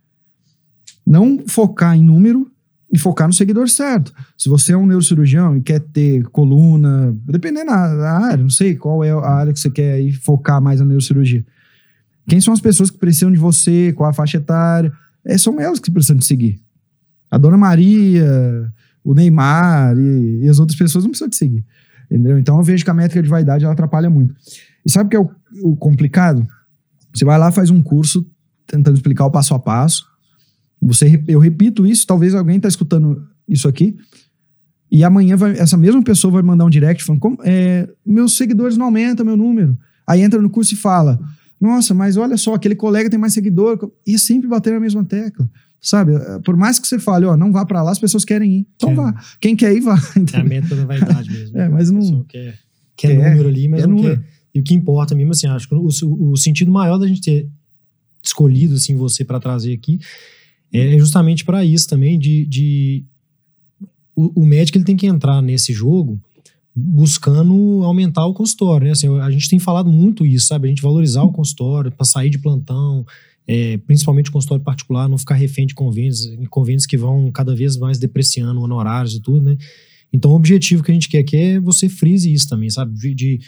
Não 1.07 1.44
focar 1.46 1.96
em 1.96 2.03
número 2.03 2.50
e 2.93 2.99
focar 2.99 3.26
no 3.26 3.32
seguidor 3.32 3.68
certo. 3.70 4.12
Se 4.36 4.51
você 4.51 4.72
é 4.72 4.76
um 4.76 4.84
neurocirurgião 4.84 5.57
e 5.57 5.62
quer 5.62 5.80
ter 5.80 6.24
coluna, 6.24 7.16
dependendo 7.24 7.70
da 7.70 8.18
área, 8.18 8.43
não 8.43 8.51
sei 8.51 8.76
qual 8.76 9.03
é 9.03 9.11
a 9.11 9.30
área 9.30 9.53
que 9.53 9.59
você 9.59 9.70
quer 9.70 9.99
ir 9.99 10.12
focar 10.12 10.61
mais 10.61 10.78
na 10.78 10.86
neurocirurgia. 10.86 11.45
Quem 12.28 12.40
são 12.40 12.53
as 12.53 12.61
pessoas 12.61 12.90
que 12.90 12.99
precisam 12.99 13.32
de 13.32 13.38
você, 13.38 13.93
qual 13.95 14.11
a 14.11 14.12
faixa 14.12 14.36
etária? 14.36 14.93
É, 15.24 15.38
são 15.38 15.59
elas 15.59 15.80
que 15.80 15.90
precisam 15.90 16.18
te 16.18 16.26
seguir. 16.26 16.61
A 17.30 17.38
Dona 17.38 17.57
Maria, 17.57 18.70
o 19.03 19.14
Neymar 19.14 19.97
e, 19.99 20.45
e, 20.45 20.49
as 20.49 20.59
outras 20.59 20.78
pessoas 20.78 21.05
não 21.05 21.11
precisam 21.11 21.30
te 21.30 21.36
seguir. 21.36 21.64
Entendeu? 22.11 22.38
Então 22.38 22.59
eu 22.59 22.62
vejo 22.62 22.84
que 22.84 22.90
a 22.90 22.95
métrica 22.95 23.22
de 23.22 23.28
vaidade 23.28 23.64
ela 23.64 23.72
atrapalha 23.72 24.11
muito. 24.11 24.34
E 24.84 24.90
sabe 24.90 25.07
o 25.07 25.11
que 25.11 25.16
é 25.16 25.20
o, 25.20 25.30
o 25.62 25.76
complicado? 25.76 26.47
Você 27.14 27.24
vai 27.24 27.38
lá, 27.38 27.51
faz 27.51 27.70
um 27.70 27.82
curso 27.82 28.26
tentando 28.66 28.97
explicar 28.97 29.24
o 29.24 29.30
passo 29.30 29.55
a 29.55 29.59
passo. 29.59 30.12
Você, 30.83 31.22
eu 31.28 31.39
repito 31.39 31.87
isso, 31.87 32.07
talvez 32.07 32.35
alguém 32.35 32.57
está 32.57 32.68
escutando 32.68 33.22
isso 33.49 33.68
aqui. 33.68 33.97
E 34.91 35.05
amanhã 35.05 35.37
vai, 35.37 35.53
essa 35.53 35.76
mesma 35.76 36.03
pessoa 36.03 36.33
vai 36.33 36.43
mandar 36.43 36.64
um 36.64 36.70
direct 36.70 37.05
falando: 37.05 37.20
como, 37.20 37.39
é, 37.45 37.89
meus 38.05 38.37
seguidores 38.37 38.76
não 38.76 38.87
aumentam, 38.87 39.24
meu 39.24 39.37
número. 39.37 39.78
Aí 40.07 40.20
entra 40.20 40.43
no 40.43 40.51
curso 40.51 40.74
e 40.74 40.76
fala: 40.76 41.18
Nossa, 41.61 41.95
mas 41.95 42.16
olha 42.16 42.37
só, 42.37 42.55
aquele 42.55 42.74
colega 42.74 43.09
tem 43.09 43.18
mais 43.18 43.33
seguidor. 43.33 43.91
E 44.07 44.18
sempre 44.18 44.49
bater 44.49 44.72
na 44.72 44.80
mesma 44.80 45.05
tecla. 45.05 45.49
Sabe? 45.80 46.12
Por 46.45 46.57
mais 46.57 46.78
que 46.78 46.87
você 46.87 46.99
fale, 46.99 47.24
ó, 47.24 47.37
não 47.37 47.51
vá 47.51 47.64
para 47.64 47.83
lá, 47.83 47.91
as 47.91 47.99
pessoas 47.99 48.24
querem 48.24 48.59
ir. 48.59 48.66
Então 48.76 48.95
vá. 48.95 49.14
Quem 49.41 49.57
quer 49.57 49.74
ir, 49.74 49.80
vá. 49.80 49.99
É 50.35 50.37
a 50.37 50.45
meta 50.45 50.76
da 50.76 50.85
vaidade 50.85 51.30
mesmo. 51.30 51.59
é, 51.59 51.68
mas 51.68 51.91
não. 51.91 52.24
Quer, 52.24 52.59
quer, 52.97 53.16
quer, 53.16 53.30
número 53.30 53.49
ali, 53.49 53.68
mas 53.68 53.83
não 53.83 53.97
número. 53.97 54.16
quer. 54.16 54.24
E 54.55 54.61
o 54.61 54.62
que 54.62 54.74
importa 54.74 55.14
mesmo, 55.14 55.33
assim, 55.33 55.47
acho 55.47 55.68
que 55.68 55.74
o, 55.74 55.89
o, 56.30 56.37
sentido 56.37 56.70
maior 56.70 56.99
da 56.99 57.07
gente 57.07 57.22
ter 57.22 57.49
escolhido, 58.22 58.74
assim, 58.74 58.95
você 58.95 59.24
para 59.24 59.41
trazer 59.41 59.72
aqui 59.72 59.99
é 60.73 60.99
justamente 60.99 61.45
para 61.45 61.64
isso 61.64 61.89
também, 61.89 62.18
de, 62.18 62.47
de 62.47 63.05
o, 64.16 64.43
o, 64.43 64.47
médico 64.47 64.79
ele 64.79 64.85
tem 64.85 64.97
que 64.97 65.07
entrar 65.07 65.43
nesse 65.43 65.73
jogo 65.73 66.20
buscando 66.75 67.83
aumentar 67.85 68.25
o 68.27 68.33
consultório, 68.33 68.87
né? 68.87 68.93
Assim, 68.93 69.09
a 69.18 69.31
gente 69.31 69.49
tem 69.49 69.59
falado 69.59 69.91
muito 69.91 70.25
isso, 70.25 70.47
sabe? 70.47 70.66
A 70.66 70.70
gente 70.70 70.83
valorizar 70.83 71.23
o 71.23 71.33
consultório 71.33 71.93
para 71.93 72.07
sair 72.07 72.31
de 72.31 72.39
plantão, 72.39 73.05
é, 73.47 73.77
principalmente 73.79 74.31
o 74.31 74.33
consultório 74.33 74.64
particular, 74.64 75.09
não 75.09 75.18
ficar 75.18 75.35
refém 75.35 75.66
de 75.66 75.75
convênios, 75.75 76.27
convênios 76.49 76.87
que 76.87 76.97
vão 76.97 77.31
cada 77.31 77.55
vez 77.55 77.77
mais 77.77 77.99
depreciando 77.99 78.61
honorários 78.61 79.14
e 79.14 79.20
tudo, 79.20 79.43
né? 79.43 79.59
Então, 80.12 80.31
o 80.31 80.35
objetivo 80.35 80.83
que 80.83 80.91
a 80.91 80.95
gente 80.95 81.09
quer 81.09 81.23
que 81.23 81.37
é 81.37 81.61
você 81.61 81.89
frise 81.89 82.33
isso 82.33 82.49
também, 82.49 82.70
sabe? 82.70 82.95
De, 82.95 83.14
de 83.14 83.41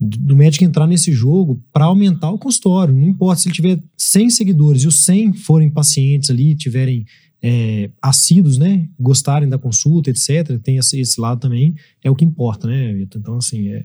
do 0.00 0.34
médico 0.34 0.64
entrar 0.64 0.86
nesse 0.86 1.12
jogo 1.12 1.62
para 1.72 1.84
aumentar 1.84 2.30
o 2.30 2.38
consultório. 2.38 2.94
Não 2.94 3.06
importa 3.06 3.42
se 3.42 3.48
ele 3.48 3.54
tiver 3.54 3.82
100 3.98 4.30
seguidores 4.30 4.82
e 4.82 4.88
os 4.88 5.04
100 5.04 5.34
forem 5.34 5.68
pacientes 5.68 6.30
ali, 6.30 6.54
tiverem 6.54 7.04
é, 7.42 7.90
assíduos, 8.00 8.56
né? 8.56 8.88
Gostarem 8.98 9.48
da 9.48 9.58
consulta, 9.58 10.08
etc. 10.08 10.58
Tem 10.62 10.78
esse, 10.78 10.98
esse 10.98 11.20
lado 11.20 11.40
também, 11.40 11.74
é 12.02 12.10
o 12.10 12.14
que 12.14 12.24
importa, 12.24 12.66
né, 12.66 12.92
Vitor? 12.94 13.20
Então, 13.20 13.36
assim, 13.36 13.68
é. 13.68 13.84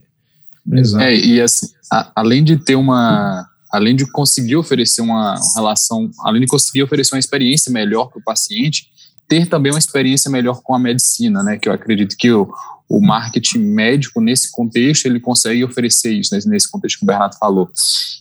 Exato. 0.72 1.04
É, 1.04 1.16
e 1.16 1.42
assim, 1.42 1.68
a, 1.92 2.12
além 2.16 2.44
de 2.44 2.58
ter 2.58 2.76
uma 2.76 3.48
além 3.72 3.96
de 3.96 4.10
conseguir 4.10 4.56
oferecer 4.56 5.02
uma 5.02 5.38
relação, 5.54 6.10
além 6.22 6.42
de 6.42 6.48
conseguir 6.48 6.82
oferecer 6.84 7.14
uma 7.14 7.20
experiência 7.20 7.70
melhor 7.70 8.08
para 8.08 8.20
o 8.20 8.24
paciente, 8.24 8.88
ter 9.28 9.48
também 9.48 9.72
uma 9.72 9.80
experiência 9.80 10.32
melhor 10.32 10.62
com 10.64 10.74
a 10.74 10.80
medicina, 10.80 11.44
né? 11.44 11.58
Que 11.58 11.68
eu 11.68 11.74
acredito 11.74 12.16
que 12.18 12.32
o, 12.32 12.50
o 12.88 13.02
marketing 13.02 13.60
médico, 13.60 14.22
nesse 14.22 14.52
contexto, 14.52 15.06
ele 15.06 15.20
consegue 15.20 15.64
oferecer 15.64 16.14
isso, 16.14 16.34
né, 16.34 16.40
nesse 16.46 16.70
contexto 16.70 17.00
que 17.00 17.04
o 17.04 17.08
Bernardo 17.08 17.36
falou. 17.38 17.70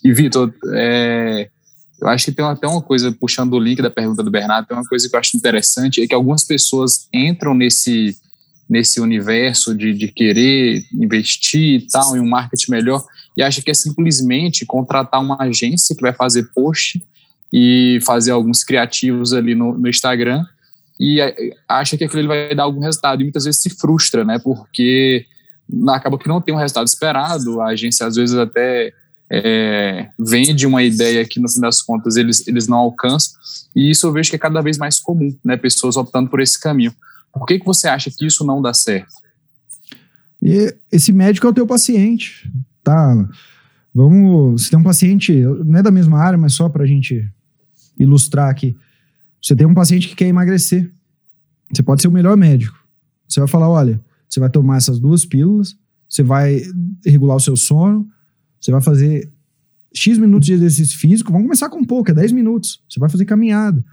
E, 0.03 0.13
Vitor, 0.13 0.53
é, 0.73 1.49
eu 2.01 2.09
acho 2.09 2.27
que 2.27 2.33
tem 2.33 2.45
até 2.45 2.67
uma 2.67 2.83
coisa, 2.83 3.13
puxando 3.13 3.55
o 3.55 3.59
link 3.59 3.81
da 3.83 3.91
pergunta 3.91 4.23
do 4.23 4.31
Bernardo, 4.31 4.67
tem 4.67 4.77
uma 4.77 4.87
coisa 4.87 5.09
que 5.09 5.15
eu 5.15 5.21
acho 5.21 5.37
interessante, 5.37 6.03
é 6.03 6.07
que 6.07 6.15
algumas 6.15 6.45
pessoas 6.45 7.09
entram 7.13 7.55
nesse, 7.55 8.17
nesse 8.69 9.01
universo 9.01 9.75
de, 9.75 9.93
de 9.93 10.09
querer 10.09 10.83
investir 10.93 11.81
e 11.81 11.87
tal, 11.87 12.17
em 12.17 12.21
um 12.21 12.29
marketing 12.29 12.71
melhor, 12.71 13.05
e 13.37 13.43
acha 13.43 13.61
que 13.61 13.71
é 13.71 13.75
simplesmente 13.75 14.65
contratar 14.65 15.21
uma 15.21 15.37
agência 15.43 15.95
que 15.95 16.03
vai 16.03 16.15
fazer 16.15 16.49
post 16.55 17.03
e 17.53 17.99
fazer 18.05 18.31
alguns 18.31 18.65
criativos 18.65 19.33
ali 19.33 19.55
no, 19.55 19.77
no 19.77 19.89
Instagram 19.89 20.45
e 20.99 21.21
acha 21.69 21.97
que 21.97 22.05
aquilo 22.05 22.29
vai 22.29 22.55
dar 22.55 22.65
algum 22.65 22.81
resultado 22.81 23.21
e 23.21 23.25
muitas 23.25 23.45
vezes 23.45 23.61
se 23.61 23.71
frustra, 23.71 24.25
né? 24.25 24.39
Porque 24.39 25.27
acaba 25.89 26.19
que 26.19 26.29
não 26.29 26.41
tem 26.41 26.55
um 26.55 26.59
resultado 26.59 26.87
esperado, 26.87 27.61
a 27.61 27.69
agência 27.69 28.07
às 28.07 28.17
vezes 28.17 28.37
até 28.37 28.93
é, 29.31 30.09
vende 30.19 30.67
uma 30.67 30.83
ideia 30.83 31.25
que 31.25 31.41
no 31.41 31.49
fim 31.49 31.61
das 31.61 31.83
contas 31.83 32.17
eles, 32.17 32.47
eles 32.47 32.69
não 32.69 32.79
alcançam 32.79 33.35
e 33.75 33.91
isso 33.91 34.07
eu 34.07 34.13
vejo 34.13 34.31
que 34.31 34.37
é 34.37 34.39
cada 34.39 34.61
vez 34.61 34.79
mais 34.79 34.99
comum, 34.99 35.35
né? 35.45 35.57
Pessoas 35.57 35.97
optando 35.97 36.31
por 36.31 36.41
esse 36.41 36.61
caminho. 36.61 36.95
Por 37.33 37.47
que, 37.47 37.59
que 37.59 37.67
você 37.67 37.89
acha 37.89 38.11
que 38.11 38.27
isso 38.27 38.45
não 38.45 38.63
dá 38.63 38.73
certo? 38.73 39.13
E 40.41 40.75
esse 40.93 41.13
médico 41.13 41.47
é 41.47 41.51
o 41.51 41.55
teu 41.55 41.67
paciente 41.67 42.49
tá? 42.85 43.29
Vamos, 43.93 44.65
se 44.65 44.71
tem 44.71 44.79
um 44.79 44.83
paciente, 44.83 45.33
não 45.33 45.79
é 45.79 45.83
da 45.83 45.91
mesma 45.91 46.19
área, 46.19 46.37
mas 46.37 46.53
só 46.53 46.69
para 46.69 46.85
a 46.85 46.87
gente 46.87 47.27
ilustrar 47.99 48.51
aqui. 48.51 48.77
Você 49.45 49.55
tem 49.55 49.67
um 49.67 49.75
paciente 49.75 50.09
que 50.09 50.17
quer 50.17 50.27
emagrecer. 50.27 50.91
Você 51.71 51.83
pode 51.83 52.01
ser 52.01 52.09
o 52.09 52.13
melhor 52.13 52.35
médico. 52.35 52.79
Você 53.29 53.41
vai 53.41 53.49
falar, 53.49 53.69
olha, 53.69 54.01
você 54.27 54.41
vai 54.41 54.49
tomar 54.49 54.79
essas 54.79 54.99
duas 54.99 55.27
pílulas, 55.27 55.77
você 56.09 56.23
vai 56.23 56.63
regular 57.05 57.37
o 57.37 57.41
seu 57.41 57.55
sono, 57.55 58.09
você 58.59 58.73
vai 58.73 58.81
fazer 58.81 59.31
X 59.95 60.17
minutos 60.17 60.47
de 60.47 60.55
exercício 60.55 60.99
físico, 60.99 61.31
vamos 61.31 61.47
começar 61.47 61.69
com 61.69 61.85
pouco, 61.85 62.11
é 62.11 62.15
10 62.15 62.33
minutos. 62.33 62.83
Você 62.89 62.99
vai 62.99 63.11
fazer 63.11 63.27
caminhada. 63.27 63.85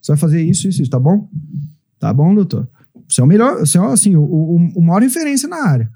Você 0.00 0.12
vai 0.12 0.16
fazer 0.16 0.40
isso, 0.42 0.68
isso, 0.68 0.82
isso, 0.82 0.90
tá 0.90 1.00
bom? 1.00 1.28
Tá 1.98 2.12
bom, 2.14 2.32
doutor. 2.32 2.68
Você 3.08 3.20
é 3.20 3.24
o 3.24 3.26
melhor, 3.26 3.58
você 3.58 3.78
é 3.78 3.80
assim, 3.80 4.14
o, 4.14 4.22
o, 4.22 4.56
o 4.76 4.82
maior 4.82 5.02
referência 5.02 5.48
na 5.48 5.66
área. 5.66 5.90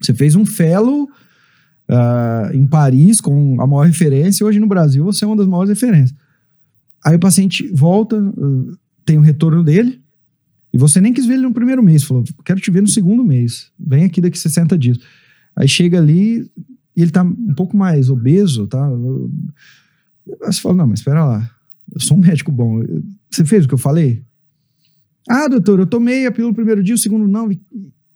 Você 0.00 0.14
fez 0.14 0.34
um 0.34 0.46
fellow 0.46 1.04
uh, 1.04 2.54
em 2.54 2.66
Paris 2.66 3.20
com 3.20 3.60
a 3.60 3.66
maior 3.66 3.86
referência, 3.86 4.46
hoje 4.46 4.58
no 4.58 4.66
Brasil 4.66 5.04
você 5.04 5.24
é 5.24 5.28
uma 5.28 5.36
das 5.36 5.46
maiores 5.46 5.68
referências. 5.68 6.16
Aí 7.04 7.16
o 7.16 7.20
paciente 7.20 7.68
volta, 7.72 8.16
uh, 8.20 8.78
tem 9.04 9.18
o 9.18 9.22
retorno 9.22 9.64
dele, 9.64 10.00
e 10.72 10.78
você 10.78 11.00
nem 11.00 11.12
quis 11.12 11.26
ver 11.26 11.34
ele 11.34 11.42
no 11.42 11.52
primeiro 11.52 11.82
mês, 11.82 12.04
falou, 12.04 12.24
quero 12.44 12.60
te 12.60 12.70
ver 12.70 12.80
no 12.80 12.88
segundo 12.88 13.24
mês, 13.24 13.70
vem 13.78 14.04
aqui 14.04 14.20
daqui 14.20 14.38
60 14.38 14.78
dias. 14.78 14.98
Aí 15.54 15.68
chega 15.68 15.98
ali 15.98 16.50
e 16.96 17.02
ele 17.02 17.10
tá 17.10 17.22
um 17.22 17.54
pouco 17.54 17.76
mais 17.76 18.08
obeso, 18.08 18.66
tá? 18.66 18.86
Aí 18.86 20.52
você 20.52 20.60
fala, 20.60 20.76
não, 20.76 20.86
mas 20.86 21.00
espera 21.00 21.24
lá, 21.24 21.50
eu 21.94 22.00
sou 22.00 22.16
um 22.16 22.20
médico 22.20 22.50
bom, 22.50 22.82
você 23.30 23.44
fez 23.44 23.64
o 23.64 23.68
que 23.68 23.74
eu 23.74 23.78
falei? 23.78 24.22
Ah, 25.28 25.46
doutor, 25.46 25.78
eu 25.78 25.86
tomei 25.86 26.26
a 26.26 26.32
pílula 26.32 26.50
no 26.50 26.56
primeiro 26.56 26.82
dia, 26.82 26.94
o 26.94 26.98
segundo 26.98 27.28
não, 27.28 27.52
e, 27.52 27.60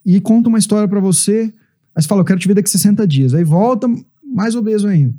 e 0.05 0.21
conta 0.21 0.49
uma 0.49 0.59
história 0.59 0.89
para 0.89 1.01
você 1.01 1.53
Aí 1.97 2.03
você 2.03 2.09
fala, 2.09 2.21
eu 2.21 2.27
quero 2.27 2.39
te 2.39 2.47
ver 2.47 2.53
daqui 2.53 2.69
60 2.69 3.07
dias. 3.07 3.33
Aí 3.33 3.43
volta 3.43 3.89
mais 4.23 4.55
obeso 4.55 4.87
ainda. 4.87 5.15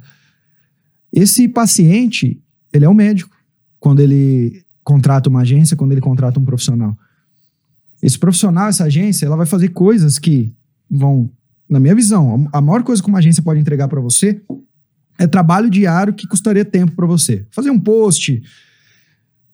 Esse 1.11 1.47
paciente, 1.49 2.39
ele 2.71 2.85
é 2.85 2.89
um 2.89 2.93
médico. 2.93 3.35
Quando 3.79 3.99
ele 3.99 4.63
contrata 4.83 5.29
uma 5.29 5.41
agência, 5.41 5.75
quando 5.75 5.91
ele 5.91 6.01
contrata 6.01 6.39
um 6.39 6.45
profissional. 6.45 6.97
Esse 8.01 8.17
profissional, 8.17 8.69
essa 8.69 8.85
agência, 8.85 9.25
ela 9.25 9.35
vai 9.35 9.45
fazer 9.45 9.69
coisas 9.69 10.17
que 10.17 10.53
vão, 10.89 11.29
na 11.69 11.79
minha 11.79 11.93
visão, 11.93 12.47
a 12.53 12.61
maior 12.61 12.83
coisa 12.83 13.01
que 13.01 13.09
uma 13.09 13.17
agência 13.17 13.43
pode 13.43 13.59
entregar 13.59 13.87
para 13.87 13.99
você 13.99 14.41
é 15.19 15.25
trabalho 15.25 15.69
diário 15.69 16.13
que 16.13 16.27
custaria 16.27 16.63
tempo 16.63 16.93
para 16.93 17.05
você. 17.05 17.45
Fazer 17.51 17.71
um 17.71 17.79
post, 17.79 18.41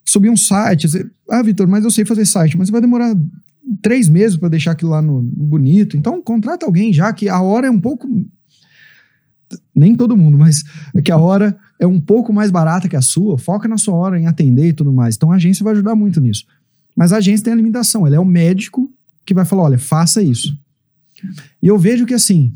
subir 0.06 0.30
um 0.30 0.38
site. 0.38 0.88
ah, 1.30 1.42
Vitor, 1.42 1.68
mas 1.68 1.84
eu 1.84 1.92
sei 1.92 2.06
fazer 2.06 2.26
site, 2.26 2.58
mas 2.58 2.70
vai 2.70 2.82
demorar 2.82 3.16
três 3.82 4.10
meses 4.10 4.38
para 4.38 4.50
deixar 4.50 4.72
aquilo 4.72 4.92
lá 4.92 5.02
no, 5.02 5.22
bonito. 5.22 5.96
Então, 5.96 6.22
contrata 6.22 6.66
alguém 6.66 6.94
já 6.94 7.12
que 7.14 7.30
a 7.30 7.42
hora 7.42 7.68
é 7.68 7.72
um 7.72 7.80
pouco. 7.80 8.08
Nem 9.74 9.96
todo 9.96 10.18
mundo, 10.18 10.38
mas 10.38 10.64
é 10.94 11.02
que 11.02 11.12
a 11.12 11.18
hora 11.18 11.58
é 11.84 11.88
um 11.88 12.00
pouco 12.00 12.32
mais 12.32 12.50
barata 12.50 12.88
que 12.88 12.96
a 12.96 13.02
sua. 13.02 13.38
Foca 13.38 13.68
na 13.68 13.78
sua 13.78 13.94
hora 13.94 14.20
em 14.20 14.26
atender 14.26 14.70
e 14.70 14.74
tudo 14.74 14.92
mais. 14.92 15.16
Então, 15.16 15.32
a 15.32 15.36
agência 15.36 15.64
vai 15.64 15.74
ajudar 15.74 15.96
muito 15.96 16.22
nisso. 16.22 16.46
Mas 16.96 17.12
a 17.12 17.18
agência 17.18 17.44
tem 17.44 17.54
a 17.54 17.56
limitação. 17.56 18.08
Ela 18.08 18.16
é 18.16 18.20
o 18.20 18.26
médico 18.26 18.90
que 19.26 19.34
vai 19.34 19.44
falar: 19.44 19.64
olha, 19.64 19.78
faça 19.78 20.24
isso. 20.24 20.58
E 21.62 21.68
eu 21.68 21.78
vejo 21.78 22.06
que 22.06 22.14
assim. 22.14 22.54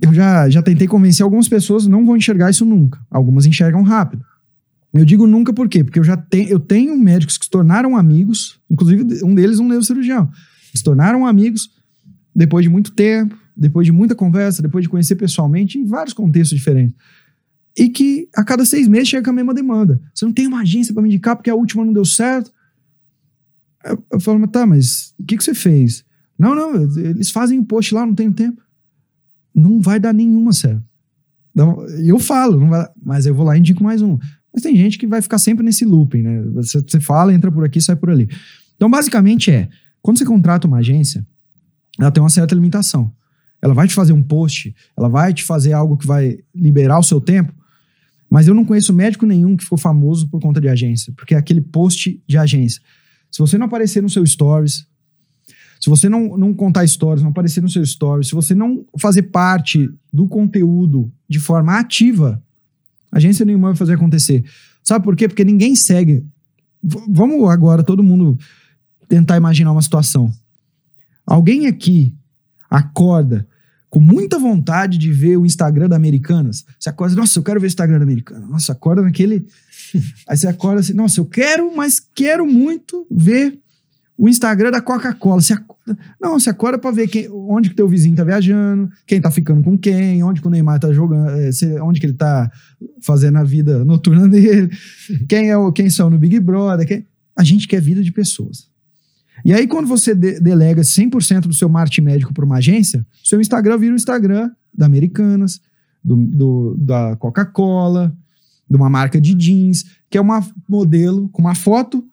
Eu 0.00 0.12
já, 0.12 0.48
já 0.50 0.60
tentei 0.60 0.86
convencer 0.86 1.24
algumas 1.24 1.48
pessoas, 1.48 1.86
não 1.86 2.04
vão 2.04 2.16
enxergar 2.16 2.50
isso 2.50 2.66
nunca. 2.66 3.00
Algumas 3.10 3.46
enxergam 3.46 3.82
rápido. 3.82 4.22
Eu 4.92 5.04
digo 5.04 5.26
nunca 5.26 5.52
por 5.52 5.68
quê? 5.68 5.82
Porque 5.82 5.98
eu 5.98 6.04
já 6.04 6.16
tenho, 6.16 6.48
eu 6.48 6.60
tenho 6.60 6.98
médicos 6.98 7.38
que 7.38 7.44
se 7.44 7.50
tornaram 7.50 7.96
amigos, 7.96 8.58
inclusive 8.68 9.24
um 9.24 9.34
deles 9.34 9.58
um 9.58 9.66
neurocirurgião. 9.66 10.30
Se 10.74 10.82
tornaram 10.82 11.26
amigos 11.26 11.70
depois 12.34 12.62
de 12.62 12.68
muito 12.68 12.92
tempo, 12.92 13.36
depois 13.56 13.86
de 13.86 13.92
muita 13.92 14.14
conversa, 14.14 14.60
depois 14.60 14.82
de 14.82 14.88
conhecer 14.88 15.16
pessoalmente, 15.16 15.78
em 15.78 15.86
vários 15.86 16.12
contextos 16.12 16.58
diferentes. 16.58 16.94
E 17.76 17.88
que 17.88 18.28
a 18.34 18.42
cada 18.42 18.64
seis 18.64 18.88
meses 18.88 19.08
chega 19.08 19.24
com 19.24 19.30
a 19.30 19.34
mesma 19.34 19.52
demanda. 19.52 20.00
Você 20.14 20.24
não 20.24 20.32
tem 20.32 20.46
uma 20.46 20.60
agência 20.60 20.94
para 20.94 21.02
me 21.02 21.08
indicar 21.08 21.36
porque 21.36 21.50
a 21.50 21.54
última 21.54 21.84
não 21.84 21.92
deu 21.92 22.04
certo? 22.04 22.50
Eu, 23.84 24.02
eu 24.12 24.20
falo, 24.20 24.38
mas 24.38 24.50
tá, 24.50 24.66
mas 24.66 25.14
o 25.18 25.24
que, 25.24 25.36
que 25.36 25.44
você 25.44 25.54
fez? 25.54 26.04
Não, 26.38 26.54
não, 26.54 26.74
eles 26.74 27.30
fazem 27.30 27.58
um 27.58 27.64
post 27.64 27.94
lá, 27.94 28.06
não 28.06 28.14
tenho 28.14 28.32
tempo. 28.32 28.62
Não 29.54 29.80
vai 29.80 30.00
dar 30.00 30.12
nenhuma 30.12 30.52
certo. 30.52 30.82
Eu 32.04 32.18
falo, 32.18 32.66
vai, 32.66 32.86
mas 33.02 33.26
eu 33.26 33.34
vou 33.34 33.46
lá 33.46 33.56
e 33.56 33.60
indico 33.60 33.82
mais 33.82 34.02
um. 34.02 34.18
Mas 34.52 34.62
tem 34.62 34.76
gente 34.76 34.98
que 34.98 35.06
vai 35.06 35.20
ficar 35.20 35.38
sempre 35.38 35.64
nesse 35.64 35.84
looping, 35.84 36.22
né? 36.22 36.42
Você, 36.54 36.80
você 36.80 37.00
fala, 37.00 37.32
entra 37.32 37.50
por 37.52 37.64
aqui, 37.64 37.80
sai 37.80 37.96
por 37.96 38.10
ali. 38.10 38.28
Então, 38.74 38.90
basicamente 38.90 39.50
é, 39.50 39.68
quando 40.02 40.18
você 40.18 40.24
contrata 40.24 40.66
uma 40.66 40.78
agência, 40.78 41.26
ela 41.98 42.10
tem 42.10 42.22
uma 42.22 42.30
certa 42.30 42.54
limitação. 42.54 43.12
Ela 43.60 43.72
vai 43.72 43.88
te 43.88 43.94
fazer 43.94 44.12
um 44.12 44.22
post, 44.22 44.74
ela 44.96 45.08
vai 45.08 45.32
te 45.32 45.42
fazer 45.42 45.72
algo 45.72 45.96
que 45.96 46.06
vai 46.06 46.38
liberar 46.54 46.98
o 46.98 47.02
seu 47.02 47.20
tempo, 47.20 47.52
mas 48.28 48.48
eu 48.48 48.54
não 48.54 48.64
conheço 48.64 48.92
médico 48.92 49.24
nenhum 49.24 49.56
que 49.56 49.64
ficou 49.64 49.78
famoso 49.78 50.28
por 50.28 50.40
conta 50.40 50.60
de 50.60 50.68
agência, 50.68 51.12
porque 51.16 51.34
é 51.34 51.38
aquele 51.38 51.60
post 51.60 52.20
de 52.26 52.36
agência. 52.36 52.80
Se 53.30 53.38
você 53.38 53.56
não 53.56 53.66
aparecer 53.66 54.02
no 54.02 54.08
seu 54.08 54.26
stories, 54.26 54.86
se 55.80 55.88
você 55.90 56.08
não, 56.08 56.36
não 56.36 56.54
contar 56.54 56.86
stories, 56.86 57.22
não 57.22 57.30
aparecer 57.30 57.62
no 57.62 57.68
seu 57.68 57.84
stories, 57.84 58.28
se 58.28 58.34
você 58.34 58.54
não 58.54 58.84
fazer 58.98 59.24
parte 59.24 59.88
do 60.12 60.26
conteúdo 60.26 61.12
de 61.28 61.38
forma 61.38 61.78
ativa, 61.78 62.42
agência 63.12 63.44
nenhuma 63.44 63.68
vai 63.68 63.76
fazer 63.76 63.94
acontecer. 63.94 64.44
Sabe 64.82 65.04
por 65.04 65.14
quê? 65.14 65.28
Porque 65.28 65.44
ninguém 65.44 65.76
segue. 65.76 66.24
V 66.82 66.98
vamos 67.08 67.48
agora, 67.50 67.82
todo 67.82 68.02
mundo, 68.02 68.38
tentar 69.08 69.36
imaginar 69.36 69.72
uma 69.72 69.82
situação. 69.82 70.32
Alguém 71.26 71.66
aqui 71.66 72.14
acorda 72.70 73.46
com 73.88 74.00
muita 74.00 74.38
vontade 74.38 74.98
de 74.98 75.12
ver 75.12 75.36
o 75.36 75.46
Instagram 75.46 75.88
da 75.88 75.96
Americanas. 75.96 76.64
Você 76.78 76.88
acorda, 76.88 77.16
nossa, 77.16 77.38
eu 77.38 77.42
quero 77.42 77.60
ver 77.60 77.66
o 77.66 77.68
Instagram 77.68 77.98
da 77.98 78.04
Americanas. 78.04 78.48
Nossa, 78.48 78.72
acorda 78.72 79.02
naquele. 79.02 79.46
Aí 80.28 80.36
você 80.36 80.48
acorda 80.48 80.80
assim, 80.80 80.92
nossa, 80.92 81.20
eu 81.20 81.24
quero, 81.24 81.74
mas 81.74 82.00
quero 82.00 82.46
muito 82.46 83.06
ver 83.10 83.58
o 84.18 84.28
Instagram 84.28 84.70
da 84.70 84.80
Coca-Cola. 84.80 85.40
Você 85.40 85.52
acorda... 85.52 85.98
Não, 86.20 86.38
você 86.38 86.50
acorda 86.50 86.78
pra 86.78 86.90
ver 86.90 87.06
quem, 87.06 87.28
onde 87.30 87.70
que 87.70 87.76
teu 87.76 87.86
vizinho 87.86 88.16
tá 88.16 88.24
viajando, 88.24 88.90
quem 89.06 89.20
tá 89.20 89.30
ficando 89.30 89.62
com 89.62 89.78
quem, 89.78 90.22
onde 90.22 90.40
que 90.40 90.46
o 90.48 90.50
Neymar 90.50 90.80
tá 90.80 90.92
jogando, 90.92 91.30
é, 91.30 91.82
onde 91.82 92.00
que 92.00 92.06
ele 92.06 92.14
tá 92.14 92.50
fazendo 93.02 93.38
a 93.38 93.44
vida 93.44 93.84
noturna 93.84 94.26
dele, 94.28 94.70
quem 95.28 95.50
é 95.50 95.56
o, 95.56 95.70
quem 95.70 95.88
são 95.88 96.10
no 96.10 96.18
Big 96.18 96.40
Brother. 96.40 96.86
Quem... 96.86 97.06
A 97.36 97.44
gente 97.44 97.68
quer 97.68 97.80
vida 97.80 98.02
de 98.02 98.10
pessoas. 98.10 98.68
E 99.44 99.52
aí, 99.52 99.66
quando 99.66 99.86
você 99.86 100.14
de 100.14 100.40
delega 100.40 100.82
100% 100.82 101.40
do 101.42 101.54
seu 101.54 101.68
marketing 101.68 102.02
médico 102.02 102.34
para 102.34 102.44
uma 102.44 102.56
agência, 102.56 103.06
seu 103.22 103.40
Instagram 103.40 103.78
vira 103.78 103.92
o 103.92 103.96
Instagram 103.96 104.50
da 104.72 104.86
Americanas, 104.86 105.60
do, 106.02 106.16
do 106.16 106.74
da 106.78 107.16
Coca-Cola, 107.16 108.16
de 108.68 108.76
uma 108.76 108.90
marca 108.90 109.20
de 109.20 109.34
jeans, 109.34 109.84
que 110.08 110.18
é 110.18 110.20
uma 110.20 110.46
modelo 110.68 111.28
com 111.28 111.42
uma 111.42 111.54
foto 111.54 112.04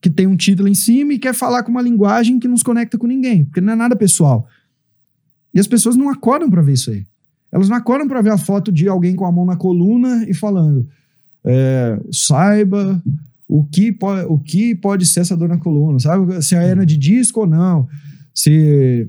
que 0.00 0.10
tem 0.10 0.26
um 0.26 0.36
título 0.36 0.68
em 0.68 0.74
cima 0.74 1.14
e 1.14 1.18
quer 1.18 1.32
falar 1.32 1.62
com 1.62 1.70
uma 1.70 1.80
linguagem 1.80 2.38
que 2.38 2.46
não 2.46 2.56
se 2.56 2.64
conecta 2.64 2.98
com 2.98 3.06
ninguém, 3.06 3.44
porque 3.44 3.60
não 3.60 3.72
é 3.72 3.76
nada 3.76 3.96
pessoal. 3.96 4.46
E 5.52 5.58
as 5.58 5.66
pessoas 5.66 5.96
não 5.96 6.10
acordam 6.10 6.50
para 6.50 6.60
ver 6.60 6.74
isso 6.74 6.90
aí. 6.90 7.06
Elas 7.50 7.68
não 7.68 7.76
acordam 7.76 8.06
para 8.06 8.20
ver 8.20 8.30
a 8.30 8.36
foto 8.36 8.70
de 8.70 8.88
alguém 8.88 9.14
com 9.14 9.24
a 9.24 9.32
mão 9.32 9.46
na 9.46 9.56
coluna 9.56 10.26
e 10.28 10.34
falando: 10.34 10.86
é, 11.44 11.98
saiba 12.10 13.02
o 13.56 13.62
que, 13.62 13.92
pode, 13.92 14.26
o 14.28 14.36
que 14.36 14.74
pode 14.74 15.06
ser 15.06 15.20
essa 15.20 15.36
dor 15.36 15.48
na 15.48 15.58
coluna, 15.58 16.00
sabe? 16.00 16.42
Se 16.42 16.56
é 16.56 16.70
hernia 16.70 16.84
de 16.84 16.96
disco 16.96 17.42
ou 17.42 17.46
não, 17.46 17.86
se, 18.34 19.06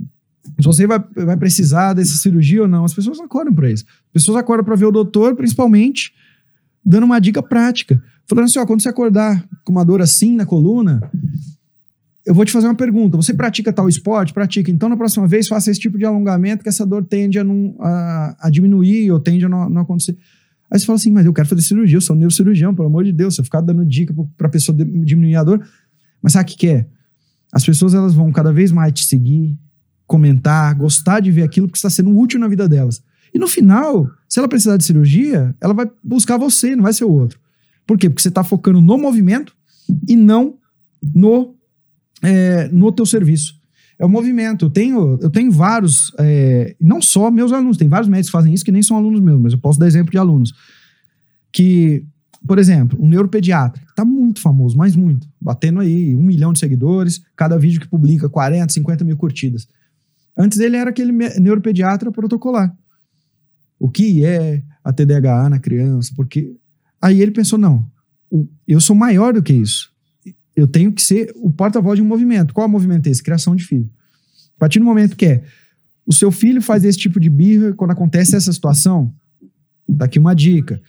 se 0.59 0.63
você 0.63 0.85
vai, 0.85 0.99
vai 0.99 1.35
precisar 1.35 1.93
dessa 1.93 2.15
cirurgia 2.15 2.61
ou 2.61 2.67
não. 2.67 2.85
As 2.85 2.93
pessoas 2.93 3.19
acordam 3.19 3.55
para 3.55 3.71
isso. 3.71 3.85
As 3.87 4.21
pessoas 4.21 4.37
acordam 4.37 4.63
para 4.63 4.75
ver 4.75 4.85
o 4.85 4.91
doutor, 4.91 5.35
principalmente, 5.35 6.13
dando 6.85 7.05
uma 7.05 7.19
dica 7.19 7.41
prática. 7.41 7.99
Falando 8.27 8.45
assim, 8.45 8.59
ó, 8.59 8.67
quando 8.67 8.83
você 8.83 8.89
acordar 8.89 9.43
com 9.63 9.71
uma 9.71 9.83
dor 9.83 9.99
assim 9.99 10.35
na 10.35 10.45
coluna, 10.45 11.01
eu 12.23 12.35
vou 12.35 12.45
te 12.45 12.51
fazer 12.51 12.67
uma 12.67 12.75
pergunta. 12.75 13.17
Você 13.17 13.33
pratica 13.33 13.73
tal 13.73 13.89
esporte? 13.89 14.31
Pratica. 14.31 14.69
Então, 14.69 14.87
na 14.87 14.95
próxima 14.95 15.27
vez, 15.27 15.47
faça 15.47 15.71
esse 15.71 15.79
tipo 15.79 15.97
de 15.97 16.05
alongamento 16.05 16.61
que 16.61 16.69
essa 16.69 16.85
dor 16.85 17.03
tende 17.03 17.39
a, 17.39 17.43
não, 17.43 17.75
a, 17.79 18.35
a 18.41 18.49
diminuir 18.51 19.09
ou 19.11 19.19
tende 19.19 19.43
a 19.45 19.49
não, 19.49 19.67
não, 19.71 19.81
acontecer. 19.81 20.15
Aí 20.75 20.79
você 20.79 20.85
fala 20.85 20.97
assim, 20.97 21.09
mas 21.09 21.25
eu 21.25 21.31
quero 21.31 21.47
fazer 21.47 21.61
cirurgia, 21.61 21.95
eu 21.95 22.01
sou 22.01 22.17
neurocirurgião, 22.17 22.75
pelo 22.75 22.89
amor 22.89 23.05
de 23.05 23.13
Deus. 23.13 23.35
Se 23.35 23.39
eu 23.39 23.45
ficar 23.45 23.61
dando 23.61 23.85
dica 23.85 24.13
para 24.35 24.47
a 24.47 24.49
pessoa 24.49 24.77
diminuir 24.77 25.37
a 25.37 25.43
dor. 25.45 25.65
Mas 26.21 26.33
sabe 26.33 26.43
o 26.43 26.47
que, 26.51 26.57
que 26.57 26.67
é? 26.67 26.85
As 27.49 27.65
pessoas 27.65 27.93
elas 27.93 28.13
vão 28.13 28.29
cada 28.29 28.51
vez 28.51 28.73
mais 28.73 28.91
te 28.91 29.05
seguir, 29.05 29.57
comentar, 30.05 30.75
gostar 30.75 31.21
de 31.21 31.31
ver 31.31 31.43
aquilo 31.43 31.69
que 31.69 31.77
está 31.77 31.89
sendo 31.89 32.13
útil 32.13 32.41
na 32.41 32.49
vida 32.49 32.67
delas. 32.67 33.01
E 33.33 33.39
no 33.39 33.47
final, 33.47 34.11
se 34.27 34.37
ela 34.37 34.49
precisar 34.49 34.75
de 34.75 34.83
cirurgia, 34.83 35.55
ela 35.61 35.73
vai 35.73 35.89
buscar 36.03 36.35
você, 36.35 36.75
não 36.75 36.83
vai 36.83 36.91
ser 36.91 37.05
o 37.05 37.09
outro. 37.09 37.39
Por 37.87 37.97
quê? 37.97 38.09
Porque 38.09 38.21
você 38.21 38.27
está 38.27 38.43
focando 38.43 38.81
no 38.81 38.97
movimento 38.97 39.55
e 40.05 40.17
não 40.17 40.57
no, 41.01 41.55
é, 42.21 42.67
no 42.67 42.91
teu 42.91 43.05
serviço. 43.05 43.53
É 43.97 44.05
o 44.05 44.09
movimento. 44.09 44.65
Eu 44.65 44.69
tenho, 44.69 45.17
eu 45.21 45.29
tenho 45.29 45.51
vários, 45.51 46.11
é, 46.19 46.75
não 46.79 47.01
só 47.01 47.31
meus 47.31 47.51
alunos, 47.51 47.77
tem 47.77 47.87
vários 47.87 48.09
médicos 48.09 48.29
que 48.29 48.37
fazem 48.37 48.53
isso 48.53 48.65
que 48.65 48.71
nem 48.71 48.83
são 48.83 48.97
alunos 48.97 49.21
meus, 49.21 49.39
mas 49.39 49.53
eu 49.53 49.59
posso 49.59 49.79
dar 49.79 49.87
exemplo 49.87 50.11
de 50.11 50.17
alunos. 50.17 50.53
Que, 51.51 52.05
por 52.45 52.59
exemplo, 52.59 52.97
um 53.01 53.07
neuropediatra, 53.07 53.81
que 53.81 53.91
está 53.91 54.03
muito 54.03 54.41
famoso, 54.41 54.77
mas 54.77 54.95
muito, 54.95 55.27
batendo 55.39 55.79
aí 55.79 56.15
um 56.15 56.23
milhão 56.23 56.51
de 56.51 56.59
seguidores, 56.59 57.21
cada 57.35 57.57
vídeo 57.57 57.79
que 57.79 57.87
publica 57.87 58.27
40, 58.27 58.73
50 58.73 59.05
mil 59.05 59.15
curtidas. 59.15 59.67
Antes 60.37 60.59
ele 60.59 60.75
era 60.75 60.89
aquele 60.89 61.11
neuropediatra 61.11 62.11
protocolar. 62.11 62.75
O 63.79 63.89
que 63.89 64.25
é 64.25 64.61
a 64.83 64.91
TDAH 64.91 65.49
na 65.49 65.59
criança? 65.59 66.11
Porque 66.15 66.57
Aí 67.05 67.21
ele 67.21 67.29
pensou: 67.29 67.59
não, 67.59 67.85
eu 68.67 68.81
sou 68.81 68.95
maior 68.95 69.31
do 69.31 69.43
que 69.43 69.53
isso. 69.53 69.93
Eu 70.55 70.67
tenho 70.67 70.91
que 70.91 71.01
ser 71.01 71.33
o 71.35 71.51
porta-voz 71.51 71.97
de 71.97 72.03
um 72.03 72.07
movimento. 72.07 72.53
Qual 72.53 72.65
é 72.65 72.67
o 72.67 72.71
movimento 72.71 73.07
esse? 73.07 73.21
Criação 73.21 73.55
de 73.55 73.63
filho. 73.63 73.89
A 74.55 74.59
partir 74.59 74.79
do 74.79 74.85
momento 74.85 75.15
que 75.15 75.25
é 75.25 75.43
o 76.05 76.13
seu 76.13 76.31
filho 76.31 76.61
faz 76.61 76.83
esse 76.83 76.97
tipo 76.97 77.19
de 77.19 77.29
birra 77.29 77.73
quando 77.73 77.91
acontece 77.91 78.35
essa 78.35 78.53
situação, 78.53 79.13
daqui 79.87 80.19
uma 80.19 80.35
dica. 80.35 80.81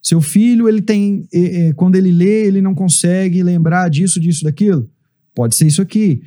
Seu 0.00 0.20
filho, 0.20 0.68
ele 0.68 0.80
tem. 0.80 1.26
É, 1.32 1.68
é, 1.68 1.72
quando 1.74 1.96
ele 1.96 2.10
lê, 2.10 2.46
ele 2.46 2.62
não 2.62 2.74
consegue 2.74 3.42
lembrar 3.42 3.90
disso, 3.90 4.18
disso, 4.18 4.44
daquilo. 4.44 4.88
Pode 5.34 5.56
ser 5.56 5.66
isso 5.66 5.82
aqui. 5.82 6.22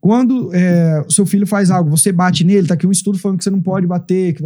Quando 0.00 0.54
é, 0.54 1.02
o 1.06 1.10
seu 1.10 1.24
filho 1.24 1.46
faz 1.46 1.70
algo, 1.70 1.90
você 1.90 2.12
bate 2.12 2.44
nele, 2.44 2.68
tá 2.68 2.74
aqui 2.74 2.86
um 2.86 2.92
estudo 2.92 3.18
falando 3.18 3.38
que 3.38 3.44
você 3.44 3.50
não 3.50 3.62
pode 3.62 3.86
bater. 3.86 4.36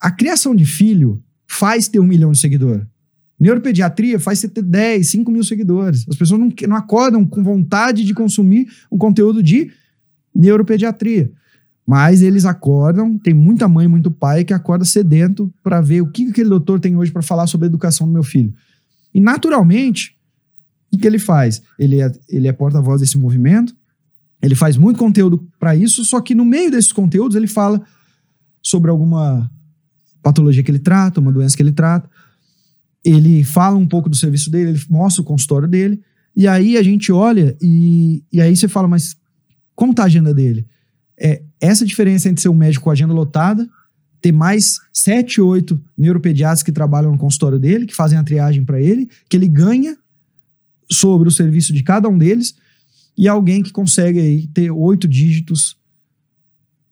A 0.00 0.10
criação 0.10 0.54
de 0.54 0.66
filho 0.66 1.22
faz 1.46 1.88
ter 1.88 2.00
um 2.00 2.06
milhão 2.06 2.32
de 2.32 2.38
seguidores. 2.38 2.84
Neuropediatria 3.38 4.18
faz 4.18 4.40
você 4.40 4.48
ter 4.48 4.62
10, 4.62 5.08
5 5.10 5.30
mil 5.30 5.44
seguidores. 5.44 6.04
As 6.08 6.16
pessoas 6.16 6.40
não, 6.40 6.52
não 6.68 6.76
acordam 6.76 7.24
com 7.24 7.42
vontade 7.42 8.04
de 8.04 8.12
consumir 8.12 8.66
um 8.90 8.98
conteúdo 8.98 9.42
de 9.42 9.70
neuropediatria. 10.34 11.30
Mas 11.86 12.20
eles 12.20 12.44
acordam, 12.44 13.16
tem 13.16 13.32
muita 13.32 13.66
mãe, 13.66 13.88
muito 13.88 14.10
pai 14.10 14.44
que 14.44 14.52
acorda 14.52 14.84
sedento 14.84 15.52
para 15.62 15.80
ver 15.80 16.02
o 16.02 16.10
que 16.10 16.28
aquele 16.28 16.48
doutor 16.48 16.78
tem 16.80 16.96
hoje 16.96 17.10
para 17.10 17.22
falar 17.22 17.46
sobre 17.46 17.66
a 17.66 17.68
educação 17.68 18.06
do 18.06 18.12
meu 18.12 18.22
filho. 18.22 18.52
E 19.14 19.20
naturalmente, 19.20 20.14
o 20.92 20.98
que, 20.98 21.06
ele 21.06 21.18
faz? 21.18 21.62
Ele 21.78 22.00
é, 22.02 22.12
ele 22.28 22.48
é 22.48 22.52
porta-voz 22.52 23.00
desse 23.00 23.16
movimento, 23.16 23.74
ele 24.42 24.54
faz 24.54 24.76
muito 24.76 24.98
conteúdo 24.98 25.48
para 25.58 25.74
isso, 25.74 26.04
só 26.04 26.20
que 26.20 26.34
no 26.34 26.44
meio 26.44 26.70
desses 26.70 26.92
conteúdos 26.92 27.36
ele 27.36 27.48
fala 27.48 27.82
sobre 28.62 28.90
alguma 28.90 29.50
patologia 30.22 30.62
que 30.62 30.70
ele 30.70 30.78
trata, 30.78 31.20
uma 31.20 31.32
doença 31.32 31.56
que 31.56 31.62
ele 31.62 31.72
trata, 31.72 32.08
ele 33.04 33.44
fala 33.44 33.76
um 33.76 33.86
pouco 33.86 34.08
do 34.08 34.16
serviço 34.16 34.50
dele, 34.50 34.70
ele 34.70 34.84
mostra 34.88 35.22
o 35.22 35.24
consultório 35.24 35.68
dele, 35.68 36.00
e 36.34 36.46
aí 36.46 36.76
a 36.76 36.82
gente 36.82 37.10
olha 37.10 37.56
e, 37.60 38.22
e 38.32 38.40
aí 38.40 38.56
você 38.56 38.68
fala, 38.68 38.86
mas 38.86 39.16
como 39.74 39.94
tá 39.94 40.02
a 40.02 40.06
agenda 40.06 40.34
dele? 40.34 40.66
É 41.18 41.42
essa 41.60 41.84
diferença 41.84 42.28
entre 42.28 42.42
ser 42.42 42.48
um 42.48 42.54
médico 42.54 42.84
com 42.84 42.90
agenda 42.90 43.12
lotada, 43.12 43.68
ter 44.20 44.32
mais 44.32 44.78
sete, 44.92 45.40
oito 45.40 45.80
neuropediatras 45.96 46.62
que 46.62 46.72
trabalham 46.72 47.12
no 47.12 47.18
consultório 47.18 47.58
dele, 47.58 47.86
que 47.86 47.94
fazem 47.94 48.18
a 48.18 48.24
triagem 48.24 48.64
para 48.64 48.80
ele, 48.80 49.08
que 49.28 49.36
ele 49.36 49.48
ganha 49.48 49.96
sobre 50.90 51.28
o 51.28 51.32
serviço 51.32 51.72
de 51.72 51.82
cada 51.82 52.08
um 52.08 52.18
deles, 52.18 52.54
e 53.16 53.26
alguém 53.26 53.62
que 53.62 53.72
consegue 53.72 54.20
aí 54.20 54.46
ter 54.48 54.70
oito 54.70 55.08
dígitos 55.08 55.76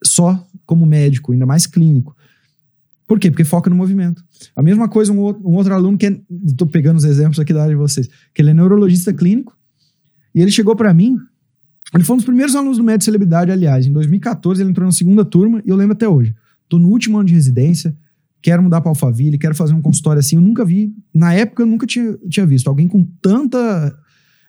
só 0.05 0.45
como 0.65 0.85
médico, 0.85 1.33
ainda 1.33 1.47
mais 1.47 1.67
clínico. 1.67 2.16
Por 3.07 3.21
quê? 3.21 3.31
Porque 3.31 3.45
foca 3.45 3.71
no 3.71 3.77
movimento. 3.77 4.23
A 4.55 4.63
mesma 4.63 4.89
coisa, 4.89 5.13
um 5.13 5.19
outro, 5.19 5.49
um 5.49 5.55
outro 5.55 5.73
aluno 5.73 5.97
que 5.97 6.07
estou 6.45 6.67
é, 6.67 6.71
pegando 6.71 6.97
os 6.97 7.05
exemplos 7.05 7.39
aqui 7.39 7.53
da 7.53 7.63
área 7.63 7.75
de 7.75 7.81
vocês, 7.81 8.09
que 8.35 8.43
ele 8.43 8.51
é 8.51 8.55
neurologista 8.55 9.13
clínico, 9.13 9.57
e 10.35 10.43
ele 10.43 10.51
chegou 10.51 10.75
para 10.75 10.93
mim, 10.93 11.17
ele 11.95 12.03
foi 12.03 12.15
um 12.15 12.17
dos 12.17 12.27
primeiros 12.27 12.57
alunos 12.57 12.79
do 12.79 12.85
Médio 12.85 13.05
Celebridade, 13.05 13.51
aliás, 13.51 13.87
em 13.87 13.93
2014 13.93 14.61
ele 14.61 14.71
entrou 14.71 14.85
na 14.85 14.93
segunda 14.93 15.25
turma, 15.25 15.63
e 15.65 15.71
eu 15.71 15.77
lembro 15.77 15.93
até 15.93 16.09
hoje. 16.09 16.35
Estou 16.65 16.81
no 16.81 16.89
último 16.89 17.17
ano 17.17 17.29
de 17.29 17.35
residência, 17.35 17.97
quero 18.43 18.63
mudar 18.63 18.81
para 18.81 18.91
Alphaville, 18.91 19.39
quero 19.39 19.55
fazer 19.55 19.73
um 19.73 19.81
consultório 19.81 20.19
assim, 20.19 20.37
eu 20.37 20.43
nunca 20.43 20.65
vi, 20.65 20.93
na 21.15 21.33
época 21.33 21.63
eu 21.63 21.67
nunca 21.67 21.87
tinha, 21.87 22.19
tinha 22.29 22.45
visto 22.45 22.67
alguém 22.67 22.89
com 22.89 23.05
tanta 23.23 23.97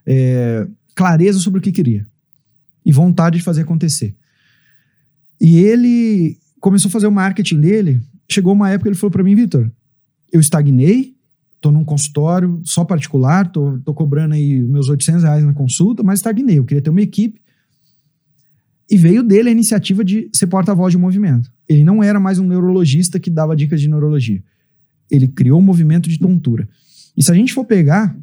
é, 0.05 0.67
clareza 0.95 1.37
sobre 1.39 1.59
o 1.59 1.61
que 1.61 1.71
queria, 1.71 2.07
e 2.83 2.91
vontade 2.91 3.37
de 3.37 3.43
fazer 3.43 3.61
acontecer. 3.61 4.15
E 5.39 5.59
ele 5.59 6.39
começou 6.59 6.89
a 6.89 6.91
fazer 6.91 7.05
o 7.05 7.11
marketing 7.11 7.61
dele 7.61 8.01
chegou 8.29 8.53
uma 8.53 8.69
época 8.69 8.89
ele 8.89 8.95
falou 8.95 9.11
para 9.11 9.23
mim, 9.23 9.35
Vitor, 9.35 9.71
eu 10.31 10.39
estagnei, 10.39 11.15
tô 11.61 11.71
num 11.71 11.83
consultório 11.83 12.61
só 12.63 12.83
particular, 12.83 13.51
tô, 13.51 13.79
tô 13.79 13.93
cobrando 13.93 14.33
aí 14.33 14.61
meus 14.61 14.89
800 14.89 15.23
reais 15.23 15.43
na 15.43 15.53
consulta, 15.53 16.03
mas 16.03 16.19
estagnei. 16.19 16.59
Eu 16.59 16.65
queria 16.65 16.81
ter 16.81 16.89
uma 16.89 17.01
equipe. 17.01 17.41
E 18.89 18.95
veio 18.95 19.21
dele 19.21 19.49
a 19.49 19.51
iniciativa 19.51 20.03
de 20.03 20.29
ser 20.33 20.47
porta-voz 20.47 20.91
de 20.91 20.97
um 20.97 21.01
movimento. 21.01 21.51
Ele 21.67 21.83
não 21.83 22.01
era 22.01 22.19
mais 22.19 22.39
um 22.39 22.47
neurologista 22.47 23.19
que 23.19 23.29
dava 23.29 23.55
dicas 23.55 23.81
de 23.81 23.89
neurologia. 23.89 24.41
Ele 25.11 25.27
criou 25.27 25.59
um 25.59 25.63
movimento 25.63 26.09
de 26.09 26.17
tontura. 26.17 26.67
E 27.15 27.23
se 27.23 27.31
a 27.31 27.35
gente 27.35 27.53
for 27.53 27.65
pegar 27.65 28.15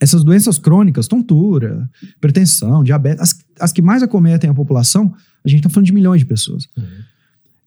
essas 0.00 0.24
doenças 0.24 0.58
crônicas, 0.58 1.06
tontura, 1.06 1.88
hipertensão, 2.02 2.82
diabetes, 2.82 3.20
as, 3.20 3.38
as 3.60 3.72
que 3.72 3.80
mais 3.80 4.02
acometem 4.02 4.50
a 4.50 4.54
população, 4.54 5.14
a 5.44 5.48
gente 5.48 5.60
está 5.60 5.70
falando 5.70 5.86
de 5.86 5.92
milhões 5.92 6.20
de 6.20 6.26
pessoas. 6.26 6.68
Uhum. 6.76 6.84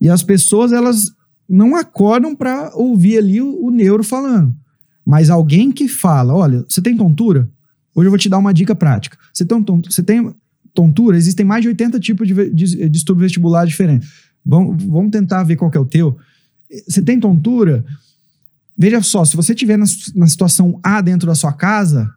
E 0.02 0.10
as 0.10 0.24
pessoas, 0.24 0.72
elas 0.72 1.12
não 1.50 1.76
acordam 1.76 2.36
para 2.36 2.72
ouvir 2.76 3.18
ali 3.18 3.42
o, 3.42 3.66
o, 3.66 3.72
neuro 3.72 4.04
falando. 4.04 4.56
Mas 5.04 5.32
alguém 5.32 5.72
que 5.72 5.88
fala, 5.88 6.36
olha, 6.36 6.64
você 6.70 6.82
tem 6.82 6.96
tontura? 6.96 7.50
Hoje 7.96 8.06
eu 8.06 8.12
vou 8.12 8.20
te 8.20 8.30
dar 8.30 8.38
uma 8.38 8.54
dica 8.54 8.76
prática. 8.76 9.18
Você 9.34 9.44
tem, 9.44 9.66
você 9.84 10.04
tem 10.04 10.34
tontura? 10.74 11.18
Existem 11.18 11.46
mais 11.46 11.64
de 11.64 11.70
80 11.70 12.00
tipos 12.00 12.28
de, 12.28 12.50
de 12.52 12.90
distúrbio 12.90 13.24
vestibular 13.24 13.66
diferentes. 13.66 14.08
Vamos, 14.46 14.84
vamos 14.84 15.10
tentar 15.10 15.44
ver 15.44 15.56
qual 15.56 15.72
é 15.74 15.80
o 15.80 15.86
teu. 15.86 16.16
Você 16.88 17.02
tem 17.02 17.20
tontura? 17.20 17.84
Veja 18.78 19.02
só, 19.02 19.26
se 19.26 19.36
você 19.36 19.54
estiver 19.54 19.78
na, 19.78 19.86
na 20.16 20.28
situação 20.28 20.80
A 20.84 21.02
dentro 21.02 21.28
da 21.28 21.36
sua 21.36 21.52
casa, 21.52 22.14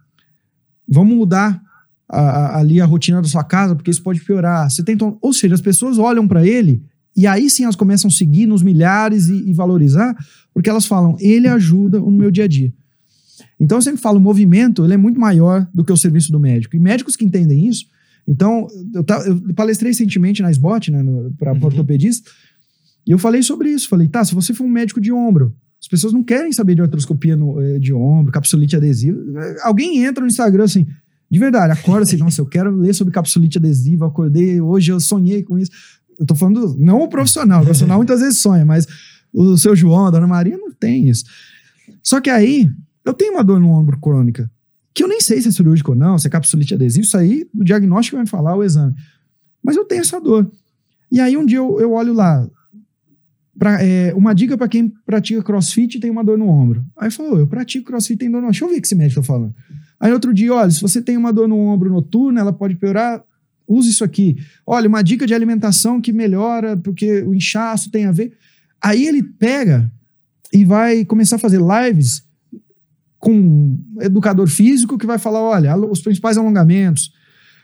vamos 0.87 1.17
mudar 1.17 1.61
a, 2.07 2.21
a, 2.21 2.59
ali 2.59 2.81
a 2.81 2.85
rotina 2.85 3.23
da 3.23 3.29
sua 3.29 3.43
casa, 3.43 3.75
porque 3.75 3.91
isso 3.91 4.03
pode 4.03 4.21
piorar. 4.21 4.71
Você 4.71 4.83
tem, 4.83 4.97
ou 5.21 5.33
seja, 5.33 5.55
as 5.55 5.63
pessoas 5.63 5.99
olham 5.99 6.29
para 6.29 6.47
ele 6.47 6.85
e 7.17 7.27
aí 7.27 7.49
sim 7.51 7.65
elas 7.65 7.77
começam 7.77 8.09
a 8.09 8.13
seguir 8.13 8.47
nos 8.47 8.63
milhares 8.63 9.29
e, 9.29 9.51
e, 9.51 9.53
valorizar, 9.53 10.17
porque 10.53 10.71
elas 10.71 10.87
falam, 10.87 11.17
ele 11.21 11.47
ajuda 11.47 11.99
no 11.99 12.11
meu 12.11 12.31
dia 12.31 12.45
a 12.45 12.49
dia. 12.49 12.73
Então 13.61 13.79
eu 13.79 13.83
sempre 13.83 14.01
falo, 14.01 14.19
o 14.19 14.21
movimento 14.21 14.85
ele 14.85 14.95
é 14.95 14.97
muito 14.97 15.21
maior 15.21 15.67
do 15.73 15.85
que 15.85 15.93
o 15.93 15.97
serviço 15.97 16.33
do 16.33 16.41
médico. 16.41 16.75
E 16.75 16.81
médicos 16.81 17.17
que 17.17 17.25
entendem 17.25 17.69
isso, 17.69 17.87
então 18.27 18.67
eu, 18.95 19.05
eu 19.27 19.55
palestrei 19.55 19.91
recentemente 19.91 20.43
na 20.43 20.51
SBOT, 20.51 20.91
né, 20.91 21.05
para 21.39 21.53
uhum. 21.53 21.65
ortopedista, 21.65 22.31
e 23.07 23.11
eu 23.11 23.19
falei 23.19 23.43
sobre 23.43 23.71
isso. 23.71 23.89
Falei, 23.89 24.09
tá, 24.09 24.25
se 24.25 24.35
você 24.35 24.55
for 24.55 24.65
um 24.65 24.71
médico 24.71 25.01
de 25.01 25.13
ombro, 25.13 25.55
as 25.81 25.89
pessoas 25.89 26.13
não 26.13 26.23
querem 26.23 26.53
saber 26.53 26.77
de 26.77 26.83
artroscopia 26.83 27.37
no, 27.37 27.61
eh, 27.61 27.79
de 27.79 27.93
ombro, 27.93 28.33
capsulite 28.33 28.77
adesiva. 28.77 29.19
Alguém 29.63 30.05
entra 30.05 30.23
no 30.23 30.29
Instagram 30.29 30.65
assim, 30.65 30.87
de 31.29 31.39
verdade, 31.39 31.73
acorda 31.73 32.03
assim, 32.03 32.19
nossa, 32.19 32.41
eu 32.41 32.47
quero 32.47 32.71
ler 32.71 32.95
sobre 32.95 33.13
capsulite 33.13 33.59
adesiva, 33.59 34.07
acordei, 34.07 34.61
hoje 34.61 34.93
eu 34.93 35.01
sonhei 35.01 35.43
com 35.43 35.59
isso. 35.59 35.73
Eu 36.19 36.27
tô 36.27 36.35
falando, 36.35 36.77
não 36.79 37.01
o 37.01 37.09
profissional, 37.09 37.63
o 37.63 37.65
profissional 37.65 37.99
muitas 37.99 38.21
vezes 38.21 38.41
sonha, 38.41 38.65
mas 38.65 38.87
o 39.33 39.57
seu 39.57 39.75
João, 39.75 40.07
a 40.07 40.11
dona 40.11 40.27
Maria 40.27 40.57
não 40.57 40.73
tem 40.73 41.09
isso. 41.09 41.25
Só 42.03 42.21
que 42.21 42.31
aí, 42.31 42.71
eu 43.05 43.13
tenho 43.13 43.33
uma 43.33 43.45
dor 43.45 43.61
no 43.61 43.71
ombro 43.71 43.99
crônica, 43.99 44.51
que 44.95 45.03
eu 45.03 45.09
nem 45.09 45.21
sei 45.21 45.41
se 45.41 45.49
é 45.49 45.51
cirúrgico 45.51 45.93
ou 45.93 45.97
não, 45.97 46.19
se 46.19 46.27
é 46.27 46.31
capsulite 46.31 46.75
adesiva, 46.75 47.05
isso 47.05 47.17
aí, 47.17 47.49
o 47.55 47.65
diagnóstico 47.65 48.17
vai 48.17 48.25
me 48.25 48.31
falar, 48.31 48.55
o 48.55 48.63
exame. 48.63 48.95
Mas 49.63 49.77
eu 49.77 49.85
tenho 49.85 50.03
essa 50.03 50.21
dor. 50.21 50.51
E 51.11 51.21
aí 51.21 51.37
um 51.37 51.47
dia 51.47 51.59
eu, 51.59 51.81
eu 51.81 51.93
olho 51.93 52.13
lá, 52.13 52.47
pra, 53.59 53.83
é, 53.83 54.13
uma 54.15 54.35
dica 54.35 54.57
para 54.57 54.69
quem 54.69 54.93
pratica 55.07 55.43
crossfit 55.43 55.97
e 55.97 56.01
tem 56.01 56.11
uma 56.11 56.25
dor 56.25 56.37
no 56.37 56.49
ombro. 56.49 56.85
Aí 56.97 57.11
falou, 57.11 57.39
eu 57.39 57.47
pratico 57.47 57.87
crossfit 57.87 58.15
e 58.15 58.19
tem 58.19 58.31
dor 58.31 58.41
no 58.41 58.49
ombro. 58.49 58.53
Deixa 58.53 58.65
eu 58.65 58.69
ver 58.69 58.77
o 58.77 58.81
que 58.81 58.87
esse 58.87 58.95
médico 58.95 59.21
tá 59.21 59.27
falando. 59.27 59.55
Aí 60.01 60.13
outro 60.13 60.35
dia, 60.35 60.53
olha, 60.53 60.71
se 60.71 60.81
você 60.81 61.01
tem 61.01 61.17
uma 61.17 61.33
dor 61.33 61.47
no 61.47 61.57
ombro 61.57 61.91
noturna, 61.91 62.41
ela 62.41 62.53
pode 62.53 62.75
piorar, 62.75 63.23
use 63.73 63.91
isso 63.91 64.05
aqui. 64.05 64.37
Olha, 64.67 64.89
uma 64.89 65.03
dica 65.03 65.27
de 65.27 65.35
alimentação 65.35 66.01
que 66.01 66.13
melhora, 66.13 66.77
porque 66.77 67.23
o 67.23 67.35
inchaço 67.35 67.91
tem 67.91 68.07
a 68.07 68.13
ver. 68.13 68.33
Aí 68.81 69.07
ele 69.07 69.23
pega 69.23 69.91
e 70.53 70.65
vai 70.65 71.05
começar 71.05 71.37
a 71.37 71.39
fazer 71.39 71.61
lives 71.61 72.25
com 73.19 73.33
um 73.33 73.79
educador 74.01 74.49
físico 74.49 74.99
que 74.99 75.07
vai 75.07 75.19
falar: 75.19 75.41
olha, 75.41 75.77
os 75.77 76.01
principais 76.01 76.37
alongamentos 76.37 77.13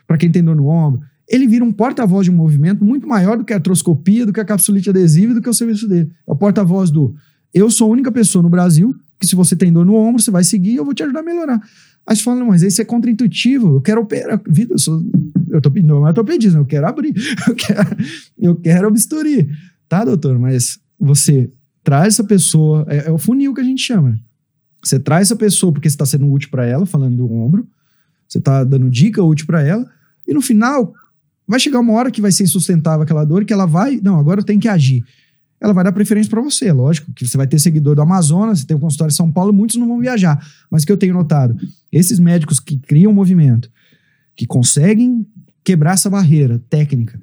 para 0.07 0.17
quem 0.17 0.31
tem 0.31 0.43
dor 0.43 0.55
no 0.55 0.67
ombro. 0.67 1.01
Ele 1.27 1.47
vira 1.47 1.63
um 1.63 1.71
porta-voz 1.71 2.25
de 2.25 2.31
um 2.31 2.35
movimento 2.35 2.83
muito 2.83 3.07
maior 3.07 3.37
do 3.37 3.43
que 3.43 3.53
a 3.53 3.57
artroscopia, 3.57 4.25
do 4.25 4.33
que 4.33 4.39
a 4.39 4.45
capsulite 4.45 4.89
adesiva 4.89 5.35
do 5.35 5.41
que 5.41 5.49
o 5.49 5.53
serviço 5.53 5.87
dele. 5.87 6.09
É 6.27 6.31
o 6.31 6.35
porta-voz 6.35 6.89
do 6.89 7.13
eu 7.53 7.69
sou 7.69 7.87
a 7.87 7.91
única 7.91 8.11
pessoa 8.11 8.41
no 8.41 8.49
Brasil 8.49 8.95
que 9.19 9.27
se 9.27 9.35
você 9.35 9.55
tem 9.55 9.71
dor 9.71 9.85
no 9.85 9.95
ombro, 9.95 10.21
você 10.21 10.31
vai 10.31 10.43
seguir 10.43 10.77
eu 10.77 10.85
vou 10.85 10.93
te 10.93 11.03
ajudar 11.03 11.19
a 11.19 11.23
melhorar. 11.23 11.61
Aí 12.09 12.15
você 12.15 12.23
fala, 12.23 12.43
mas 12.43 12.63
isso 12.63 12.81
é 12.81 12.85
contra-intuitivo, 12.85 13.75
eu 13.75 13.81
quero 13.81 14.01
operar. 14.01 14.41
Vida, 14.49 14.73
eu 14.73 14.79
sou 14.79 14.99
eu 15.51 15.61
tô 15.61 15.69
pedindo, 15.69 15.93
não 15.93 16.07
é 16.07 16.09
ortopedista, 16.09 16.57
eu 16.57 16.65
quero 16.65 16.87
abrir, 16.87 17.13
eu 17.47 17.55
quero, 17.55 17.97
eu 18.39 18.55
quero. 18.55 18.91
Tá, 19.87 20.03
doutor? 20.03 20.39
Mas 20.39 20.79
você 20.99 21.51
traz 21.83 22.15
essa 22.15 22.23
pessoa, 22.23 22.83
é, 22.87 23.09
é 23.09 23.11
o 23.11 23.19
funil 23.19 23.53
que 23.53 23.61
a 23.61 23.63
gente 23.63 23.83
chama. 23.83 24.19
Você 24.83 24.99
traz 24.99 25.27
essa 25.27 25.35
pessoa 25.35 25.71
porque 25.71 25.87
você 25.87 25.93
está 25.93 26.05
sendo 26.05 26.31
útil 26.31 26.49
para 26.49 26.65
ela, 26.65 26.83
falando 26.83 27.15
do 27.15 27.31
ombro, 27.31 27.67
você 28.27 28.39
está 28.39 28.63
dando 28.63 28.89
dica 28.89 29.23
útil 29.23 29.45
para 29.45 29.61
ela, 29.61 29.87
e 30.27 30.33
no 30.33 30.41
final 30.41 30.91
vai 31.47 31.59
chegar 31.59 31.79
uma 31.79 31.93
hora 31.93 32.09
que 32.09 32.21
vai 32.21 32.31
ser 32.31 32.43
insustentável 32.43 33.03
aquela 33.03 33.23
dor, 33.23 33.45
que 33.45 33.53
ela 33.53 33.67
vai, 33.67 33.99
não, 34.01 34.19
agora 34.19 34.39
eu 34.39 34.45
tenho 34.45 34.59
que 34.59 34.67
agir 34.67 35.03
ela 35.61 35.73
vai 35.73 35.83
dar 35.83 35.91
preferência 35.91 36.29
para 36.29 36.41
você. 36.41 36.71
Lógico 36.71 37.11
que 37.13 37.27
você 37.27 37.35
vai 37.35 37.47
ter 37.47 37.59
seguidor 37.59 37.95
do 37.95 38.01
Amazonas, 38.01 38.59
você 38.59 38.65
tem 38.65 38.77
o 38.77 38.79
consultório 38.79 39.11
em 39.11 39.15
São 39.15 39.31
Paulo, 39.31 39.51
muitos 39.51 39.75
não 39.75 39.87
vão 39.87 39.99
viajar. 39.99 40.43
Mas 40.69 40.83
o 40.83 40.85
que 40.85 40.91
eu 40.91 40.97
tenho 40.97 41.13
notado? 41.13 41.55
Esses 41.91 42.19
médicos 42.19 42.59
que 42.59 42.77
criam 42.77 43.11
um 43.11 43.15
movimento, 43.15 43.69
que 44.35 44.45
conseguem 44.45 45.25
quebrar 45.63 45.93
essa 45.93 46.09
barreira 46.09 46.61
técnica, 46.69 47.19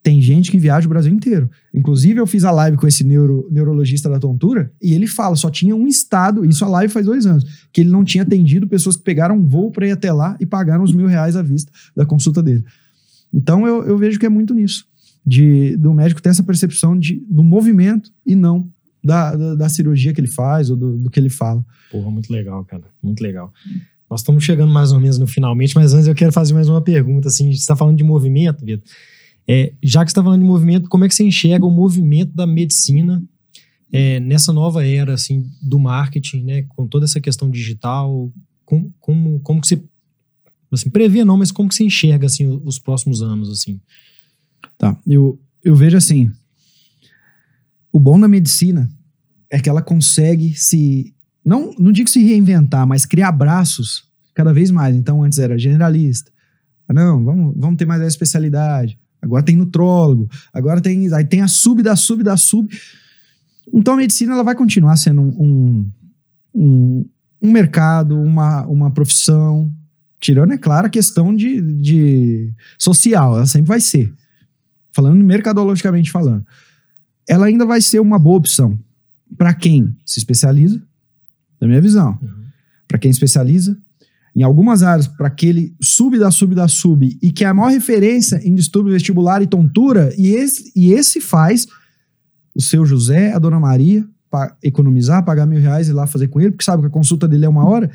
tem 0.00 0.22
gente 0.22 0.50
que 0.50 0.58
viaja 0.58 0.86
o 0.86 0.88
Brasil 0.88 1.12
inteiro. 1.12 1.50
Inclusive, 1.74 2.20
eu 2.20 2.26
fiz 2.26 2.44
a 2.44 2.52
live 2.52 2.76
com 2.76 2.86
esse 2.86 3.02
neuro, 3.02 3.48
neurologista 3.50 4.08
da 4.08 4.20
tontura 4.20 4.72
e 4.80 4.94
ele 4.94 5.08
fala: 5.08 5.34
só 5.34 5.50
tinha 5.50 5.74
um 5.74 5.86
estado, 5.86 6.44
isso 6.44 6.64
a 6.64 6.68
live 6.68 6.92
faz 6.92 7.04
dois 7.04 7.26
anos, 7.26 7.44
que 7.72 7.80
ele 7.80 7.90
não 7.90 8.04
tinha 8.04 8.22
atendido 8.22 8.68
pessoas 8.68 8.96
que 8.96 9.02
pegaram 9.02 9.36
um 9.36 9.44
voo 9.44 9.70
para 9.72 9.88
ir 9.88 9.90
até 9.90 10.12
lá 10.12 10.36
e 10.40 10.46
pagaram 10.46 10.84
os 10.84 10.94
mil 10.94 11.06
reais 11.06 11.34
à 11.34 11.42
vista 11.42 11.72
da 11.96 12.06
consulta 12.06 12.40
dele. 12.42 12.64
Então, 13.34 13.66
eu, 13.66 13.84
eu 13.84 13.98
vejo 13.98 14.18
que 14.18 14.24
é 14.24 14.28
muito 14.28 14.54
nisso 14.54 14.86
de 15.26 15.76
do 15.76 15.92
médico 15.92 16.22
ter 16.22 16.30
essa 16.30 16.42
percepção 16.42 16.98
de, 16.98 17.22
do 17.28 17.42
movimento 17.42 18.10
e 18.24 18.34
não 18.34 18.70
da, 19.02 19.34
da, 19.34 19.54
da 19.54 19.68
cirurgia 19.68 20.12
que 20.12 20.20
ele 20.20 20.28
faz 20.28 20.70
ou 20.70 20.76
do, 20.76 20.98
do, 20.98 21.10
que 21.10 21.18
ele 21.18 21.30
fala. 21.30 21.64
Porra, 21.90 22.10
muito 22.10 22.32
legal, 22.32 22.64
cara. 22.64 22.84
Muito 23.02 23.20
legal. 23.22 23.52
Nós 24.10 24.20
estamos 24.20 24.42
chegando 24.42 24.72
mais 24.72 24.92
ou 24.92 25.00
menos 25.00 25.18
no 25.18 25.26
finalmente, 25.26 25.74
mas 25.74 25.92
antes 25.92 26.06
eu 26.06 26.14
quero 26.14 26.32
fazer 26.32 26.54
mais 26.54 26.68
uma 26.68 26.80
pergunta. 26.80 27.28
Assim, 27.28 27.52
você 27.52 27.58
está 27.58 27.76
falando 27.76 27.96
de 27.96 28.04
movimento, 28.04 28.64
Vitor. 28.64 28.84
É, 29.46 29.72
já 29.82 30.04
que 30.04 30.10
você 30.10 30.12
está 30.12 30.22
falando 30.22 30.42
de 30.42 30.46
movimento, 30.46 30.88
como 30.88 31.04
é 31.04 31.08
que 31.08 31.14
você 31.14 31.24
enxerga 31.24 31.64
o 31.64 31.70
movimento 31.70 32.34
da 32.34 32.46
medicina 32.46 33.22
é, 33.90 34.20
nessa 34.20 34.52
nova 34.52 34.86
era 34.86 35.14
assim, 35.14 35.46
do 35.62 35.78
marketing, 35.78 36.44
né, 36.44 36.62
com 36.68 36.86
toda 36.86 37.06
essa 37.06 37.20
questão 37.20 37.50
digital? 37.50 38.30
Com, 38.64 38.90
como, 39.00 39.40
como 39.40 39.60
que 39.60 39.68
você 39.68 39.82
assim, 40.70 40.90
prevê 40.90 41.24
não, 41.24 41.38
mas 41.38 41.50
como 41.50 41.68
que 41.68 41.74
você 41.74 41.84
enxerga 41.84 42.26
assim, 42.26 42.60
os 42.62 42.78
próximos 42.78 43.22
anos? 43.22 43.48
assim? 43.48 43.80
Tá, 44.76 44.96
eu, 45.06 45.38
eu 45.64 45.74
vejo 45.74 45.96
assim, 45.96 46.30
o 47.92 47.98
bom 47.98 48.18
da 48.18 48.28
medicina 48.28 48.88
é 49.50 49.58
que 49.58 49.68
ela 49.68 49.82
consegue 49.82 50.54
se, 50.54 51.14
não, 51.44 51.74
não 51.78 51.90
digo 51.90 52.08
se 52.08 52.22
reinventar, 52.22 52.86
mas 52.86 53.06
criar 53.06 53.32
braços 53.32 54.08
cada 54.34 54.52
vez 54.52 54.70
mais. 54.70 54.94
Então, 54.94 55.24
antes 55.24 55.38
era 55.38 55.58
generalista. 55.58 56.30
Não, 56.88 57.24
vamos, 57.24 57.54
vamos 57.56 57.76
ter 57.76 57.86
mais 57.86 58.00
a 58.00 58.06
especialidade. 58.06 58.98
Agora 59.20 59.42
tem 59.42 59.56
nutrólogo. 59.56 60.28
Agora 60.52 60.80
tem, 60.80 61.12
aí 61.12 61.24
tem 61.24 61.40
a 61.40 61.48
sub 61.48 61.82
da 61.82 61.96
sub 61.96 62.22
da 62.22 62.36
sub. 62.36 62.68
Então, 63.72 63.94
a 63.94 63.96
medicina 63.96 64.32
ela 64.32 64.44
vai 64.44 64.54
continuar 64.54 64.96
sendo 64.96 65.20
um, 65.20 65.90
um, 66.54 67.04
um 67.42 67.50
mercado, 67.50 68.20
uma, 68.20 68.64
uma 68.66 68.90
profissão. 68.90 69.72
Tirando, 70.20 70.52
é 70.52 70.58
claro, 70.58 70.86
a 70.86 70.90
questão 70.90 71.34
de, 71.34 71.60
de 71.60 72.52
social. 72.78 73.36
Ela 73.36 73.46
sempre 73.46 73.68
vai 73.68 73.80
ser 73.80 74.12
falando 74.98 75.22
mercadologicamente 75.22 76.10
falando, 76.10 76.44
ela 77.28 77.46
ainda 77.46 77.64
vai 77.64 77.80
ser 77.80 78.00
uma 78.00 78.18
boa 78.18 78.36
opção 78.36 78.76
para 79.36 79.54
quem 79.54 79.96
se 80.04 80.18
especializa, 80.18 80.82
da 81.60 81.68
minha 81.68 81.80
visão. 81.80 82.18
Uhum. 82.20 82.46
Para 82.88 82.98
quem 82.98 83.08
especializa, 83.08 83.78
em 84.34 84.42
algumas 84.42 84.82
áreas, 84.82 85.06
para 85.06 85.28
aquele 85.28 85.72
sub 85.80 86.18
da 86.18 86.32
sub 86.32 86.52
da 86.52 86.66
sub, 86.66 87.16
e 87.22 87.30
que 87.30 87.44
é 87.44 87.46
a 87.46 87.54
maior 87.54 87.70
referência 87.70 88.40
em 88.42 88.52
distúrbio 88.56 88.92
vestibular 88.92 89.40
e 89.40 89.46
tontura, 89.46 90.12
e 90.18 90.30
esse, 90.34 90.72
e 90.74 90.92
esse 90.92 91.20
faz 91.20 91.68
o 92.52 92.60
seu 92.60 92.84
José, 92.84 93.32
a 93.32 93.38
dona 93.38 93.60
Maria, 93.60 94.04
para 94.28 94.56
economizar, 94.64 95.24
pagar 95.24 95.46
mil 95.46 95.60
reais 95.60 95.86
e 95.86 95.90
ir 95.92 95.94
lá 95.94 96.08
fazer 96.08 96.26
com 96.26 96.40
ele, 96.40 96.50
porque 96.50 96.64
sabe 96.64 96.82
que 96.82 96.88
a 96.88 96.90
consulta 96.90 97.28
dele 97.28 97.44
é 97.44 97.48
uma 97.48 97.64
hora, 97.64 97.88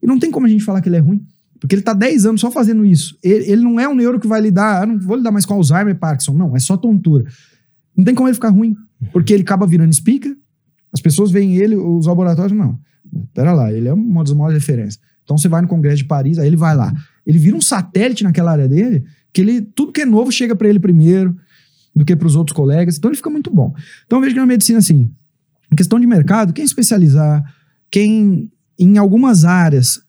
e 0.00 0.06
não 0.06 0.20
tem 0.20 0.30
como 0.30 0.46
a 0.46 0.48
gente 0.48 0.62
falar 0.62 0.80
que 0.80 0.88
ele 0.88 0.96
é 0.96 1.00
ruim. 1.00 1.26
Porque 1.60 1.74
ele 1.74 1.82
está 1.82 1.92
10 1.92 2.26
anos 2.26 2.40
só 2.40 2.50
fazendo 2.50 2.84
isso. 2.84 3.16
Ele, 3.22 3.50
ele, 3.50 3.62
não 3.62 3.78
é 3.78 3.88
um 3.88 3.94
neuro 3.94 4.20
que 4.20 4.26
vai 4.26 4.40
lidar, 4.40 4.82
ah, 4.82 4.86
não 4.86 4.98
vou 4.98 5.16
lidar 5.16 5.30
mais 5.30 5.46
com 5.46 5.54
Alzheimer 5.54 5.94
e 5.94 5.98
Parkinson. 5.98 6.34
Não, 6.34 6.54
é 6.54 6.58
só 6.58 6.76
tontura. 6.76 7.24
Não 7.96 8.04
tem 8.04 8.14
como 8.14 8.28
ele 8.28 8.34
ficar 8.34 8.50
ruim. 8.50 8.76
Porque 9.12 9.32
ele 9.32 9.42
acaba 9.42 9.66
virando 9.66 9.92
speaker, 9.92 10.34
as 10.92 11.00
pessoas 11.00 11.30
veem 11.30 11.56
ele, 11.56 11.76
os 11.76 12.06
laboratórios, 12.06 12.56
não. 12.56 12.78
Pera 13.32 13.52
lá, 13.52 13.72
ele 13.72 13.88
é 13.88 13.92
uma 13.92 14.22
das 14.22 14.32
maiores 14.32 14.58
referências. 14.58 15.00
Então 15.22 15.36
você 15.36 15.48
vai 15.48 15.62
no 15.62 15.68
Congresso 15.68 15.98
de 15.98 16.04
Paris, 16.04 16.38
aí 16.38 16.46
ele 16.46 16.56
vai 16.56 16.76
lá. 16.76 16.92
Ele 17.26 17.38
vira 17.38 17.56
um 17.56 17.60
satélite 17.60 18.24
naquela 18.24 18.52
área 18.52 18.68
dele, 18.68 19.04
que 19.32 19.40
ele 19.40 19.62
tudo 19.62 19.92
que 19.92 20.02
é 20.02 20.06
novo 20.06 20.30
chega 20.30 20.54
para 20.54 20.68
ele 20.68 20.78
primeiro 20.78 21.36
do 21.94 22.04
que 22.04 22.14
para 22.14 22.26
os 22.26 22.36
outros 22.36 22.54
colegas. 22.54 22.96
Então 22.96 23.10
ele 23.10 23.16
fica 23.16 23.30
muito 23.30 23.50
bom. 23.50 23.74
Então 24.06 24.18
eu 24.18 24.22
vejo 24.22 24.34
que 24.34 24.40
na 24.40 24.46
medicina, 24.46 24.78
assim, 24.78 25.10
questão 25.76 25.98
de 25.98 26.06
mercado, 26.06 26.52
quem 26.52 26.64
especializar, 26.64 27.42
quem 27.90 28.50
em 28.78 28.98
algumas 28.98 29.44
áreas 29.44 30.00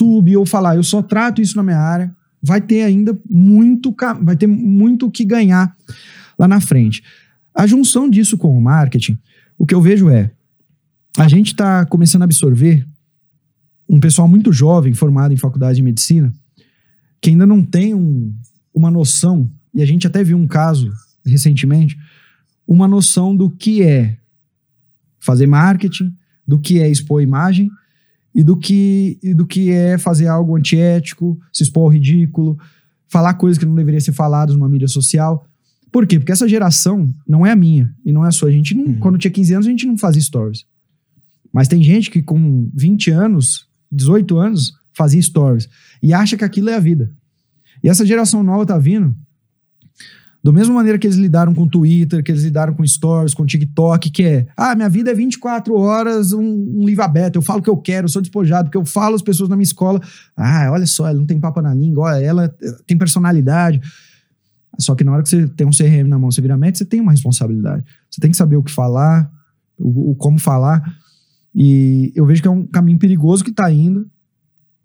subir 0.00 0.36
ou 0.38 0.46
falar, 0.46 0.76
eu 0.76 0.82
só 0.82 1.02
trato 1.02 1.42
isso 1.42 1.56
na 1.56 1.62
minha 1.62 1.78
área, 1.78 2.14
vai 2.42 2.58
ter 2.58 2.82
ainda 2.82 3.18
muito, 3.28 3.94
vai 4.22 4.34
ter 4.34 4.46
muito 4.46 5.10
que 5.10 5.26
ganhar 5.26 5.76
lá 6.38 6.48
na 6.48 6.58
frente. 6.58 7.02
A 7.54 7.66
junção 7.66 8.08
disso 8.08 8.38
com 8.38 8.56
o 8.56 8.62
marketing, 8.62 9.18
o 9.58 9.66
que 9.66 9.74
eu 9.74 9.82
vejo 9.82 10.08
é, 10.08 10.30
a 11.18 11.28
gente 11.28 11.48
está 11.48 11.84
começando 11.84 12.22
a 12.22 12.24
absorver 12.24 12.88
um 13.86 14.00
pessoal 14.00 14.26
muito 14.26 14.52
jovem, 14.52 14.94
formado 14.94 15.34
em 15.34 15.36
faculdade 15.36 15.76
de 15.76 15.82
medicina, 15.82 16.32
que 17.20 17.28
ainda 17.28 17.44
não 17.44 17.62
tem 17.62 17.92
um, 17.92 18.34
uma 18.72 18.90
noção, 18.90 19.50
e 19.74 19.82
a 19.82 19.86
gente 19.86 20.06
até 20.06 20.24
viu 20.24 20.38
um 20.38 20.46
caso 20.46 20.90
recentemente, 21.26 21.98
uma 22.66 22.88
noção 22.88 23.36
do 23.36 23.50
que 23.50 23.82
é 23.82 24.16
fazer 25.18 25.46
marketing, 25.46 26.16
do 26.46 26.58
que 26.58 26.80
é 26.80 26.88
expor 26.88 27.20
imagem 27.20 27.70
e 28.34 28.42
do 28.42 28.56
que, 28.56 29.18
e 29.22 29.34
do 29.34 29.46
que 29.46 29.70
é 29.70 29.98
fazer 29.98 30.26
algo 30.26 30.56
antiético, 30.56 31.38
se 31.52 31.62
expor 31.62 31.84
ao 31.84 31.88
ridículo, 31.88 32.58
falar 33.08 33.34
coisas 33.34 33.58
que 33.58 33.66
não 33.66 33.74
deveriam 33.74 34.00
ser 34.00 34.12
faladas 34.12 34.54
numa 34.54 34.68
mídia 34.68 34.88
social. 34.88 35.44
Por 35.90 36.06
quê? 36.06 36.18
Porque 36.18 36.32
essa 36.32 36.48
geração 36.48 37.12
não 37.26 37.44
é 37.44 37.50
a 37.50 37.56
minha 37.56 37.92
e 38.04 38.12
não 38.12 38.24
é 38.24 38.28
a 38.28 38.30
sua. 38.30 38.48
A 38.48 38.52
gente 38.52 38.74
não, 38.74 38.84
uhum. 38.84 38.98
quando 39.00 39.18
tinha 39.18 39.30
15 39.30 39.54
anos, 39.54 39.66
a 39.66 39.70
gente 39.70 39.86
não 39.86 39.98
fazia 39.98 40.22
stories. 40.22 40.64
Mas 41.52 41.66
tem 41.66 41.82
gente 41.82 42.10
que 42.10 42.22
com 42.22 42.70
20 42.74 43.10
anos, 43.10 43.66
18 43.90 44.38
anos, 44.38 44.72
fazia 44.92 45.20
stories 45.20 45.68
e 46.02 46.14
acha 46.14 46.36
que 46.36 46.44
aquilo 46.44 46.70
é 46.70 46.76
a 46.76 46.80
vida. 46.80 47.12
E 47.82 47.88
essa 47.88 48.06
geração 48.06 48.42
nova 48.42 48.64
tá 48.64 48.78
vindo 48.78 49.16
da 50.42 50.50
mesma 50.50 50.74
maneira 50.74 50.98
que 50.98 51.06
eles 51.06 51.18
lidaram 51.18 51.54
com 51.54 51.68
Twitter, 51.68 52.22
que 52.22 52.32
eles 52.32 52.42
lidaram 52.42 52.72
com 52.72 52.86
Stories, 52.86 53.34
com 53.34 53.44
TikTok, 53.44 54.10
que 54.10 54.22
é, 54.22 54.46
ah, 54.56 54.74
minha 54.74 54.88
vida 54.88 55.10
é 55.10 55.14
24 55.14 55.74
horas, 55.74 56.32
um, 56.32 56.40
um 56.40 56.86
livro 56.86 57.04
aberto, 57.04 57.36
eu 57.36 57.42
falo 57.42 57.60
o 57.60 57.62
que 57.62 57.68
eu 57.68 57.76
quero, 57.76 58.06
eu 58.06 58.08
sou 58.08 58.22
despojado, 58.22 58.64
porque 58.64 58.78
eu 58.78 58.84
falo 58.86 59.14
as 59.14 59.22
pessoas 59.22 59.50
na 59.50 59.56
minha 59.56 59.64
escola, 59.64 60.00
ah, 60.34 60.70
olha 60.72 60.86
só, 60.86 61.06
ela 61.06 61.18
não 61.18 61.26
tem 61.26 61.38
papo 61.38 61.60
na 61.60 61.74
língua, 61.74 62.04
olha, 62.04 62.24
ela 62.24 62.54
tem 62.86 62.96
personalidade. 62.96 63.80
Só 64.78 64.94
que 64.94 65.04
na 65.04 65.12
hora 65.12 65.22
que 65.22 65.28
você 65.28 65.46
tem 65.48 65.66
um 65.66 65.70
CRM 65.70 66.08
na 66.08 66.18
mão, 66.18 66.30
você 66.30 66.40
vira 66.40 66.56
médico, 66.56 66.78
você 66.78 66.84
tem 66.86 67.00
uma 67.00 67.12
responsabilidade. 67.12 67.84
Você 68.10 68.18
tem 68.18 68.30
que 68.30 68.36
saber 68.36 68.56
o 68.56 68.62
que 68.62 68.72
falar, 68.72 69.30
o, 69.78 70.12
o 70.12 70.14
como 70.14 70.38
falar. 70.38 70.82
E 71.54 72.12
eu 72.14 72.24
vejo 72.24 72.40
que 72.40 72.48
é 72.48 72.50
um 72.50 72.66
caminho 72.66 72.98
perigoso 72.98 73.44
que 73.44 73.50
está 73.50 73.70
indo, 73.70 74.08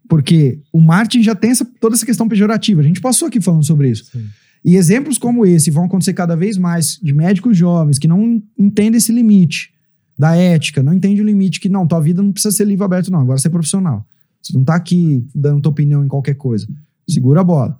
porque 0.06 0.60
o 0.70 0.80
marketing 0.80 1.22
já 1.22 1.34
tem 1.34 1.50
essa, 1.50 1.64
toda 1.80 1.94
essa 1.94 2.04
questão 2.04 2.28
pejorativa. 2.28 2.82
A 2.82 2.84
gente 2.84 3.00
passou 3.00 3.28
aqui 3.28 3.40
falando 3.40 3.64
sobre 3.64 3.88
isso. 3.88 4.10
Sim. 4.10 4.26
E 4.66 4.74
exemplos 4.74 5.16
como 5.16 5.46
esse 5.46 5.70
vão 5.70 5.84
acontecer 5.84 6.12
cada 6.12 6.34
vez 6.34 6.58
mais 6.58 6.98
de 7.00 7.14
médicos 7.14 7.56
jovens 7.56 8.00
que 8.00 8.08
não 8.08 8.42
entendem 8.58 8.98
esse 8.98 9.12
limite 9.12 9.72
da 10.18 10.34
ética, 10.34 10.82
não 10.82 10.92
entendem 10.92 11.20
o 11.20 11.24
limite 11.24 11.60
que 11.60 11.68
não, 11.68 11.86
tua 11.86 12.00
vida 12.00 12.20
não 12.20 12.32
precisa 12.32 12.52
ser 12.52 12.64
livre 12.64 12.84
aberto, 12.84 13.12
não, 13.12 13.20
agora 13.20 13.38
você 13.38 13.46
é 13.46 13.50
profissional. 13.50 14.04
Você 14.42 14.56
não 14.58 14.64
tá 14.64 14.74
aqui 14.74 15.24
dando 15.32 15.62
tua 15.62 15.70
opinião 15.70 16.04
em 16.04 16.08
qualquer 16.08 16.34
coisa. 16.34 16.66
Segura 17.08 17.42
a 17.42 17.44
bola. 17.44 17.78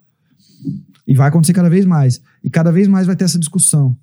E 1.04 1.12
vai 1.12 1.26
acontecer 1.26 1.52
cada 1.52 1.68
vez 1.68 1.84
mais. 1.84 2.20
E 2.44 2.48
cada 2.48 2.70
vez 2.70 2.86
mais 2.86 3.04
vai 3.04 3.16
ter 3.16 3.24
essa 3.24 3.38
discussão. 3.38 3.96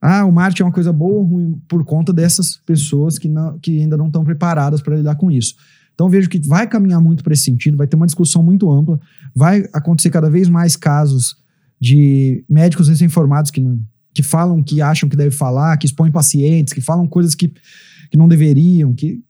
Ah, 0.00 0.24
o 0.24 0.32
marketing 0.32 0.62
é 0.62 0.66
uma 0.66 0.72
coisa 0.72 0.92
boa 0.92 1.20
ou 1.20 1.22
ruim 1.22 1.62
por 1.68 1.84
conta 1.84 2.12
dessas 2.12 2.56
pessoas 2.66 3.16
que, 3.16 3.28
não, 3.28 3.60
que 3.60 3.78
ainda 3.78 3.96
não 3.96 4.08
estão 4.08 4.24
preparadas 4.24 4.82
para 4.82 4.96
lidar 4.96 5.14
com 5.14 5.30
isso. 5.30 5.54
Então 5.94 6.08
vejo 6.08 6.28
que 6.28 6.40
vai 6.40 6.66
caminhar 6.66 7.00
muito 7.00 7.22
para 7.22 7.32
esse 7.32 7.44
sentido, 7.44 7.76
vai 7.76 7.86
ter 7.86 7.94
uma 7.94 8.06
discussão 8.06 8.42
muito 8.42 8.68
ampla, 8.72 9.00
vai 9.32 9.68
acontecer 9.72 10.10
cada 10.10 10.28
vez 10.28 10.48
mais 10.48 10.74
casos 10.74 11.43
de 11.84 12.42
médicos 12.48 12.88
recém-formados 12.88 13.50
que, 13.50 13.60
não, 13.60 13.78
que 14.14 14.22
falam 14.22 14.62
que 14.62 14.80
acham 14.80 15.06
que 15.06 15.14
deve 15.14 15.36
falar, 15.36 15.76
que 15.76 15.84
expõem 15.84 16.10
pacientes, 16.10 16.72
que 16.72 16.80
falam 16.80 17.06
coisas 17.06 17.34
que, 17.34 17.52
que 18.10 18.16
não 18.16 18.26
deveriam, 18.26 18.94
que, 18.94 19.22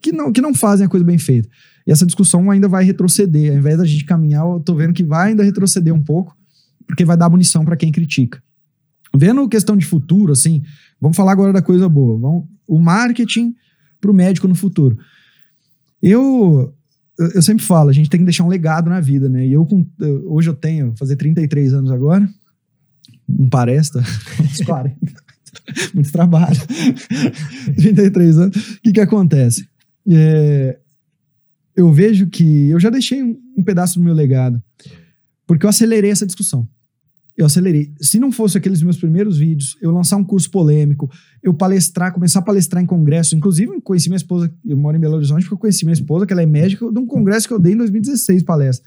que, 0.00 0.10
não, 0.10 0.32
que 0.32 0.40
não 0.40 0.54
fazem 0.54 0.86
a 0.86 0.88
coisa 0.88 1.04
bem 1.04 1.18
feita. 1.18 1.46
E 1.86 1.92
essa 1.92 2.06
discussão 2.06 2.50
ainda 2.50 2.66
vai 2.66 2.82
retroceder. 2.82 3.52
Ao 3.52 3.58
invés 3.58 3.76
da 3.76 3.84
gente 3.84 4.06
caminhar, 4.06 4.42
eu 4.46 4.58
tô 4.58 4.74
vendo 4.74 4.94
que 4.94 5.04
vai 5.04 5.28
ainda 5.28 5.44
retroceder 5.44 5.92
um 5.92 6.02
pouco, 6.02 6.34
porque 6.86 7.04
vai 7.04 7.14
dar 7.14 7.28
munição 7.28 7.62
para 7.62 7.76
quem 7.76 7.92
critica. 7.92 8.42
Vendo 9.14 9.46
questão 9.46 9.76
de 9.76 9.84
futuro, 9.84 10.32
assim, 10.32 10.62
vamos 10.98 11.14
falar 11.14 11.32
agora 11.32 11.52
da 11.52 11.60
coisa 11.60 11.90
boa. 11.90 12.18
Vamos, 12.18 12.46
o 12.66 12.78
marketing 12.78 13.54
para 14.00 14.10
o 14.10 14.14
médico 14.14 14.48
no 14.48 14.54
futuro. 14.54 14.96
Eu 16.00 16.74
eu 17.18 17.42
sempre 17.42 17.64
falo, 17.64 17.90
a 17.90 17.92
gente 17.92 18.08
tem 18.08 18.20
que 18.20 18.24
deixar 18.24 18.44
um 18.44 18.48
legado 18.48 18.88
na 18.88 19.00
vida, 19.00 19.28
né? 19.28 19.46
E 19.46 19.52
eu, 19.52 19.66
com, 19.66 19.86
hoje 20.26 20.48
eu 20.48 20.54
tenho, 20.54 20.94
fazer 20.96 21.16
33 21.16 21.74
anos 21.74 21.90
agora, 21.90 22.28
não 23.28 23.48
parece, 23.48 23.92
tá? 23.92 24.02
uns 24.40 24.60
40. 24.60 24.96
Muito 25.94 26.12
trabalho. 26.12 26.56
33 27.76 28.38
anos. 28.38 28.56
O 28.56 28.80
que 28.82 28.92
que 28.92 29.00
acontece? 29.00 29.68
É, 30.08 30.78
eu 31.76 31.92
vejo 31.92 32.28
que 32.28 32.70
eu 32.70 32.78
já 32.78 32.88
deixei 32.88 33.22
um, 33.22 33.36
um 33.56 33.62
pedaço 33.62 33.98
do 33.98 34.04
meu 34.04 34.14
legado, 34.14 34.62
porque 35.46 35.66
eu 35.66 35.70
acelerei 35.70 36.10
essa 36.10 36.26
discussão 36.26 36.68
eu 37.38 37.46
acelerei. 37.46 37.92
Se 38.00 38.18
não 38.18 38.32
fosse 38.32 38.58
aqueles 38.58 38.82
meus 38.82 38.96
primeiros 38.96 39.38
vídeos, 39.38 39.76
eu 39.80 39.92
lançar 39.92 40.16
um 40.16 40.24
curso 40.24 40.50
polêmico, 40.50 41.08
eu 41.40 41.54
palestrar, 41.54 42.12
começar 42.12 42.40
a 42.40 42.42
palestrar 42.42 42.82
em 42.82 42.86
congresso, 42.86 43.36
inclusive 43.36 43.80
conheci 43.80 44.08
minha 44.08 44.16
esposa, 44.16 44.52
eu 44.66 44.76
moro 44.76 44.96
em 44.96 45.00
Belo 45.00 45.14
Horizonte 45.14 45.42
porque 45.42 45.54
eu 45.54 45.58
conheci 45.58 45.84
minha 45.84 45.92
esposa, 45.92 46.26
que 46.26 46.32
ela 46.32 46.42
é 46.42 46.46
médica, 46.46 46.90
de 46.90 46.98
um 46.98 47.06
congresso 47.06 47.46
que 47.46 47.54
eu 47.54 47.60
dei 47.60 47.74
em 47.74 47.76
2016 47.76 48.42
palestra. 48.42 48.84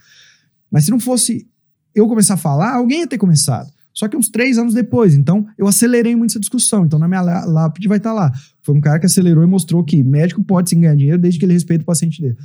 Mas 0.69 0.83
se 0.83 0.91
não 0.91 0.99
fosse 0.99 1.47
eu 1.95 2.05
começar 2.09 2.33
a 2.33 2.37
falar, 2.37 2.75
alguém 2.75 2.99
ia 2.99 3.07
ter 3.07 3.17
começado. 3.17 3.71
Só 3.93 4.09
que 4.09 4.17
uns 4.17 4.27
três 4.27 4.57
anos 4.57 4.73
depois. 4.73 5.15
Então, 5.15 5.47
eu 5.57 5.65
acelerei 5.65 6.13
muito 6.15 6.31
essa 6.31 6.39
discussão. 6.39 6.85
Então, 6.85 6.99
na 6.99 7.07
minha 7.07 7.21
lápide 7.21 7.87
vai 7.87 7.97
estar 7.97 8.09
tá 8.09 8.15
lá. 8.15 8.31
Foi 8.63 8.75
um 8.75 8.81
cara 8.81 8.99
que 8.99 9.05
acelerou 9.05 9.43
e 9.43 9.47
mostrou 9.47 9.83
que 9.83 10.03
médico 10.03 10.43
pode 10.43 10.69
sim 10.69 10.79
ganhar 10.79 10.95
dinheiro 10.95 11.21
desde 11.21 11.39
que 11.39 11.45
ele 11.45 11.53
respeite 11.53 11.83
o 11.83 11.85
paciente 11.85 12.21
dele. 12.21 12.37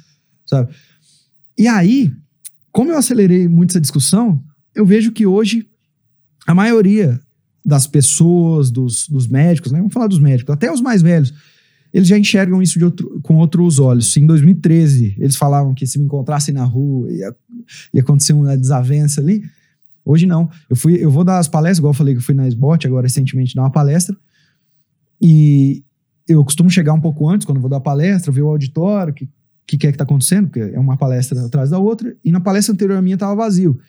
Sabe? 0.45 0.73
E 1.59 1.67
aí, 1.67 2.13
como 2.73 2.91
eu 2.91 2.99
acelerei 2.99 3.49
muito 3.49 3.71
essa 3.71 3.81
discussão, 3.81 4.43
eu 4.75 4.85
vejo 4.85 5.13
que 5.13 5.25
hoje 5.25 5.69
a 6.47 6.55
maioria 6.55 7.21
das 7.65 7.87
pessoas, 7.87 8.71
dos, 8.71 9.09
dos 9.09 9.27
médicos, 9.27 9.73
né? 9.73 9.79
vamos 9.79 9.93
falar 9.93 10.07
dos 10.07 10.21
médicos, 10.21 10.55
até 10.55 10.71
os 10.71 10.81
mais 10.81 11.03
velhos, 11.03 11.35
eles 11.93 12.07
já 12.07 12.19
enxergam 12.19 12.63
isso 12.63 12.83
outro, 12.85 13.21
com 13.23 13.37
outros 13.37 13.79
olhos. 13.79 14.17
Em 14.17 14.27
2013, 14.27 15.17
eles 15.19 15.35
falavam 15.35 15.75
que 15.75 15.87
se 15.87 15.99
me 15.99 16.05
encontrassem 16.05 16.55
na 16.55 16.65
rua 16.65 17.11
ia, 17.11 17.35
ia 17.95 18.01
acontecer 18.03 18.35
uma 18.35 18.57
desavença 18.57 19.21
ali. 19.21 19.43
Hoje 20.05 20.27
não. 20.27 20.49
Eu 20.69 20.77
fui, 20.77 21.03
eu 21.03 21.11
vou 21.11 21.25
dar 21.25 21.39
as 21.39 21.49
palestras, 21.49 21.79
igual 21.79 21.93
eu 21.93 21.97
falei 21.97 22.15
que 22.15 22.19
eu 22.19 22.25
fui 22.25 22.35
na 22.35 22.47
SBOT 22.47 22.87
agora 22.87 23.07
recentemente 23.07 23.55
dar 23.55 23.63
uma 23.63 23.71
palestra. 23.71 24.17
E 25.21 25.83
eu 26.29 26.45
costumo 26.45 26.71
chegar 26.71 26.93
um 26.93 27.01
pouco 27.01 27.29
antes, 27.29 27.47
quando 27.47 27.61
vou 27.61 27.71
dar 27.71 27.81
palestra, 27.81 28.31
ver 28.31 28.43
o 28.43 28.49
auditório, 28.49 29.13
o 29.13 29.15
que, 29.15 29.29
que, 29.67 29.79
que 29.79 29.87
é 29.87 29.91
que 29.91 29.95
está 29.95 30.05
acontecendo, 30.05 30.49
porque 30.49 30.61
é 30.61 30.79
uma 30.79 30.97
palestra 30.97 31.45
atrás 31.45 31.71
da 31.71 31.79
outra. 31.79 32.15
E 32.25 32.31
na 32.31 32.41
palestra 32.41 32.75
anterior 32.75 32.99
a 32.99 33.03
minha 33.03 33.15
estava 33.15 33.35
vazio. 33.35 33.81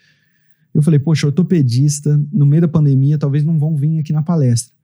Eu 0.74 0.82
falei, 0.82 0.98
poxa, 0.98 1.26
ortopedista, 1.26 2.20
no 2.32 2.46
meio 2.46 2.62
da 2.62 2.68
pandemia, 2.68 3.18
talvez 3.18 3.44
não 3.44 3.58
vão 3.58 3.74
vir 3.76 3.98
aqui 3.98 4.12
na 4.12 4.22
palestra. 4.22 4.74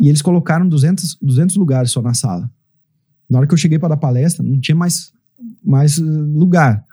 E 0.00 0.08
eles 0.08 0.22
colocaram 0.22 0.68
200, 0.68 1.18
200 1.20 1.56
lugares 1.56 1.90
só 1.90 2.00
na 2.00 2.14
sala. 2.14 2.50
Na 3.28 3.38
hora 3.38 3.46
que 3.46 3.54
eu 3.54 3.58
cheguei 3.58 3.78
para 3.78 3.90
dar 3.90 3.96
palestra, 3.96 4.44
não 4.44 4.60
tinha 4.60 4.74
mais, 4.74 5.12
mais 5.64 5.98
eh, 5.98 6.02
lugar. 6.02 6.84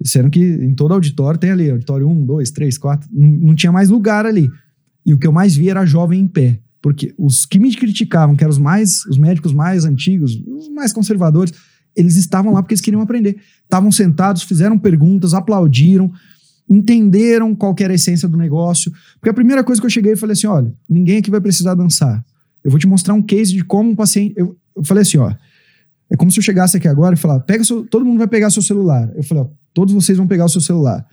Disseram 0.00 0.30
que 0.30 0.40
em 0.40 0.74
todo 0.74 0.94
auditório 0.94 1.38
tem 1.38 1.50
ali, 1.50 1.70
auditório 1.70 2.08
1, 2.08 2.26
2, 2.26 2.50
3, 2.50 2.78
4, 2.78 3.08
não, 3.12 3.28
não 3.28 3.54
tinha 3.54 3.70
mais 3.70 3.90
lugar 3.90 4.26
ali. 4.26 4.50
E 5.04 5.14
o 5.14 5.18
que 5.18 5.26
eu 5.26 5.32
mais 5.32 5.54
vi 5.54 5.68
era 5.68 5.84
jovem 5.84 6.20
em 6.20 6.28
pé. 6.28 6.60
Porque 6.80 7.14
os 7.16 7.46
que 7.46 7.60
me 7.60 7.74
criticavam, 7.74 8.34
que 8.34 8.42
eram 8.42 8.50
os 8.50 8.58
mais, 8.58 9.04
os 9.06 9.16
médicos 9.16 9.52
mais 9.52 9.84
antigos, 9.84 10.34
os 10.46 10.68
mais 10.68 10.92
conservadores, 10.92 11.52
eles 11.94 12.16
estavam 12.16 12.52
lá 12.52 12.62
porque 12.62 12.74
eles 12.74 12.80
queriam 12.80 13.00
aprender. 13.00 13.36
Estavam 13.62 13.92
sentados, 13.92 14.42
fizeram 14.42 14.78
perguntas, 14.78 15.34
aplaudiram, 15.34 16.10
entenderam 16.68 17.54
qual 17.54 17.74
era 17.80 17.92
a 17.92 17.94
essência 17.94 18.28
do 18.28 18.36
negócio. 18.36 18.92
Porque 19.14 19.30
a 19.30 19.34
primeira 19.34 19.62
coisa 19.62 19.80
que 19.80 19.86
eu 19.86 19.90
cheguei 19.90 20.12
e 20.12 20.16
falei 20.16 20.32
assim: 20.32 20.46
olha, 20.46 20.72
ninguém 20.88 21.18
aqui 21.18 21.30
vai 21.30 21.40
precisar 21.40 21.74
dançar. 21.74 22.24
Eu 22.64 22.70
vou 22.70 22.78
te 22.78 22.86
mostrar 22.86 23.14
um 23.14 23.22
case 23.22 23.52
de 23.52 23.64
como 23.64 23.90
um 23.90 23.96
paciente. 23.96 24.34
Eu, 24.36 24.56
eu 24.76 24.84
falei 24.84 25.02
assim: 25.02 25.18
ó, 25.18 25.32
é 26.10 26.16
como 26.16 26.30
se 26.30 26.38
eu 26.38 26.42
chegasse 26.42 26.76
aqui 26.76 26.88
agora 26.88 27.14
e 27.14 27.18
falar: 27.18 27.40
pega 27.40 27.64
seu, 27.64 27.84
todo 27.84 28.04
mundo 28.04 28.18
vai 28.18 28.28
pegar 28.28 28.50
seu 28.50 28.62
celular. 28.62 29.10
Eu 29.14 29.22
falei: 29.22 29.44
ó, 29.44 29.48
todos 29.74 29.94
vocês 29.94 30.18
vão 30.18 30.26
pegar 30.26 30.44
o 30.44 30.48
seu 30.48 30.60
celular. 30.60 31.06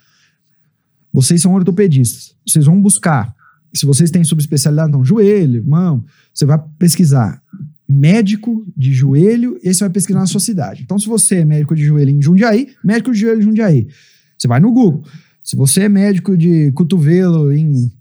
Vocês 1.11 1.41
são 1.41 1.53
ortopedistas. 1.53 2.35
Vocês 2.45 2.65
vão 2.65 2.79
buscar. 2.79 3.33
Se 3.73 3.85
vocês 3.85 4.09
têm 4.09 4.23
subespecialidade, 4.23 4.89
então, 4.89 5.03
joelho, 5.03 5.63
mão, 5.63 6.03
você 6.33 6.45
vai 6.45 6.59
pesquisar 6.77 7.41
médico 7.87 8.63
de 8.77 8.93
joelho 8.93 9.59
e 9.63 9.73
você 9.73 9.79
vai 9.79 9.89
pesquisar 9.89 10.19
na 10.19 10.27
sua 10.27 10.39
cidade. 10.39 10.83
Então, 10.83 10.99
se 10.99 11.07
você 11.07 11.37
é 11.37 11.45
médico 11.45 11.75
de 11.75 11.83
joelho 11.83 12.11
em 12.11 12.21
Jundiaí, 12.21 12.67
médico 12.83 13.11
de 13.11 13.19
joelho 13.19 13.39
em 13.39 13.43
Jundiaí. 13.43 13.87
Você 14.37 14.47
vai 14.47 14.59
no 14.59 14.71
Google. 14.71 15.03
Se 15.49 15.55
você 15.55 15.81
é 15.81 15.89
médico 15.89 16.37
de 16.37 16.71
cotovelo 16.73 17.51
em 17.51 17.91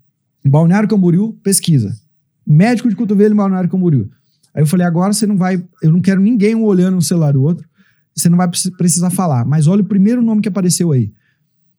Balneário 0.44 0.86
Camboriú, 0.86 1.32
pesquisa. 1.42 1.98
Médico 2.46 2.90
de 2.90 2.94
cotovelo 2.94 3.32
em 3.32 3.36
Balneário 3.38 3.70
Camboriú. 3.70 4.10
Aí 4.54 4.60
eu 4.60 4.66
falei, 4.66 4.86
agora 4.86 5.14
você 5.14 5.26
não 5.26 5.38
vai, 5.38 5.66
eu 5.82 5.90
não 5.90 6.02
quero 6.02 6.20
ninguém 6.20 6.54
um 6.54 6.62
olhando 6.62 6.96
no 6.96 7.00
celular 7.00 7.32
do 7.32 7.42
outro, 7.42 7.66
você 8.14 8.28
não 8.28 8.36
vai 8.36 8.50
precisar 8.76 9.08
falar, 9.08 9.46
mas 9.46 9.66
olha 9.66 9.80
o 9.80 9.86
primeiro 9.86 10.20
nome 10.20 10.42
que 10.42 10.48
apareceu 10.48 10.92
aí. 10.92 11.10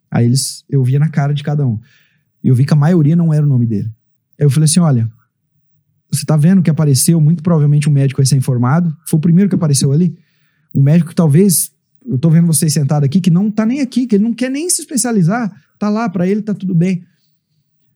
Aí 0.09 0.25
eles, 0.25 0.65
eu 0.67 0.83
via 0.83 0.97
na 0.97 1.07
cara 1.07 1.35
de 1.35 1.43
cada 1.43 1.67
um. 1.67 1.79
E 2.43 2.47
eu 2.47 2.55
vi 2.55 2.65
que 2.65 2.73
a 2.73 2.75
maioria 2.75 3.15
não 3.15 3.31
era 3.31 3.45
o 3.45 3.49
nome 3.49 3.67
dele. 3.67 3.91
Aí 4.39 4.47
eu 4.47 4.49
falei 4.49 4.65
assim, 4.65 4.79
olha, 4.79 5.07
você 6.11 6.25
tá 6.25 6.35
vendo 6.35 6.63
que 6.63 6.69
apareceu, 6.71 7.21
muito 7.21 7.43
provavelmente 7.43 7.87
um 7.87 7.93
médico 7.93 8.21
recém-formado, 8.21 8.91
foi 9.07 9.19
o 9.19 9.21
primeiro 9.21 9.47
que 9.47 9.55
apareceu 9.55 9.91
ali. 9.91 10.17
Um 10.73 10.81
médico 10.81 11.11
que 11.11 11.15
talvez, 11.15 11.71
eu 12.05 12.17
tô 12.17 12.29
vendo 12.29 12.47
vocês 12.47 12.73
sentados 12.73 13.05
aqui, 13.05 13.19
que 13.19 13.29
não 13.29 13.51
tá 13.51 13.65
nem 13.65 13.81
aqui, 13.81 14.07
que 14.07 14.15
ele 14.15 14.23
não 14.23 14.33
quer 14.33 14.49
nem 14.49 14.69
se 14.69 14.81
especializar, 14.81 15.51
tá 15.77 15.89
lá, 15.89 16.09
para 16.09 16.27
ele 16.27 16.41
tá 16.41 16.53
tudo 16.53 16.73
bem. 16.73 17.03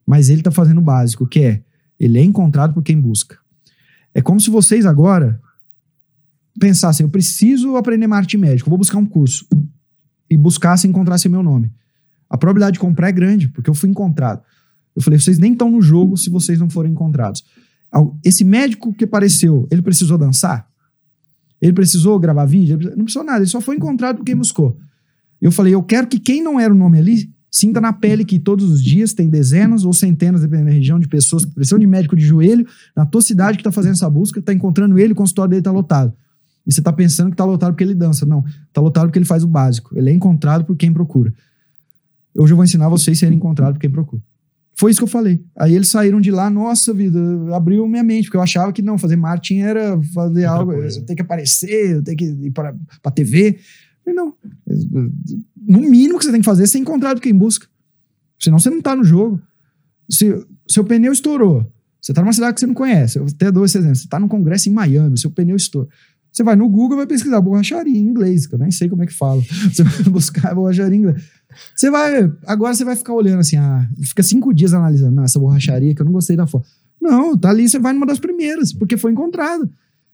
Mas 0.05 0.29
ele 0.29 0.41
tá 0.41 0.51
fazendo 0.51 0.79
o 0.79 0.81
básico, 0.81 1.27
que 1.27 1.39
é, 1.39 1.63
ele 1.99 2.19
é 2.19 2.23
encontrado 2.23 2.73
por 2.73 2.83
quem 2.83 2.99
busca. 2.99 3.37
É 4.13 4.21
como 4.21 4.39
se 4.39 4.49
vocês 4.49 4.85
agora 4.85 5.41
pensassem, 6.59 7.03
eu 7.03 7.09
preciso 7.09 7.75
aprender 7.75 8.07
marketing 8.07 8.37
médico, 8.37 8.69
vou 8.69 8.77
buscar 8.77 8.97
um 8.97 9.05
curso. 9.05 9.47
E 10.29 10.37
buscassem 10.37 10.89
encontrassem 10.89 11.29
meu 11.31 11.43
nome. 11.43 11.71
A 12.29 12.37
probabilidade 12.37 12.73
de 12.73 12.79
comprar 12.79 13.09
é 13.09 13.11
grande, 13.11 13.47
porque 13.47 13.69
eu 13.69 13.73
fui 13.73 13.89
encontrado. 13.89 14.41
Eu 14.95 15.01
falei, 15.01 15.19
vocês 15.19 15.39
nem 15.39 15.53
estão 15.53 15.69
no 15.69 15.81
jogo 15.81 16.17
se 16.17 16.29
vocês 16.29 16.59
não 16.59 16.69
forem 16.69 16.91
encontrados. 16.91 17.43
Esse 18.23 18.43
médico 18.43 18.93
que 18.93 19.03
apareceu, 19.03 19.67
ele 19.71 19.81
precisou 19.81 20.17
dançar? 20.17 20.67
Ele 21.63 21.71
precisou 21.71 22.19
gravar 22.19 22.43
vídeo? 22.43 22.77
Não 22.97 23.05
precisou 23.05 23.23
nada, 23.23 23.39
ele 23.39 23.47
só 23.47 23.61
foi 23.61 23.77
encontrado 23.77 24.17
por 24.17 24.25
quem 24.25 24.35
buscou. 24.35 24.77
Eu 25.41 25.49
falei, 25.49 25.73
eu 25.73 25.81
quero 25.81 26.07
que 26.07 26.19
quem 26.19 26.43
não 26.43 26.59
era 26.59 26.73
o 26.73 26.75
nome 26.75 26.97
ali 26.97 27.31
sinta 27.49 27.79
na 27.79 27.93
pele 27.93 28.25
que 28.25 28.37
todos 28.37 28.69
os 28.69 28.83
dias 28.83 29.13
tem 29.13 29.29
dezenas 29.29 29.85
ou 29.85 29.93
centenas, 29.93 30.41
dependendo 30.41 30.67
da 30.67 30.75
região, 30.75 30.99
de 30.99 31.07
pessoas 31.07 31.45
que 31.45 31.51
precisam 31.51 31.79
de 31.79 31.87
médico 31.87 32.17
de 32.17 32.25
joelho 32.25 32.67
na 32.93 33.05
tua 33.05 33.21
cidade 33.21 33.57
que 33.57 33.61
está 33.61 33.71
fazendo 33.71 33.93
essa 33.93 34.09
busca, 34.09 34.41
está 34.41 34.51
encontrando 34.51 34.99
ele, 34.99 35.13
o 35.13 35.15
consultório 35.15 35.51
dele 35.51 35.61
está 35.61 35.71
lotado. 35.71 36.11
E 36.67 36.73
você 36.73 36.81
está 36.81 36.91
pensando 36.91 37.27
que 37.27 37.35
está 37.35 37.45
lotado 37.45 37.71
porque 37.71 37.83
ele 37.85 37.95
dança. 37.95 38.25
Não, 38.25 38.43
está 38.67 38.81
lotado 38.81 39.05
porque 39.05 39.19
ele 39.19 39.25
faz 39.25 39.45
o 39.45 39.47
básico. 39.47 39.97
Ele 39.97 40.09
é 40.09 40.13
encontrado 40.13 40.65
por 40.65 40.75
quem 40.75 40.91
procura. 40.91 41.33
Hoje 42.35 42.51
eu 42.51 42.57
vou 42.57 42.65
ensinar 42.65 42.89
vocês 42.89 43.17
a 43.17 43.21
serem 43.21 43.37
encontrados 43.37 43.75
por 43.75 43.79
quem 43.79 43.89
procura. 43.89 44.21
Foi 44.75 44.91
isso 44.91 44.99
que 44.99 45.03
eu 45.03 45.07
falei. 45.07 45.43
Aí 45.55 45.75
eles 45.75 45.87
saíram 45.87 46.19
de 46.19 46.31
lá, 46.31 46.49
nossa 46.49 46.93
vida, 46.93 47.19
abriu 47.55 47.87
minha 47.87 48.03
mente, 48.03 48.25
porque 48.25 48.37
eu 48.37 48.41
achava 48.41 48.73
que 48.73 48.81
não, 48.81 48.97
fazer 48.97 49.15
marketing 49.15 49.59
era 49.59 50.01
fazer 50.13 50.47
Outra 50.47 50.49
algo, 50.49 50.73
eu 50.73 51.05
tenho 51.05 51.15
que 51.15 51.21
aparecer, 51.21 51.97
eu 51.97 52.03
tenho 52.03 52.17
que 52.17 52.25
ir 52.25 52.51
para 52.51 52.75
a 53.03 53.11
TV. 53.11 53.59
Não. 54.05 54.33
No 55.65 55.79
mínimo 55.79 56.17
que 56.17 56.25
você 56.25 56.31
tem 56.31 56.41
que 56.41 56.45
fazer 56.45 56.63
é 56.63 56.67
ser 56.67 56.79
encontrado 56.79 57.21
quem 57.21 57.33
busca. 57.33 57.67
Senão 58.39 58.59
você 58.59 58.69
não 58.69 58.79
está 58.79 58.95
no 58.95 59.03
jogo. 59.03 59.41
Se 60.09 60.45
seu 60.67 60.83
pneu 60.83 61.13
estourou, 61.13 61.65
você 62.01 62.11
está 62.11 62.21
numa 62.21 62.33
cidade 62.33 62.55
que 62.55 62.59
você 62.59 62.67
não 62.67 62.73
conhece, 62.73 63.17
eu 63.17 63.25
até 63.25 63.49
dou 63.51 63.63
esse 63.63 63.77
exemplo, 63.77 63.95
você 63.95 64.03
está 64.03 64.19
num 64.19 64.27
congresso 64.27 64.67
em 64.67 64.73
Miami, 64.73 65.17
seu 65.17 65.31
pneu 65.31 65.55
estourou. 65.55 65.87
Você 66.33 66.41
vai 66.41 66.55
no 66.55 66.67
Google 66.67 66.97
e 66.97 67.01
vai 67.01 67.07
pesquisar 67.07 67.39
borracharia 67.39 67.95
em 67.95 68.01
inglês, 68.01 68.47
que 68.47 68.55
eu 68.55 68.59
nem 68.59 68.71
sei 68.71 68.89
como 68.89 69.03
é 69.03 69.05
que 69.05 69.13
fala. 69.13 69.39
Você 69.71 69.83
vai 69.83 70.03
buscar 70.05 70.55
borracharia 70.55 70.97
em 70.97 70.99
inglês. 70.99 71.23
Você 71.75 71.89
vai. 71.89 72.31
Agora 72.45 72.73
você 72.73 72.83
vai 72.83 72.95
ficar 72.95 73.13
olhando 73.13 73.39
assim, 73.39 73.57
ah, 73.57 73.87
fica 74.01 74.23
cinco 74.23 74.53
dias 74.53 74.73
analisando 74.73 75.21
essa 75.21 75.39
borracharia 75.39 75.93
que 75.93 76.01
eu 76.01 76.05
não 76.05 76.11
gostei 76.11 76.35
da 76.35 76.47
foto. 76.47 76.67
Não, 77.01 77.37
tá 77.37 77.49
ali, 77.49 77.67
você 77.67 77.79
vai 77.79 77.93
numa 77.93 78.05
das 78.05 78.19
primeiras, 78.19 78.71
porque 78.71 78.95
foi 78.97 79.11
encontrado. 79.11 79.69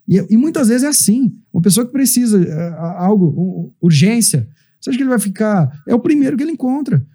E, 0.07 0.17
e 0.29 0.37
muitas 0.37 0.69
vezes 0.69 0.83
é 0.83 0.87
assim. 0.87 1.35
Uma 1.53 1.61
pessoa 1.61 1.85
que 1.85 1.91
precisa 1.91 2.39
uh, 2.39 2.81
algo, 2.97 3.27
um, 3.27 3.71
urgência, 3.79 4.47
você 4.79 4.89
acha 4.89 4.97
que 4.97 5.03
ele 5.03 5.09
vai 5.09 5.19
ficar. 5.19 5.83
É 5.87 5.93
o 5.93 5.99
primeiro 5.99 6.35
que 6.35 6.43
ele 6.43 6.51
encontra. 6.51 7.05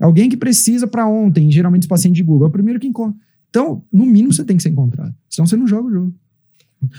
Alguém 0.00 0.30
que 0.30 0.36
precisa 0.36 0.86
para 0.86 1.06
ontem, 1.06 1.50
geralmente 1.50 1.82
os 1.82 1.88
pacientes 1.88 2.16
de 2.16 2.22
Google, 2.22 2.46
é 2.46 2.48
o 2.48 2.52
primeiro 2.52 2.80
que 2.80 2.86
encontra. 2.86 3.18
Então, 3.50 3.84
no 3.92 4.06
mínimo, 4.06 4.32
você 4.32 4.44
tem 4.44 4.56
que 4.56 4.62
ser 4.62 4.70
encontrado. 4.70 5.14
Senão 5.28 5.46
você 5.46 5.56
não 5.56 5.66
joga 5.66 5.88
o 5.88 5.92
jogo. 5.92 6.14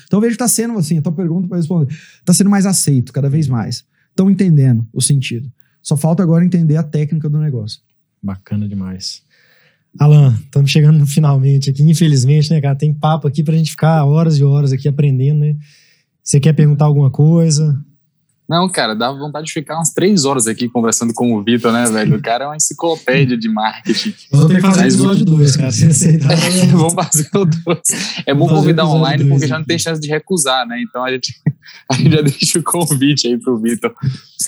Então, 0.05 0.21
vejo 0.21 0.31
que 0.31 0.43
está 0.43 0.47
sendo 0.47 0.77
assim, 0.77 0.99
a 0.99 1.01
tua 1.01 1.11
pergunta 1.11 1.47
para 1.47 1.57
responder, 1.57 1.91
está 2.19 2.33
sendo 2.33 2.49
mais 2.51 2.67
aceito 2.67 3.11
cada 3.11 3.29
vez 3.29 3.47
mais. 3.47 3.83
Estão 4.09 4.29
entendendo 4.29 4.87
o 4.93 5.01
sentido. 5.01 5.51
Só 5.81 5.97
falta 5.97 6.21
agora 6.21 6.45
entender 6.45 6.77
a 6.77 6.83
técnica 6.83 7.29
do 7.29 7.39
negócio. 7.39 7.81
Bacana 8.21 8.67
demais. 8.67 9.23
Alan, 9.99 10.37
estamos 10.45 10.71
chegando 10.71 11.05
finalmente 11.05 11.69
aqui. 11.69 11.83
Infelizmente, 11.83 12.49
né, 12.51 12.61
cara? 12.61 12.75
Tem 12.75 12.93
papo 12.93 13.27
aqui 13.27 13.43
para 13.43 13.55
a 13.55 13.57
gente 13.57 13.71
ficar 13.71 14.05
horas 14.05 14.37
e 14.37 14.43
horas 14.43 14.71
aqui 14.71 14.87
aprendendo, 14.87 15.39
né? 15.39 15.55
Você 16.23 16.39
quer 16.39 16.53
perguntar 16.53 16.85
alguma 16.85 17.09
coisa? 17.09 17.83
Não, 18.51 18.67
cara, 18.67 18.93
dá 18.93 19.09
vontade 19.09 19.47
de 19.47 19.53
ficar 19.53 19.75
umas 19.75 19.93
três 19.93 20.25
horas 20.25 20.45
aqui 20.45 20.67
conversando 20.67 21.13
com 21.13 21.33
o 21.33 21.41
Vitor, 21.41 21.71
né, 21.71 21.85
velho? 21.85 22.17
O 22.17 22.21
cara 22.21 22.43
é 22.43 22.47
uma 22.47 22.57
enciclopédia 22.57 23.37
de 23.37 23.47
marketing. 23.47 24.13
Vamos 24.29 24.47
ter 24.47 24.55
que 24.55 24.61
fazer 24.61 24.81
o 24.81 24.83
episódio 24.83 25.23
2, 25.23 25.55
cara. 25.55 25.71
Se 25.71 25.85
aceitar. 25.85 26.31
É, 26.35 26.65
vamos 26.65 26.93
fazer 26.93 27.29
o 27.33 27.45
2. 27.45 27.79
É 28.25 28.33
bom 28.33 28.49
convidar 28.49 28.85
online 28.85 29.23
dois, 29.23 29.29
porque 29.29 29.47
já 29.47 29.57
não 29.57 29.63
tem 29.63 29.79
chance 29.79 30.01
de 30.01 30.09
recusar, 30.09 30.67
né? 30.67 30.81
Então 30.81 31.01
a 31.01 31.09
gente, 31.13 31.33
a 31.89 31.93
gente 31.95 32.11
já 32.11 32.21
deixa 32.21 32.59
o 32.59 32.63
convite 32.63 33.25
aí 33.25 33.37
pro 33.39 33.57
Vitor. 33.57 33.95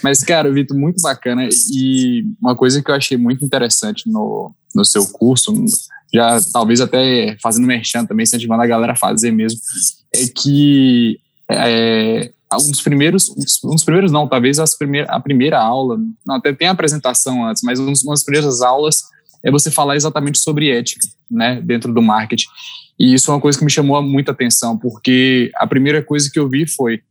Mas, 0.04 0.22
cara, 0.22 0.50
o 0.50 0.54
Vitor, 0.54 0.78
muito 0.78 1.02
bacana. 1.02 1.48
E 1.72 2.26
uma 2.42 2.58
coisa 2.58 2.84
que 2.84 2.92
eu 2.92 2.96
achei 2.96 3.16
muito 3.16 3.46
interessante 3.46 4.10
no, 4.12 4.54
no 4.76 4.84
seu 4.84 5.08
curso, 5.08 5.54
já 6.14 6.42
talvez 6.52 6.82
até 6.82 7.38
fazendo 7.42 7.66
merchan 7.66 8.06
também, 8.06 8.26
incentivando 8.26 8.64
a 8.64 8.68
galera 8.68 8.92
a 8.92 8.98
fazer 8.98 9.32
mesmo, 9.32 9.62
é 10.14 10.28
que 10.28 11.22
é, 11.50 12.34
um 12.58 12.72
dos 12.72 12.82
primeiros, 12.82 13.30
um 13.64 13.72
dos 13.72 13.84
primeiros 13.84 14.12
não, 14.12 14.28
talvez 14.28 14.60
as 14.60 14.78
primeir, 14.78 15.10
a 15.10 15.20
primeira 15.20 15.60
aula, 15.60 15.98
não, 16.26 16.36
até 16.36 16.54
tem 16.54 16.68
a 16.68 16.72
apresentação 16.72 17.46
antes, 17.46 17.64
mas 17.64 17.80
uma 17.80 18.14
das 18.14 18.24
primeiras 18.24 18.62
aulas 18.62 19.04
é 19.44 19.52
você 19.52 19.70
falar 19.70 19.96
exatamente 19.96 20.40
sobre 20.40 20.70
ética, 20.70 21.06
né, 21.30 21.62
dentro 21.62 21.94
do 21.94 22.02
marketing. 22.02 22.48
E 22.98 23.14
isso 23.14 23.30
é 23.30 23.34
uma 23.34 23.42
coisa 23.42 23.58
que 23.58 23.66
me 23.66 23.72
chamou 23.72 24.02
muita 24.02 24.32
atenção, 24.32 24.78
porque 24.78 25.52
a 25.56 25.68
primeira 25.68 26.02
coisa 26.02 26.30
que 26.32 26.40
eu 26.40 26.48
vi 26.48 26.68
foi, 26.68 27.02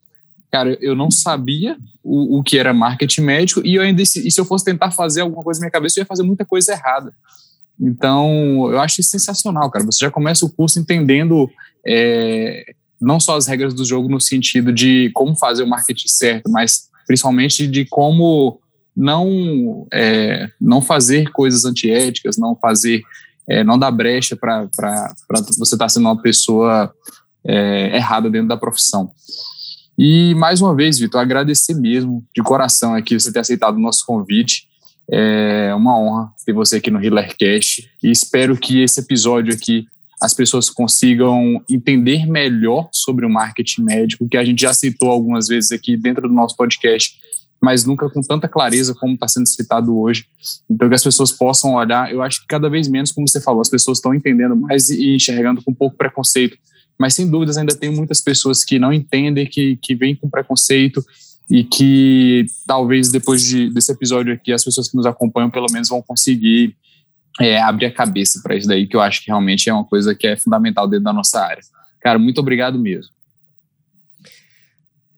cara, 0.51 0.77
eu 0.81 0.95
não 0.95 1.11
sabia 1.11 1.77
o, 2.03 2.39
o 2.39 2.43
que 2.43 2.59
era 2.59 2.73
marketing 2.73 3.23
médico 3.23 3.63
e 3.65 3.75
eu 3.75 3.83
ainda, 3.83 4.03
e 4.03 4.07
se 4.07 4.41
eu 4.41 4.45
fosse 4.45 4.65
tentar 4.65 4.91
fazer 4.91 5.21
alguma 5.21 5.43
coisa 5.43 5.61
na 5.61 5.65
minha 5.65 5.73
cabeça, 5.73 5.99
eu 5.99 6.03
ia 6.03 6.07
fazer 6.07 6.23
muita 6.23 6.45
coisa 6.45 6.73
errada. 6.73 7.13
Então, 7.81 8.71
eu 8.71 8.81
acho 8.81 9.03
sensacional, 9.03 9.71
cara. 9.71 9.85
Você 9.85 10.05
já 10.05 10.11
começa 10.11 10.47
o 10.47 10.51
curso 10.51 10.79
entendendo 10.79 11.51
é, 11.87 12.75
não 13.03 13.19
só 13.19 13.37
as 13.37 13.47
regras 13.47 13.75
do 13.75 13.85
jogo 13.85 14.09
no 14.09 14.21
sentido 14.21 14.73
de 14.73 15.11
como 15.13 15.37
fazer 15.37 15.65
o 15.65 15.69
marketing 15.69 16.09
certo, 16.09 16.51
mas 16.51 16.89
principalmente 17.07 17.67
de 17.67 17.85
como 17.85 18.61
não 18.97 19.87
é, 19.93 20.49
não 20.61 20.81
fazer 20.81 21.31
coisas 21.33 21.65
antiéticas, 21.65 22.37
não 22.37 22.55
fazer, 22.55 23.03
é, 23.49 23.65
não 23.65 23.79
dar 23.79 23.91
brecha 23.91 24.37
para 24.37 24.69
você 25.59 25.75
estar 25.75 25.79
tá 25.79 25.89
sendo 25.89 26.05
uma 26.05 26.21
pessoa 26.21 26.93
é, 27.45 27.97
errada 27.97 28.31
dentro 28.31 28.49
da 28.49 28.57
profissão. 28.57 29.11
E 29.99 30.35
mais 30.35 30.61
uma 30.61 30.75
vez, 30.75 30.99
Vitor, 30.99 31.21
agradecer 31.21 31.75
mesmo 31.75 32.25
de 32.35 32.43
coração 32.43 32.95
aqui 32.95 33.19
você 33.19 33.33
ter 33.33 33.41
aceitado 33.41 33.77
o 33.77 33.81
nosso 33.81 34.07
convite. 34.07 34.69
É 35.11 35.75
uma 35.75 35.99
honra 35.99 36.31
ter 36.47 36.53
você 36.53 36.77
aqui 36.77 36.91
no 36.91 37.03
HealerCast 37.03 37.91
e 38.03 38.11
espero 38.11 38.57
que 38.57 38.83
esse 38.83 39.01
episódio 39.01 39.53
aqui 39.53 39.87
as 40.23 40.33
pessoas 40.33 40.71
consigam 40.71 41.61
entender 41.69 42.27
melhor 42.27 42.89
sobre 42.93 43.27
o 43.27 43.31
marketing 43.31 43.83
médico, 43.83 44.29
que 44.29 44.37
a 44.37 44.45
gente 44.45 44.63
já 44.63 44.73
citou 44.73 45.11
algumas 45.11 45.49
vezes 45.49 45.73
aqui 45.73 45.97
dentro 45.97 46.29
do 46.29 46.35
nosso 46.35 46.57
podcast, 46.57 47.19
mas 47.61 47.85
nunca 47.85 48.09
com 48.09 48.21
tanta 48.21 48.49
clareza 48.49 48.95
como 48.95 49.15
está 49.15 49.27
sendo 49.27 49.49
citado 49.49 49.99
hoje. 49.99 50.27
Então, 50.71 50.89
que 50.89 50.95
as 50.95 51.03
pessoas 51.03 51.33
possam 51.33 51.75
olhar, 51.75 52.13
eu 52.13 52.23
acho 52.23 52.41
que 52.41 52.47
cada 52.47 52.71
vez 52.71 52.87
menos, 52.87 53.11
como 53.11 53.27
você 53.27 53.41
falou, 53.41 53.61
as 53.61 53.69
pessoas 53.69 53.99
estão 53.99 54.15
entendendo 54.15 54.55
mais 54.55 54.91
e 54.91 55.17
enxergando 55.17 55.61
com 55.63 55.75
pouco 55.75 55.97
preconceito. 55.97 56.57
Mas, 56.97 57.15
sem 57.15 57.29
dúvidas, 57.29 57.57
ainda 57.57 57.75
tem 57.75 57.91
muitas 57.91 58.21
pessoas 58.21 58.63
que 58.63 58.79
não 58.79 58.93
entendem, 58.93 59.47
que, 59.47 59.77
que 59.77 59.95
vêm 59.95 60.15
com 60.15 60.31
preconceito 60.31 61.05
e 61.51 61.65
que 61.65 62.47
talvez 62.65 63.11
depois 63.11 63.43
de, 63.43 63.71
desse 63.71 63.91
episódio 63.91 64.33
aqui, 64.33 64.53
as 64.53 64.63
pessoas 64.63 64.89
que 64.89 64.97
nos 64.97 65.07
acompanham, 65.07 65.51
pelo 65.51 65.67
menos, 65.73 65.89
vão 65.89 66.01
conseguir 66.01 66.77
é, 67.41 67.61
abrir 67.61 67.87
a 67.87 67.93
cabeça 67.93 68.41
para 68.43 68.57
isso 68.57 68.69
daí, 68.69 68.87
que 68.87 68.97
eu 68.97 69.01
acho 69.01 69.21
que 69.21 69.29
realmente 69.29 69.69
é 69.69 69.73
uma 69.73 69.85
coisa 69.85 70.15
que 70.15 70.27
é 70.27 70.37
fundamental 70.37 70.87
dentro 70.87 71.05
da 71.05 71.13
nossa 71.13 71.41
área. 71.41 71.63
Cara, 72.01 72.19
muito 72.19 72.41
obrigado 72.41 72.79
mesmo. 72.79 73.13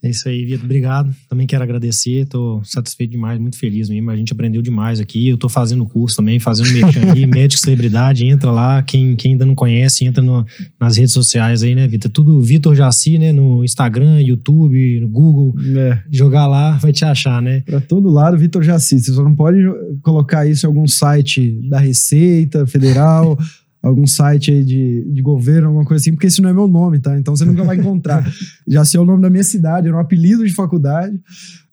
É 0.05 0.11
isso 0.11 0.28
aí, 0.28 0.44
Vitor. 0.44 0.66
Obrigado. 0.66 1.14
Também 1.30 1.46
quero 1.46 1.62
agradecer. 1.62 2.24
Estou 2.24 2.62
satisfeito 2.62 3.12
demais, 3.12 3.40
muito 3.40 3.57
feliz 3.57 3.88
mesmo. 3.88 4.11
A 4.11 4.16
gente 4.16 4.34
aprendeu 4.34 4.61
demais 4.61 5.00
aqui. 5.00 5.28
Eu 5.28 5.36
estou 5.36 5.48
fazendo 5.48 5.86
curso 5.86 6.16
também, 6.16 6.38
fazendo 6.38 6.70
merchan 6.72 7.11
aí, 7.11 7.24
médico 7.26 7.59
celebridade. 7.59 8.26
Entra 8.26 8.50
lá. 8.50 8.82
Quem, 8.82 9.16
quem 9.16 9.32
ainda 9.32 9.46
não 9.46 9.55
conhece, 9.55 10.05
entra 10.05 10.22
no, 10.22 10.44
nas 10.78 10.98
redes 10.98 11.14
sociais 11.14 11.62
aí, 11.62 11.74
né, 11.74 11.88
Vitor? 11.88 12.11
Tudo 12.11 12.38
Vitor 12.42 12.74
Jaci, 12.74 13.16
né? 13.16 13.32
No 13.32 13.64
Instagram, 13.64 14.20
YouTube, 14.20 15.00
no 15.00 15.09
Google. 15.09 15.55
É. 15.74 16.02
Jogar 16.11 16.46
lá, 16.46 16.72
vai 16.72 16.92
te 16.92 17.07
achar, 17.07 17.40
né? 17.40 17.62
Para 17.62 17.80
todo 17.80 18.11
lado, 18.11 18.36
Vitor 18.36 18.62
Jaci. 18.62 19.00
Você 19.00 19.11
só 19.11 19.24
não 19.24 19.34
pode 19.34 19.59
colocar 20.02 20.46
isso 20.46 20.66
em 20.66 20.68
algum 20.68 20.86
site 20.86 21.59
da 21.66 21.78
Receita 21.78 22.66
Federal. 22.66 23.38
algum 23.85 24.07
site 24.07 24.51
aí 24.51 24.64
de, 24.64 25.05
de 25.07 25.22
governo, 25.22 25.68
alguma 25.68 25.85
coisa 25.85 26.01
assim, 26.01 26.12
porque 26.12 26.26
esse 26.26 26.41
não 26.41 26.49
é 26.49 26.53
meu 26.55 26.66
nome, 26.66 26.99
tá? 26.99 27.18
Então 27.18 27.37
você 27.37 27.45
nunca 27.45 27.62
vai 27.62 27.76
encontrar. 27.76 28.26
Já 28.66 28.85
sei 28.85 28.99
o 28.99 29.05
nome 29.05 29.20
da 29.20 29.28
minha 29.28 29.45
cidade, 29.45 29.89
era 29.89 29.97
um 29.97 30.01
apelido 30.01 30.47
de 30.47 30.55
faculdade. 30.55 31.20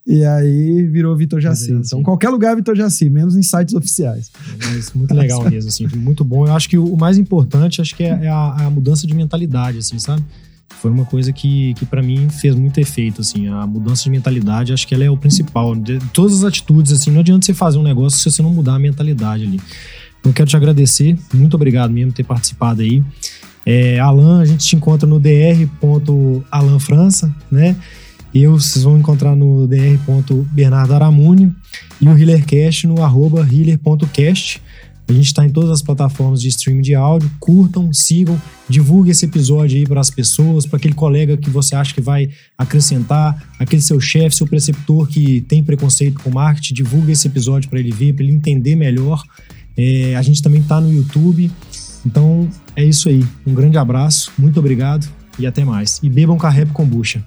E 0.05 0.25
aí 0.25 0.83
virou 0.87 1.15
Vitor 1.15 1.39
Jaci. 1.39 1.71
Então, 1.71 2.01
qualquer 2.03 2.29
lugar 2.29 2.53
é 2.53 2.55
Vitor 2.55 2.75
Jaci, 2.75 3.09
menos 3.09 3.35
em 3.35 3.43
sites 3.43 3.73
oficiais. 3.73 4.31
Mas 4.57 4.91
muito 4.93 5.13
legal 5.13 5.49
mesmo, 5.49 5.69
assim, 5.69 5.87
muito 5.95 6.25
bom. 6.25 6.47
Eu 6.47 6.53
acho 6.53 6.67
que 6.67 6.77
o 6.77 6.97
mais 6.97 7.17
importante, 7.17 7.79
acho 7.79 7.95
que 7.95 8.03
é, 8.03 8.25
é 8.25 8.27
a, 8.27 8.65
a 8.65 8.69
mudança 8.69 9.05
de 9.05 9.13
mentalidade, 9.13 9.77
assim, 9.77 9.99
sabe? 9.99 10.23
Foi 10.81 10.89
uma 10.89 11.05
coisa 11.05 11.31
que, 11.31 11.75
que 11.75 11.85
para 11.85 12.01
mim 12.01 12.27
fez 12.29 12.55
muito 12.55 12.79
efeito, 12.79 13.21
assim, 13.21 13.47
a 13.47 13.67
mudança 13.67 14.03
de 14.03 14.09
mentalidade, 14.09 14.73
acho 14.73 14.87
que 14.87 14.95
ela 14.95 15.03
é 15.03 15.09
o 15.09 15.15
principal. 15.15 15.75
De 15.75 15.99
todas 16.11 16.39
as 16.39 16.43
atitudes, 16.43 16.91
assim, 16.91 17.11
não 17.11 17.19
adianta 17.19 17.45
você 17.45 17.53
fazer 17.53 17.77
um 17.77 17.83
negócio 17.83 18.17
se 18.19 18.29
você 18.29 18.41
não 18.41 18.51
mudar 18.51 18.75
a 18.75 18.79
mentalidade 18.79 19.43
ali. 19.43 19.61
Eu 20.23 20.33
quero 20.33 20.49
te 20.49 20.55
agradecer, 20.55 21.17
muito 21.33 21.55
obrigado 21.55 21.91
mesmo 21.91 22.11
por 22.11 22.17
ter 22.17 22.23
participado 22.23 22.81
aí. 22.81 23.03
É, 23.65 23.99
Alan, 23.99 24.41
a 24.41 24.45
gente 24.45 24.63
te 24.65 24.75
encontra 24.75 25.07
no 25.07 25.19
dr.alanfrança, 25.19 27.33
né? 27.51 27.75
Eu, 28.33 28.57
vocês 28.57 28.83
vão 28.83 28.97
encontrar 28.97 29.35
no 29.35 29.67
dr.bernardoaramune 29.67 31.53
e 31.99 32.07
o 32.07 32.17
HealerCast 32.17 32.87
no 32.87 33.03
arroba 33.03 33.41
healer.cast. 33.41 34.61
A 35.07 35.13
gente 35.13 35.25
está 35.25 35.45
em 35.45 35.49
todas 35.49 35.69
as 35.69 35.81
plataformas 35.81 36.41
de 36.41 36.47
streaming 36.47 36.81
de 36.81 36.95
áudio. 36.95 37.29
Curtam, 37.37 37.91
sigam, 37.91 38.41
divulgue 38.69 39.11
esse 39.11 39.25
episódio 39.25 39.77
aí 39.77 39.85
para 39.85 39.99
as 39.99 40.09
pessoas, 40.09 40.65
para 40.65 40.77
aquele 40.77 40.93
colega 40.93 41.35
que 41.35 41.49
você 41.49 41.75
acha 41.75 41.93
que 41.93 41.99
vai 41.99 42.29
acrescentar, 42.57 43.51
aquele 43.59 43.81
seu 43.81 43.99
chefe, 43.99 44.37
seu 44.37 44.47
preceptor 44.47 45.09
que 45.09 45.41
tem 45.41 45.61
preconceito 45.61 46.21
com 46.21 46.29
marketing. 46.29 46.75
Divulgue 46.75 47.11
esse 47.11 47.27
episódio 47.27 47.69
para 47.69 47.79
ele 47.79 47.91
ver, 47.91 48.13
para 48.13 48.23
ele 48.23 48.33
entender 48.33 48.77
melhor. 48.77 49.21
É, 49.77 50.15
a 50.15 50.21
gente 50.21 50.41
também 50.41 50.61
está 50.61 50.79
no 50.79 50.91
YouTube. 50.91 51.51
Então 52.05 52.49
é 52.75 52.83
isso 52.83 53.09
aí. 53.09 53.23
Um 53.45 53.53
grande 53.53 53.77
abraço, 53.77 54.31
muito 54.37 54.59
obrigado 54.59 55.07
e 55.37 55.45
até 55.45 55.63
mais. 55.63 55.99
E 56.03 56.09
bebam 56.09 56.37
Carrep 56.37 56.71
Kombucha. 56.71 57.23